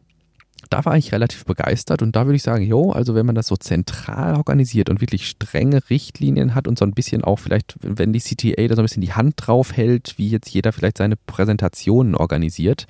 da 0.69 0.85
war 0.85 0.97
ich 0.97 1.11
relativ 1.11 1.45
begeistert 1.45 2.01
und 2.03 2.15
da 2.15 2.25
würde 2.25 2.35
ich 2.35 2.43
sagen, 2.43 2.63
jo, 2.63 2.91
also 2.91 3.15
wenn 3.15 3.25
man 3.25 3.33
das 3.33 3.47
so 3.47 3.55
zentral 3.55 4.35
organisiert 4.35 4.89
und 4.89 5.01
wirklich 5.01 5.27
strenge 5.27 5.81
Richtlinien 5.89 6.53
hat 6.53 6.67
und 6.67 6.77
so 6.77 6.85
ein 6.85 6.91
bisschen 6.91 7.23
auch 7.23 7.39
vielleicht, 7.39 7.75
wenn 7.81 8.13
die 8.13 8.19
CTA 8.19 8.67
da 8.67 8.75
so 8.75 8.81
ein 8.81 8.85
bisschen 8.85 9.01
die 9.01 9.13
Hand 9.13 9.35
drauf 9.37 9.75
hält, 9.75 10.13
wie 10.17 10.29
jetzt 10.29 10.49
jeder 10.49 10.71
vielleicht 10.71 10.99
seine 10.99 11.15
Präsentationen 11.15 12.13
organisiert, 12.13 12.85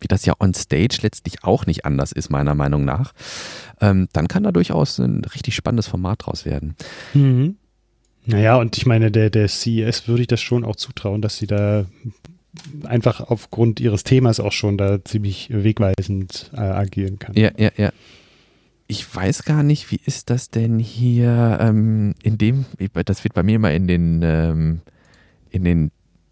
wie 0.00 0.08
das 0.08 0.24
ja 0.26 0.34
on 0.38 0.54
stage 0.54 0.98
letztlich 1.02 1.44
auch 1.44 1.66
nicht 1.66 1.84
anders 1.84 2.12
ist, 2.12 2.30
meiner 2.30 2.54
Meinung 2.54 2.84
nach, 2.84 3.12
ähm, 3.80 4.08
dann 4.12 4.28
kann 4.28 4.42
da 4.42 4.52
durchaus 4.52 4.98
ein 4.98 5.24
richtig 5.24 5.54
spannendes 5.54 5.86
Format 5.86 6.26
draus 6.26 6.44
werden. 6.44 6.76
Mhm. 7.14 7.56
Naja, 8.26 8.56
und 8.56 8.76
ich 8.76 8.84
meine, 8.84 9.10
der, 9.10 9.30
der 9.30 9.48
CES 9.48 10.06
würde 10.06 10.22
ich 10.22 10.28
das 10.28 10.42
schon 10.42 10.64
auch 10.64 10.76
zutrauen, 10.76 11.22
dass 11.22 11.38
sie 11.38 11.46
da 11.46 11.86
einfach 12.84 13.20
aufgrund 13.20 13.80
ihres 13.80 14.04
Themas 14.04 14.40
auch 14.40 14.52
schon 14.52 14.76
da 14.76 15.02
ziemlich 15.04 15.48
wegweisend 15.50 16.50
äh, 16.54 16.60
agieren 16.60 17.18
kann. 17.18 17.34
Ja, 17.36 17.50
ja, 17.56 17.70
ja. 17.76 17.90
Ich 18.86 19.14
weiß 19.14 19.44
gar 19.44 19.62
nicht, 19.62 19.90
wie 19.90 20.00
ist 20.04 20.30
das 20.30 20.50
denn 20.50 20.78
hier 20.78 21.58
ähm, 21.60 22.14
in 22.22 22.38
dem, 22.38 22.64
das 23.04 23.24
wird 23.24 23.34
bei 23.34 23.42
mir 23.42 23.56
immer 23.56 23.72
in 23.72 23.86
den, 23.86 24.20
ähm, 24.22 24.80
in 25.50 25.64
den 25.64 25.90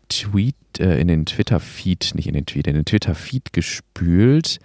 Tweet, 0.08 0.54
äh, 0.78 0.98
in 1.00 1.08
den 1.08 1.26
Twitter-Feed, 1.26 2.12
nicht 2.14 2.26
in 2.28 2.34
den 2.34 2.46
Tweet, 2.46 2.66
in 2.66 2.74
den 2.74 2.84
Twitter-Feed 2.84 3.52
gespült. 3.52 4.58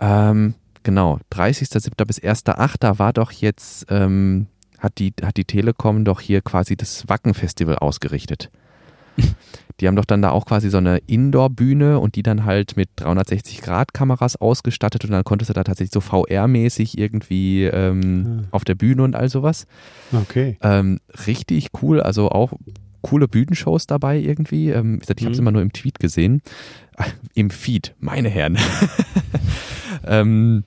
Ähm, 0.00 0.54
genau, 0.82 1.18
30.07. 1.32 2.04
bis 2.04 2.20
1.08. 2.20 2.98
war 2.98 3.12
doch 3.12 3.32
jetzt, 3.32 3.86
ähm, 3.90 4.46
hat, 4.78 4.98
die, 4.98 5.12
hat 5.22 5.36
die 5.36 5.44
Telekom 5.44 6.04
doch 6.04 6.20
hier 6.20 6.42
quasi 6.42 6.76
das 6.76 7.08
Wacken-Festival 7.08 7.76
ausgerichtet. 7.76 8.50
Die 9.80 9.86
haben 9.88 9.96
doch 9.96 10.06
dann 10.06 10.22
da 10.22 10.30
auch 10.30 10.46
quasi 10.46 10.70
so 10.70 10.78
eine 10.78 10.98
Indoor-Bühne 11.06 11.98
und 12.00 12.14
die 12.14 12.22
dann 12.22 12.46
halt 12.46 12.78
mit 12.78 12.88
360-Grad-Kameras 12.98 14.36
ausgestattet 14.36 15.04
und 15.04 15.10
dann 15.10 15.24
konntest 15.24 15.50
du 15.50 15.52
da 15.52 15.64
tatsächlich 15.64 15.92
so 15.92 16.00
VR-mäßig 16.00 16.96
irgendwie 16.98 17.64
ähm, 17.64 18.44
Ah. 18.44 18.48
auf 18.52 18.64
der 18.64 18.74
Bühne 18.74 19.02
und 19.02 19.14
all 19.14 19.28
sowas. 19.28 19.66
Okay. 20.12 20.56
Ähm, 20.62 21.00
richtig 21.26 21.68
cool, 21.82 22.00
also 22.00 22.30
auch 22.30 22.54
coole 23.08 23.28
Bühnenshows 23.28 23.86
dabei 23.86 24.18
irgendwie. 24.18 24.70
Ähm, 24.70 25.00
ich 25.02 25.08
habe 25.08 25.20
es 25.30 25.36
Mhm. 25.38 25.42
immer 25.42 25.52
nur 25.52 25.62
im 25.62 25.72
Tweet 25.72 25.98
gesehen. 25.98 26.42
Ah, 26.96 27.04
Im 27.34 27.50
Feed, 27.50 27.94
meine 28.00 28.28
Herren. 28.28 28.56
ähm, 30.06 30.64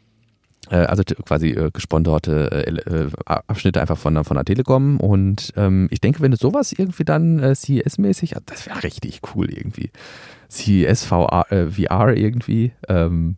äh, 0.69 0.75
also 0.77 1.03
quasi 1.03 1.49
äh, 1.49 1.71
gesponserte 1.71 2.51
äh, 2.67 3.05
äh, 3.05 3.09
Abschnitte 3.25 3.81
einfach 3.81 3.97
von, 3.97 4.13
der- 4.13 4.23
von 4.23 4.35
der 4.35 4.45
Telekom. 4.45 4.99
Und 4.99 5.53
ähm, 5.57 5.87
ich 5.91 6.01
denke, 6.01 6.21
wenn 6.21 6.31
du 6.31 6.37
sowas 6.37 6.71
irgendwie 6.71 7.03
dann 7.05 7.39
äh, 7.39 7.55
CES-mäßig, 7.55 8.35
das 8.45 8.65
wäre 8.67 8.83
richtig 8.83 9.21
cool 9.35 9.49
irgendwie. 9.49 9.89
CES 10.49 11.05
VR, 11.05 11.45
äh, 11.51 11.67
VR 11.69 12.15
irgendwie. 12.15 12.71
Ähm, 12.87 13.35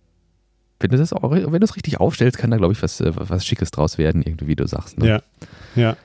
wenn 0.80 0.90
du 0.90 0.98
das 0.98 1.14
auch, 1.14 1.32
wenn 1.32 1.52
du 1.60 1.64
es 1.66 1.76
richtig 1.76 2.00
aufstellst, 2.00 2.38
kann 2.38 2.50
da, 2.52 2.58
glaube 2.58 2.74
ich, 2.74 2.82
was, 2.82 3.00
äh, 3.02 3.12
was 3.16 3.46
Schickes 3.46 3.72
draus 3.72 3.98
werden, 3.98 4.24
irgendwie, 4.24 4.48
wie 4.48 4.56
du 4.56 4.68
sagst. 4.68 4.98
Ne? 4.98 5.08
Ja. 5.08 5.22
Ja. 5.76 5.98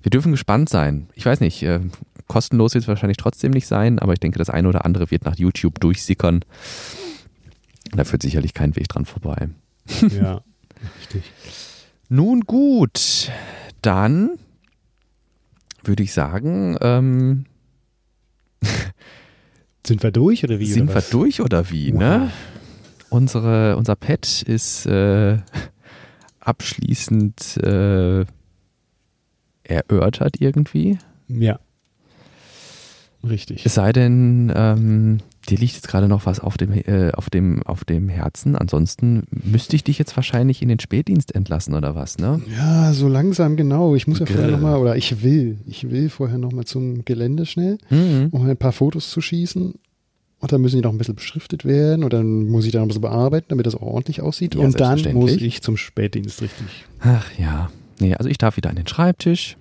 Wir 0.00 0.10
dürfen 0.10 0.32
gespannt 0.32 0.68
sein. 0.68 1.08
Ich 1.14 1.26
weiß 1.26 1.40
nicht, 1.40 1.62
äh, 1.62 1.80
kostenlos 2.28 2.74
wird 2.74 2.82
es 2.84 2.88
wahrscheinlich 2.88 3.16
trotzdem 3.16 3.50
nicht 3.52 3.66
sein, 3.66 3.98
aber 3.98 4.12
ich 4.12 4.20
denke, 4.20 4.38
das 4.38 4.50
eine 4.50 4.68
oder 4.68 4.84
andere 4.84 5.10
wird 5.10 5.24
nach 5.24 5.36
YouTube 5.36 5.80
durchsickern. 5.80 6.44
Da 7.94 8.04
führt 8.04 8.22
sicherlich 8.22 8.54
kein 8.54 8.74
Weg 8.76 8.88
dran 8.88 9.04
vorbei. 9.04 9.48
Ja. 10.10 10.42
Richtig. 11.00 11.22
Nun 12.08 12.40
gut, 12.42 13.30
dann 13.82 14.30
würde 15.84 16.02
ich 16.02 16.12
sagen, 16.12 16.76
ähm, 16.80 17.44
Sind 19.86 20.02
wir 20.02 20.10
durch 20.12 20.44
oder 20.44 20.58
wie? 20.60 20.66
sind 20.66 20.84
oder 20.90 20.94
wir 20.96 21.02
durch 21.10 21.40
oder 21.40 21.70
wie, 21.70 21.92
Wow. 21.92 21.98
ne? 22.00 22.30
Unsere, 23.10 23.76
unser 23.76 23.94
Pad 23.96 24.42
ist 24.42 24.86
äh, 24.86 25.38
abschließend 26.40 27.56
äh, 27.58 28.24
erörtert 29.64 30.40
irgendwie. 30.40 30.98
Ja. 31.28 31.58
Richtig. 33.28 33.64
Es 33.64 33.74
sei 33.74 33.92
denn, 33.92 34.52
ähm, 34.54 35.18
dir 35.48 35.56
liegt 35.58 35.74
jetzt 35.74 35.86
gerade 35.88 36.08
noch 36.08 36.26
was 36.26 36.40
auf 36.40 36.56
dem, 36.56 36.72
äh, 36.72 37.12
auf, 37.12 37.30
dem, 37.30 37.62
auf 37.62 37.84
dem 37.84 38.08
Herzen. 38.08 38.56
Ansonsten 38.56 39.24
müsste 39.30 39.76
ich 39.76 39.84
dich 39.84 39.98
jetzt 39.98 40.16
wahrscheinlich 40.16 40.60
in 40.60 40.68
den 40.68 40.80
Spätdienst 40.80 41.34
entlassen 41.34 41.74
oder 41.74 41.94
was, 41.94 42.18
ne? 42.18 42.40
Ja, 42.56 42.92
so 42.92 43.06
langsam, 43.08 43.56
genau. 43.56 43.94
Ich 43.94 44.06
muss 44.08 44.18
ja 44.18 44.26
vorher 44.26 44.46
Grrr. 44.48 44.52
nochmal, 44.56 44.78
oder 44.78 44.96
ich 44.96 45.22
will, 45.22 45.58
ich 45.66 45.90
will 45.90 46.08
vorher 46.10 46.38
nochmal 46.38 46.64
zum 46.64 47.04
Gelände 47.04 47.46
schnell, 47.46 47.78
Mhm. 47.90 48.28
um 48.32 48.48
ein 48.48 48.56
paar 48.56 48.72
Fotos 48.72 49.10
zu 49.10 49.20
schießen. 49.20 49.74
Und 50.40 50.50
dann 50.50 50.60
müssen 50.60 50.74
die 50.74 50.82
noch 50.82 50.90
ein 50.90 50.98
bisschen 50.98 51.14
beschriftet 51.14 51.64
werden 51.64 52.02
und 52.02 52.12
dann 52.12 52.48
muss 52.48 52.64
ich 52.66 52.72
da 52.72 52.78
noch 52.78 52.86
ein 52.86 52.88
bisschen 52.88 53.02
bearbeiten, 53.02 53.46
damit 53.50 53.64
das 53.66 53.76
auch 53.76 53.82
ordentlich 53.82 54.20
aussieht. 54.20 54.56
Ja, 54.56 54.62
und 54.62 54.80
dann 54.80 55.00
muss 55.14 55.30
ich 55.36 55.62
zum 55.62 55.76
Spätdienst, 55.76 56.42
richtig. 56.42 56.66
Ach 56.98 57.26
ja. 57.38 57.70
Nee, 58.00 58.16
also 58.16 58.28
ich 58.28 58.38
darf 58.38 58.56
wieder 58.56 58.68
an 58.70 58.74
den 58.74 58.88
Schreibtisch. 58.88 59.56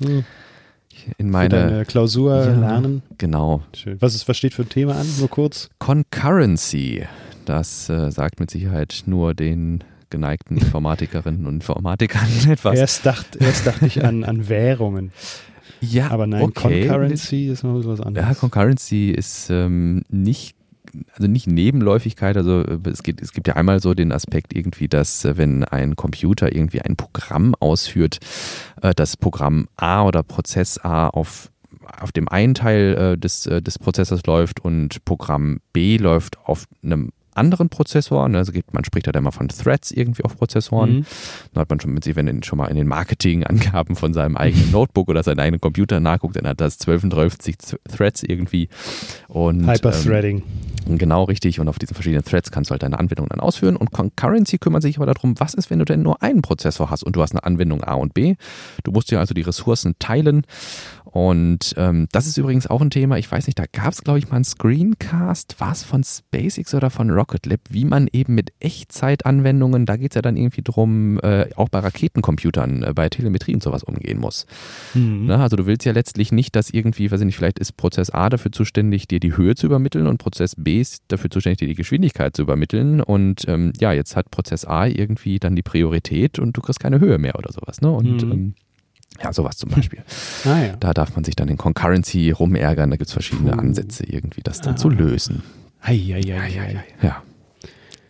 Hm. 0.00 0.24
In 1.18 1.26
Für 1.26 1.32
meine. 1.32 1.48
deine 1.48 1.84
Klausur 1.84 2.36
Ja. 2.44 2.52
lernen. 2.54 3.02
Genau. 3.18 3.62
Schön. 3.76 3.96
Was, 4.00 4.14
ist, 4.14 4.28
was 4.28 4.36
steht 4.36 4.54
für 4.54 4.62
ein 4.62 4.68
Thema 4.68 4.96
an? 4.96 5.06
Nur 5.18 5.28
kurz. 5.28 5.70
Concurrency. 5.78 7.04
Das 7.44 7.88
äh, 7.88 8.10
sagt 8.10 8.40
mit 8.40 8.50
Sicherheit 8.50 9.04
nur 9.06 9.34
den 9.34 9.84
geneigten 10.10 10.56
Informatikerinnen 10.58 11.46
und 11.46 11.54
Informatikern 11.54 12.28
etwas. 12.48 12.78
Erst, 12.78 13.06
dacht, 13.06 13.36
erst 13.36 13.66
dachte 13.66 13.86
ich 13.86 14.04
an, 14.04 14.24
an 14.24 14.48
Währungen. 14.48 15.12
Ja, 15.80 16.10
Aber 16.10 16.26
nein, 16.26 16.42
okay. 16.42 16.86
Concurrency 16.88 17.46
ist 17.46 17.62
noch 17.62 17.74
was 17.84 18.00
anderes. 18.00 18.28
Ja, 18.28 18.34
Concurrency 18.34 19.10
ist 19.10 19.48
ähm, 19.50 20.02
nicht 20.08 20.56
also 21.14 21.28
nicht 21.28 21.46
Nebenläufigkeit, 21.46 22.36
also 22.36 22.62
äh, 22.62 22.78
es, 22.84 23.02
geht, 23.02 23.20
es 23.20 23.32
gibt 23.32 23.48
ja 23.48 23.56
einmal 23.56 23.80
so 23.80 23.94
den 23.94 24.12
Aspekt 24.12 24.54
irgendwie, 24.54 24.88
dass 24.88 25.24
äh, 25.24 25.36
wenn 25.36 25.64
ein 25.64 25.96
Computer 25.96 26.54
irgendwie 26.54 26.82
ein 26.82 26.96
Programm 26.96 27.54
ausführt, 27.58 28.18
äh, 28.82 28.94
das 28.94 29.16
Programm 29.16 29.68
A 29.76 30.04
oder 30.04 30.22
Prozess 30.22 30.78
A 30.78 31.08
auf 31.08 31.50
auf 32.00 32.12
dem 32.12 32.28
einen 32.28 32.52
Teil 32.52 33.16
des, 33.16 33.44
des 33.44 33.78
Prozessors 33.78 34.26
läuft 34.26 34.60
und 34.60 35.06
Programm 35.06 35.60
B 35.72 35.96
läuft 35.96 36.36
auf 36.44 36.66
einem 36.82 37.12
anderen 37.38 37.70
Prozessor. 37.70 38.28
Ne? 38.28 38.38
Also 38.38 38.52
gibt, 38.52 38.74
man 38.74 38.84
spricht 38.84 39.06
halt 39.06 39.16
immer 39.16 39.32
von 39.32 39.48
Threads 39.48 39.90
irgendwie 39.92 40.24
auf 40.24 40.36
Prozessoren. 40.36 40.90
Mhm. 40.90 41.06
Dann 41.54 41.60
hat 41.62 41.70
man 41.70 41.80
schon 41.80 41.94
mit 41.94 42.04
sich, 42.04 42.16
wenn 42.16 42.42
schon 42.42 42.58
mal 42.58 42.66
in 42.66 42.76
den 42.76 42.88
Marketingangaben 42.88 43.96
von 43.96 44.12
seinem 44.12 44.36
eigenen 44.36 44.70
Notebook 44.72 45.08
oder 45.08 45.22
seinem 45.22 45.38
eigenen 45.38 45.60
Computer 45.60 46.00
nachguckt, 46.00 46.36
dann 46.36 46.46
hat 46.46 46.60
das 46.60 46.74
1230 46.80 47.56
Threads 47.88 48.22
irgendwie. 48.22 48.68
Und, 49.28 49.66
Hyperthreading. 49.66 50.38
Ähm, 50.38 50.42
genau 50.96 51.24
richtig. 51.24 51.60
Und 51.60 51.68
auf 51.68 51.78
diesen 51.78 51.94
verschiedenen 51.94 52.24
Threads 52.24 52.50
kannst 52.50 52.70
du 52.70 52.72
halt 52.72 52.82
deine 52.82 52.98
Anwendung 52.98 53.28
dann 53.28 53.40
ausführen. 53.40 53.76
Und 53.76 53.92
Concurrency 53.92 54.58
kümmert 54.58 54.82
sich 54.82 54.96
aber 54.96 55.06
darum, 55.06 55.38
was 55.38 55.54
ist, 55.54 55.68
wenn 55.70 55.80
du 55.80 55.84
denn 55.84 56.02
nur 56.02 56.22
einen 56.22 56.40
Prozessor 56.40 56.90
hast 56.90 57.02
und 57.02 57.16
du 57.16 57.22
hast 57.22 57.32
eine 57.32 57.44
Anwendung 57.44 57.84
A 57.84 57.94
und 57.94 58.14
B. 58.14 58.36
Du 58.84 58.92
musst 58.92 59.10
dir 59.10 59.18
also 59.18 59.34
die 59.34 59.42
Ressourcen 59.42 59.96
teilen 59.98 60.46
und 61.10 61.74
ähm, 61.78 62.06
das 62.12 62.26
ist 62.26 62.36
übrigens 62.36 62.66
auch 62.66 62.82
ein 62.82 62.90
Thema, 62.90 63.16
ich 63.16 63.30
weiß 63.30 63.46
nicht, 63.46 63.58
da 63.58 63.64
gab 63.72 63.92
es, 63.92 64.04
glaube 64.04 64.18
ich, 64.18 64.28
mal 64.28 64.36
einen 64.36 64.44
Screencast, 64.44 65.58
war 65.58 65.72
es 65.72 65.82
von 65.82 66.04
SpaceX 66.04 66.74
oder 66.74 66.90
von 66.90 67.10
Rocket 67.10 67.46
Lab, 67.46 67.60
wie 67.70 67.86
man 67.86 68.08
eben 68.12 68.34
mit 68.34 68.52
Echtzeitanwendungen, 68.60 69.86
da 69.86 69.96
geht 69.96 70.10
es 70.10 70.16
ja 70.16 70.22
dann 70.22 70.36
irgendwie 70.36 70.60
drum, 70.62 71.18
äh, 71.20 71.46
auch 71.56 71.70
bei 71.70 71.78
Raketencomputern, 71.78 72.82
äh, 72.82 72.92
bei 72.94 73.08
Telemetrie 73.08 73.54
und 73.54 73.62
sowas 73.62 73.84
umgehen 73.84 74.18
muss. 74.18 74.46
Mhm. 74.92 75.24
Na, 75.26 75.42
also 75.42 75.56
du 75.56 75.64
willst 75.64 75.86
ja 75.86 75.92
letztlich 75.92 76.30
nicht, 76.30 76.54
dass 76.54 76.68
irgendwie, 76.68 77.10
weiß 77.10 77.20
ich 77.20 77.26
nicht, 77.26 77.36
vielleicht 77.36 77.58
ist 77.58 77.78
Prozess 77.78 78.10
A 78.10 78.28
dafür 78.28 78.52
zuständig, 78.52 79.08
dir 79.08 79.20
die 79.20 79.34
Höhe 79.34 79.54
zu 79.54 79.64
übermitteln 79.64 80.06
und 80.06 80.18
Prozess 80.18 80.56
B 80.56 80.78
ist 80.78 81.04
dafür 81.08 81.30
zuständig, 81.30 81.58
dir 81.58 81.68
die 81.68 81.74
Geschwindigkeit 81.74 82.36
zu 82.36 82.42
übermitteln. 82.42 83.00
Und 83.00 83.48
ähm, 83.48 83.72
ja, 83.80 83.92
jetzt 83.92 84.14
hat 84.14 84.30
Prozess 84.30 84.66
A 84.66 84.86
irgendwie 84.86 85.38
dann 85.38 85.56
die 85.56 85.62
Priorität 85.62 86.38
und 86.38 86.56
du 86.56 86.60
kriegst 86.60 86.80
keine 86.80 87.00
Höhe 87.00 87.18
mehr 87.18 87.38
oder 87.38 87.50
sowas. 87.50 87.80
Ne? 87.80 87.90
Und 87.90 88.24
mhm. 88.24 88.32
ähm, 88.32 88.54
ja, 89.22 89.32
sowas 89.32 89.56
zum 89.56 89.70
Beispiel. 89.70 90.02
ah, 90.44 90.58
ja. 90.58 90.76
Da 90.76 90.94
darf 90.94 91.14
man 91.14 91.24
sich 91.24 91.36
dann 91.36 91.48
in 91.48 91.56
Concurrency 91.56 92.30
rumärgern. 92.30 92.90
Da 92.90 92.96
gibt 92.96 93.08
es 93.08 93.12
verschiedene 93.12 93.56
uh. 93.56 93.58
Ansätze, 93.58 94.04
irgendwie 94.04 94.42
das 94.42 94.60
dann 94.60 94.74
ah. 94.74 94.76
zu 94.76 94.88
lösen. 94.88 95.42
Ei, 95.80 95.94
ei, 96.14 96.34
ei, 96.34 96.60
ei, 96.60 96.84
Ja. 97.02 97.22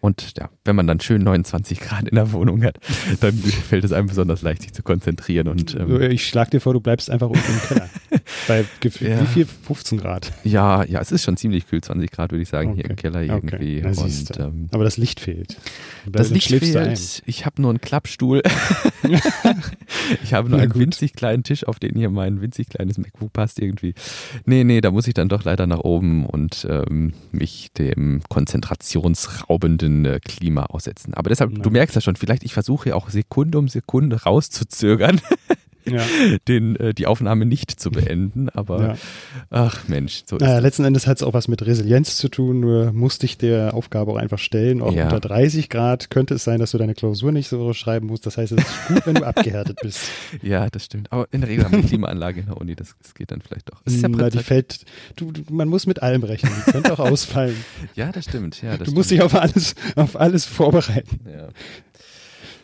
Und 0.01 0.35
ja, 0.39 0.51
wenn 0.65 0.77
man 0.77 0.87
dann 0.87 1.01
schön 1.01 1.23
29 1.23 1.81
Grad 1.81 2.09
in 2.09 2.15
der 2.15 2.33
Wohnung 2.33 2.63
hat, 2.63 2.79
dann 3.21 3.35
fällt 3.35 3.85
es 3.85 3.93
einem 3.93 4.09
besonders 4.09 4.43
leicht, 4.43 4.63
sich 4.63 4.73
zu 4.73 4.83
konzentrieren. 4.83 5.49
Und, 5.49 5.75
ähm, 5.75 6.01
ich 6.11 6.27
schlage 6.27 6.51
dir 6.51 6.61
vor, 6.61 6.73
du 6.73 6.81
bleibst 6.81 7.11
einfach 7.11 7.29
unten 7.29 7.53
im 7.53 7.61
Keller. 7.61 7.89
Bei 8.49 8.65
ja. 9.01 9.21
wie 9.21 9.27
viel? 9.27 9.47
15 9.47 9.99
Grad? 9.99 10.33
Ja, 10.45 10.85
ja, 10.85 11.01
es 11.01 11.13
ist 11.13 11.25
schon 11.25 11.37
ziemlich 11.37 11.67
kühl, 11.67 11.81
20 11.81 12.11
Grad 12.11 12.33
würde 12.33 12.43
ich 12.43 12.49
sagen, 12.49 12.71
okay. 12.71 12.81
hier 12.83 12.91
im 12.91 12.97
Keller 12.97 13.23
irgendwie. 13.23 13.85
Okay. 13.85 14.01
Und, 14.01 14.39
ähm, 14.39 14.69
Aber 14.71 14.85
das 14.85 14.97
Licht 14.97 15.21
fehlt. 15.21 15.57
Das 16.07 16.31
Licht 16.31 16.49
fehlt. 16.49 17.23
Ich 17.27 17.47
habe 17.47 17.61
nur 17.61 17.71
einen 17.71 17.81
Klappstuhl. 17.81 18.43
ich 20.23 20.35
habe 20.35 20.49
nur 20.49 20.61
einen 20.61 20.75
winzig 20.75 21.15
kleinen 21.15 21.43
Tisch, 21.43 21.65
auf 21.67 21.79
den 21.79 21.97
hier 21.97 22.11
mein 22.11 22.41
winzig 22.41 22.69
kleines 22.69 22.99
MacBook 22.99 23.33
passt 23.33 23.59
irgendwie. 23.59 23.95
Nee, 24.45 24.65
nee, 24.65 24.81
da 24.81 24.91
muss 24.91 25.07
ich 25.07 25.15
dann 25.15 25.29
doch 25.29 25.45
leider 25.45 25.67
nach 25.67 25.81
oben 25.81 26.27
und 26.27 26.67
ähm, 26.69 27.13
mich 27.33 27.71
dem 27.77 28.23
konzentrationsraubenden 28.29 29.88
äh, 30.05 30.21
Klima 30.21 30.67
aussetzen. 30.67 31.15
Aber 31.15 31.29
deshalb, 31.29 31.53
Nein. 31.53 31.63
du 31.63 31.71
merkst 31.71 31.95
ja 31.95 32.01
schon, 32.01 32.17
vielleicht 32.17 32.45
ich 32.45 32.55
versuche 32.55 32.91
ja 32.91 32.95
auch 32.95 33.11
Sekunde 33.11 33.59
um 33.59 33.69
Sekunde 33.69 34.23
rauszuzögern 34.23 35.21
ja. 35.93 36.03
den, 36.49 36.77
äh, 36.77 36.95
die 36.95 37.07
Aufnahme 37.07 37.47
nicht 37.47 37.71
zu 37.79 37.91
beenden. 37.91 38.49
Aber 38.51 38.81
ja. 38.81 38.97
ach 39.51 39.89
Mensch. 39.89 40.23
So 40.27 40.37
naja, 40.37 40.59
letzten 40.59 40.85
Endes 40.85 41.07
hat 41.07 41.19
es 41.19 41.23
auch 41.23 41.35
was 41.35 41.49
mit 41.49 41.65
Resilienz 41.65 42.17
zu 42.17 42.29
tun. 42.29 42.61
Nur 42.61 42.93
musste 42.93 43.27
ich 43.27 43.39
der 43.39 43.75
Aufgabe 43.75 44.13
auch 44.13 44.17
einfach 44.17 44.39
stellen. 44.39 44.83
Auch 44.83 44.93
ja. 44.93 45.05
unter 45.05 45.21
30 45.21 45.69
Grad 45.69 46.11
könnte 46.11 46.35
es 46.35 46.45
sein, 46.45 46.61
dass 46.61 46.73
du 46.73 46.79
deine 46.79 46.95
Klausur 46.95 47.33
nicht 47.33 47.49
so 47.49 47.73
schreiben 47.73 48.07
musst. 48.07 48.27
Das 48.27 48.37
heißt, 48.37 48.53
es 48.53 48.65
ist 48.65 48.89
gut, 48.89 49.07
wenn 49.07 49.15
du 49.15 49.25
abgehärtet 49.25 49.79
bist. 49.83 50.01
Ja, 50.43 50.69
das 50.71 50.85
stimmt. 50.85 51.11
Aber 51.13 51.27
in 51.31 51.41
der 51.41 51.51
Regel 51.51 51.65
haben 51.65 51.73
wir 51.73 51.83
Klimaanlage 51.83 52.41
in 52.41 52.47
der 52.47 52.57
Uni. 52.57 52.75
Das, 52.75 52.95
das 53.03 53.15
geht 53.15 53.31
dann 53.31 53.41
vielleicht 53.41 53.71
doch. 53.71 53.83
Ja 53.87 54.09
Na, 54.09 54.31
die 54.31 54.39
fällt, 54.39 54.85
du, 55.17 55.33
man 55.51 55.69
muss 55.69 55.87
mit 55.87 56.03
allem 56.03 56.23
rechnen. 56.23 56.53
Die 56.67 56.73
könnte 56.73 56.93
auch 56.93 56.99
ausfallen. 56.99 57.57
ja, 57.95 58.13
das 58.13 58.25
stimmt. 58.25 58.61
Ja, 58.63 58.71
das 58.71 58.79
du 58.79 58.85
stimmt. 58.85 58.97
musst 58.97 59.11
dich 59.11 59.23
auf 59.23 59.35
alles, 59.35 59.75
auf 59.97 60.19
alles 60.19 60.45
vorbereiten. 60.45 61.21
Ja. 61.27 61.49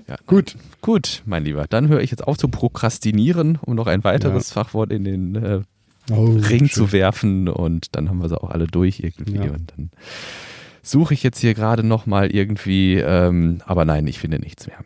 Ja, 0.07 0.17
gut. 0.27 0.57
Gut, 0.81 1.23
mein 1.25 1.45
Lieber. 1.45 1.67
Dann 1.69 1.89
höre 1.89 2.01
ich 2.01 2.11
jetzt 2.11 2.27
auf 2.27 2.37
zu 2.37 2.49
prokrastinieren, 2.49 3.59
um 3.63 3.75
noch 3.75 3.87
ein 3.87 4.05
weiteres 4.05 4.51
ja. 4.51 4.63
Fachwort 4.63 4.93
in 4.93 5.05
den 5.05 5.35
äh, 5.37 5.61
oh, 6.11 6.25
Ring 6.25 6.69
schön. 6.69 6.71
zu 6.71 6.93
werfen. 6.93 7.49
Und 7.49 7.97
dann 7.97 8.09
haben 8.09 8.19
wir 8.19 8.29
sie 8.29 8.41
auch 8.41 8.51
alle 8.51 8.67
durch 8.67 9.01
irgendwie. 9.01 9.37
Ja. 9.37 9.53
Und 9.53 9.73
dann 9.77 9.91
suche 10.83 11.15
ich 11.15 11.23
jetzt 11.23 11.39
hier 11.39 11.55
gerade 11.55 11.83
nochmal 11.83 12.31
irgendwie. 12.31 12.97
Ähm, 12.97 13.63
aber 13.65 13.85
nein, 13.85 14.07
ich 14.07 14.19
finde 14.19 14.39
nichts 14.39 14.67
mehr. 14.67 14.79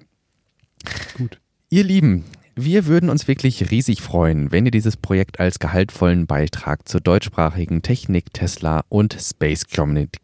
Gut. 1.16 1.40
Ihr 1.70 1.84
Lieben, 1.84 2.24
wir 2.54 2.86
würden 2.86 3.08
uns 3.08 3.28
wirklich 3.28 3.70
riesig 3.70 4.02
freuen, 4.02 4.50
wenn 4.50 4.64
ihr 4.64 4.70
dieses 4.70 4.96
Projekt 4.96 5.38
als 5.38 5.58
gehaltvollen 5.58 6.26
Beitrag 6.26 6.88
zur 6.88 7.00
deutschsprachigen 7.00 7.82
Technik, 7.82 8.32
Tesla 8.32 8.84
und 8.88 9.16
Space 9.20 9.66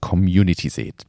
Community 0.00 0.68
seht. 0.68 1.06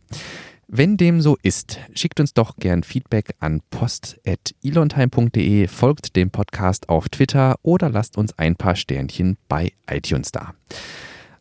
Wenn 0.67 0.97
dem 0.97 1.21
so 1.21 1.37
ist, 1.43 1.79
schickt 1.93 2.19
uns 2.19 2.33
doch 2.33 2.55
gern 2.57 2.81
Feedback 2.81 3.35
an 3.39 3.61
post.elontime.de, 3.69 5.67
folgt 5.67 6.15
dem 6.15 6.31
Podcast 6.31 6.89
auf 6.89 7.07
Twitter 7.07 7.57
oder 7.61 7.89
lasst 7.89 8.17
uns 8.17 8.37
ein 8.39 8.55
paar 8.55 8.75
Sternchen 8.75 9.37
bei 9.47 9.73
iTunes 9.87 10.31
da. 10.31 10.55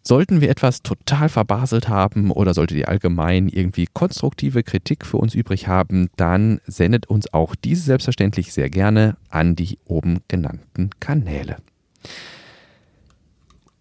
Sollten 0.03 0.43
wir 0.43 0.51
etwas 0.51 0.83
total 0.83 1.31
verbaselt 1.31 1.89
haben 1.89 2.31
oder 2.31 2.53
solltet 2.53 2.77
ihr 2.77 2.91
allgemein 2.91 3.49
irgendwie 3.49 3.89
konstruktive 3.91 4.63
Kritik 4.63 5.07
für 5.07 5.17
uns 5.17 5.35
übrig 5.35 5.69
haben, 5.69 6.11
dann 6.17 6.61
sendet 6.67 7.07
uns 7.07 7.33
auch 7.33 7.55
diese 7.55 7.83
selbstverständlich 7.83 8.53
sehr 8.53 8.69
gerne 8.69 9.17
an 9.31 9.57
die 9.57 9.79
oben 9.87 10.21
genannten 10.29 10.91
Kanäle. 11.01 11.57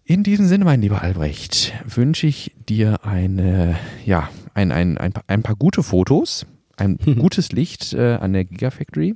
In 0.06 0.22
diesem 0.22 0.46
Sinne, 0.46 0.66
mein 0.66 0.82
lieber 0.82 1.00
Albrecht, 1.00 1.72
wünsche 1.86 2.26
ich 2.26 2.52
dir 2.68 3.06
eine, 3.06 3.76
ja, 4.04 4.28
ein, 4.52 4.70
ein, 4.70 4.98
ein, 4.98 5.14
ein 5.26 5.42
paar 5.42 5.56
gute 5.56 5.82
Fotos, 5.82 6.44
ein 6.76 6.98
mhm. 7.04 7.18
gutes 7.18 7.52
Licht 7.52 7.94
äh, 7.94 8.16
an 8.16 8.34
der 8.34 8.44
Gigafactory. 8.44 9.14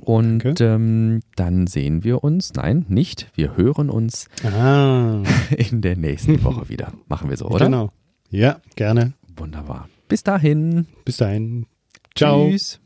Und 0.00 0.46
okay. 0.46 0.64
ähm, 0.64 1.20
dann 1.36 1.66
sehen 1.66 2.02
wir 2.02 2.24
uns, 2.24 2.54
nein, 2.54 2.86
nicht, 2.88 3.28
wir 3.34 3.58
hören 3.58 3.90
uns 3.90 4.28
ah. 4.44 5.22
in 5.56 5.82
der 5.82 5.96
nächsten 5.96 6.42
Woche 6.44 6.70
wieder. 6.70 6.92
Machen 7.08 7.28
wir 7.28 7.36
so, 7.36 7.46
oder? 7.46 7.66
Genau. 7.66 7.90
Ja, 8.30 8.60
gerne. 8.76 9.12
Wunderbar. 9.36 9.90
Bis 10.08 10.22
dahin. 10.22 10.86
Bis 11.04 11.18
dahin. 11.18 11.66
Ciao. 12.14 12.48
Tschüss. 12.48 12.80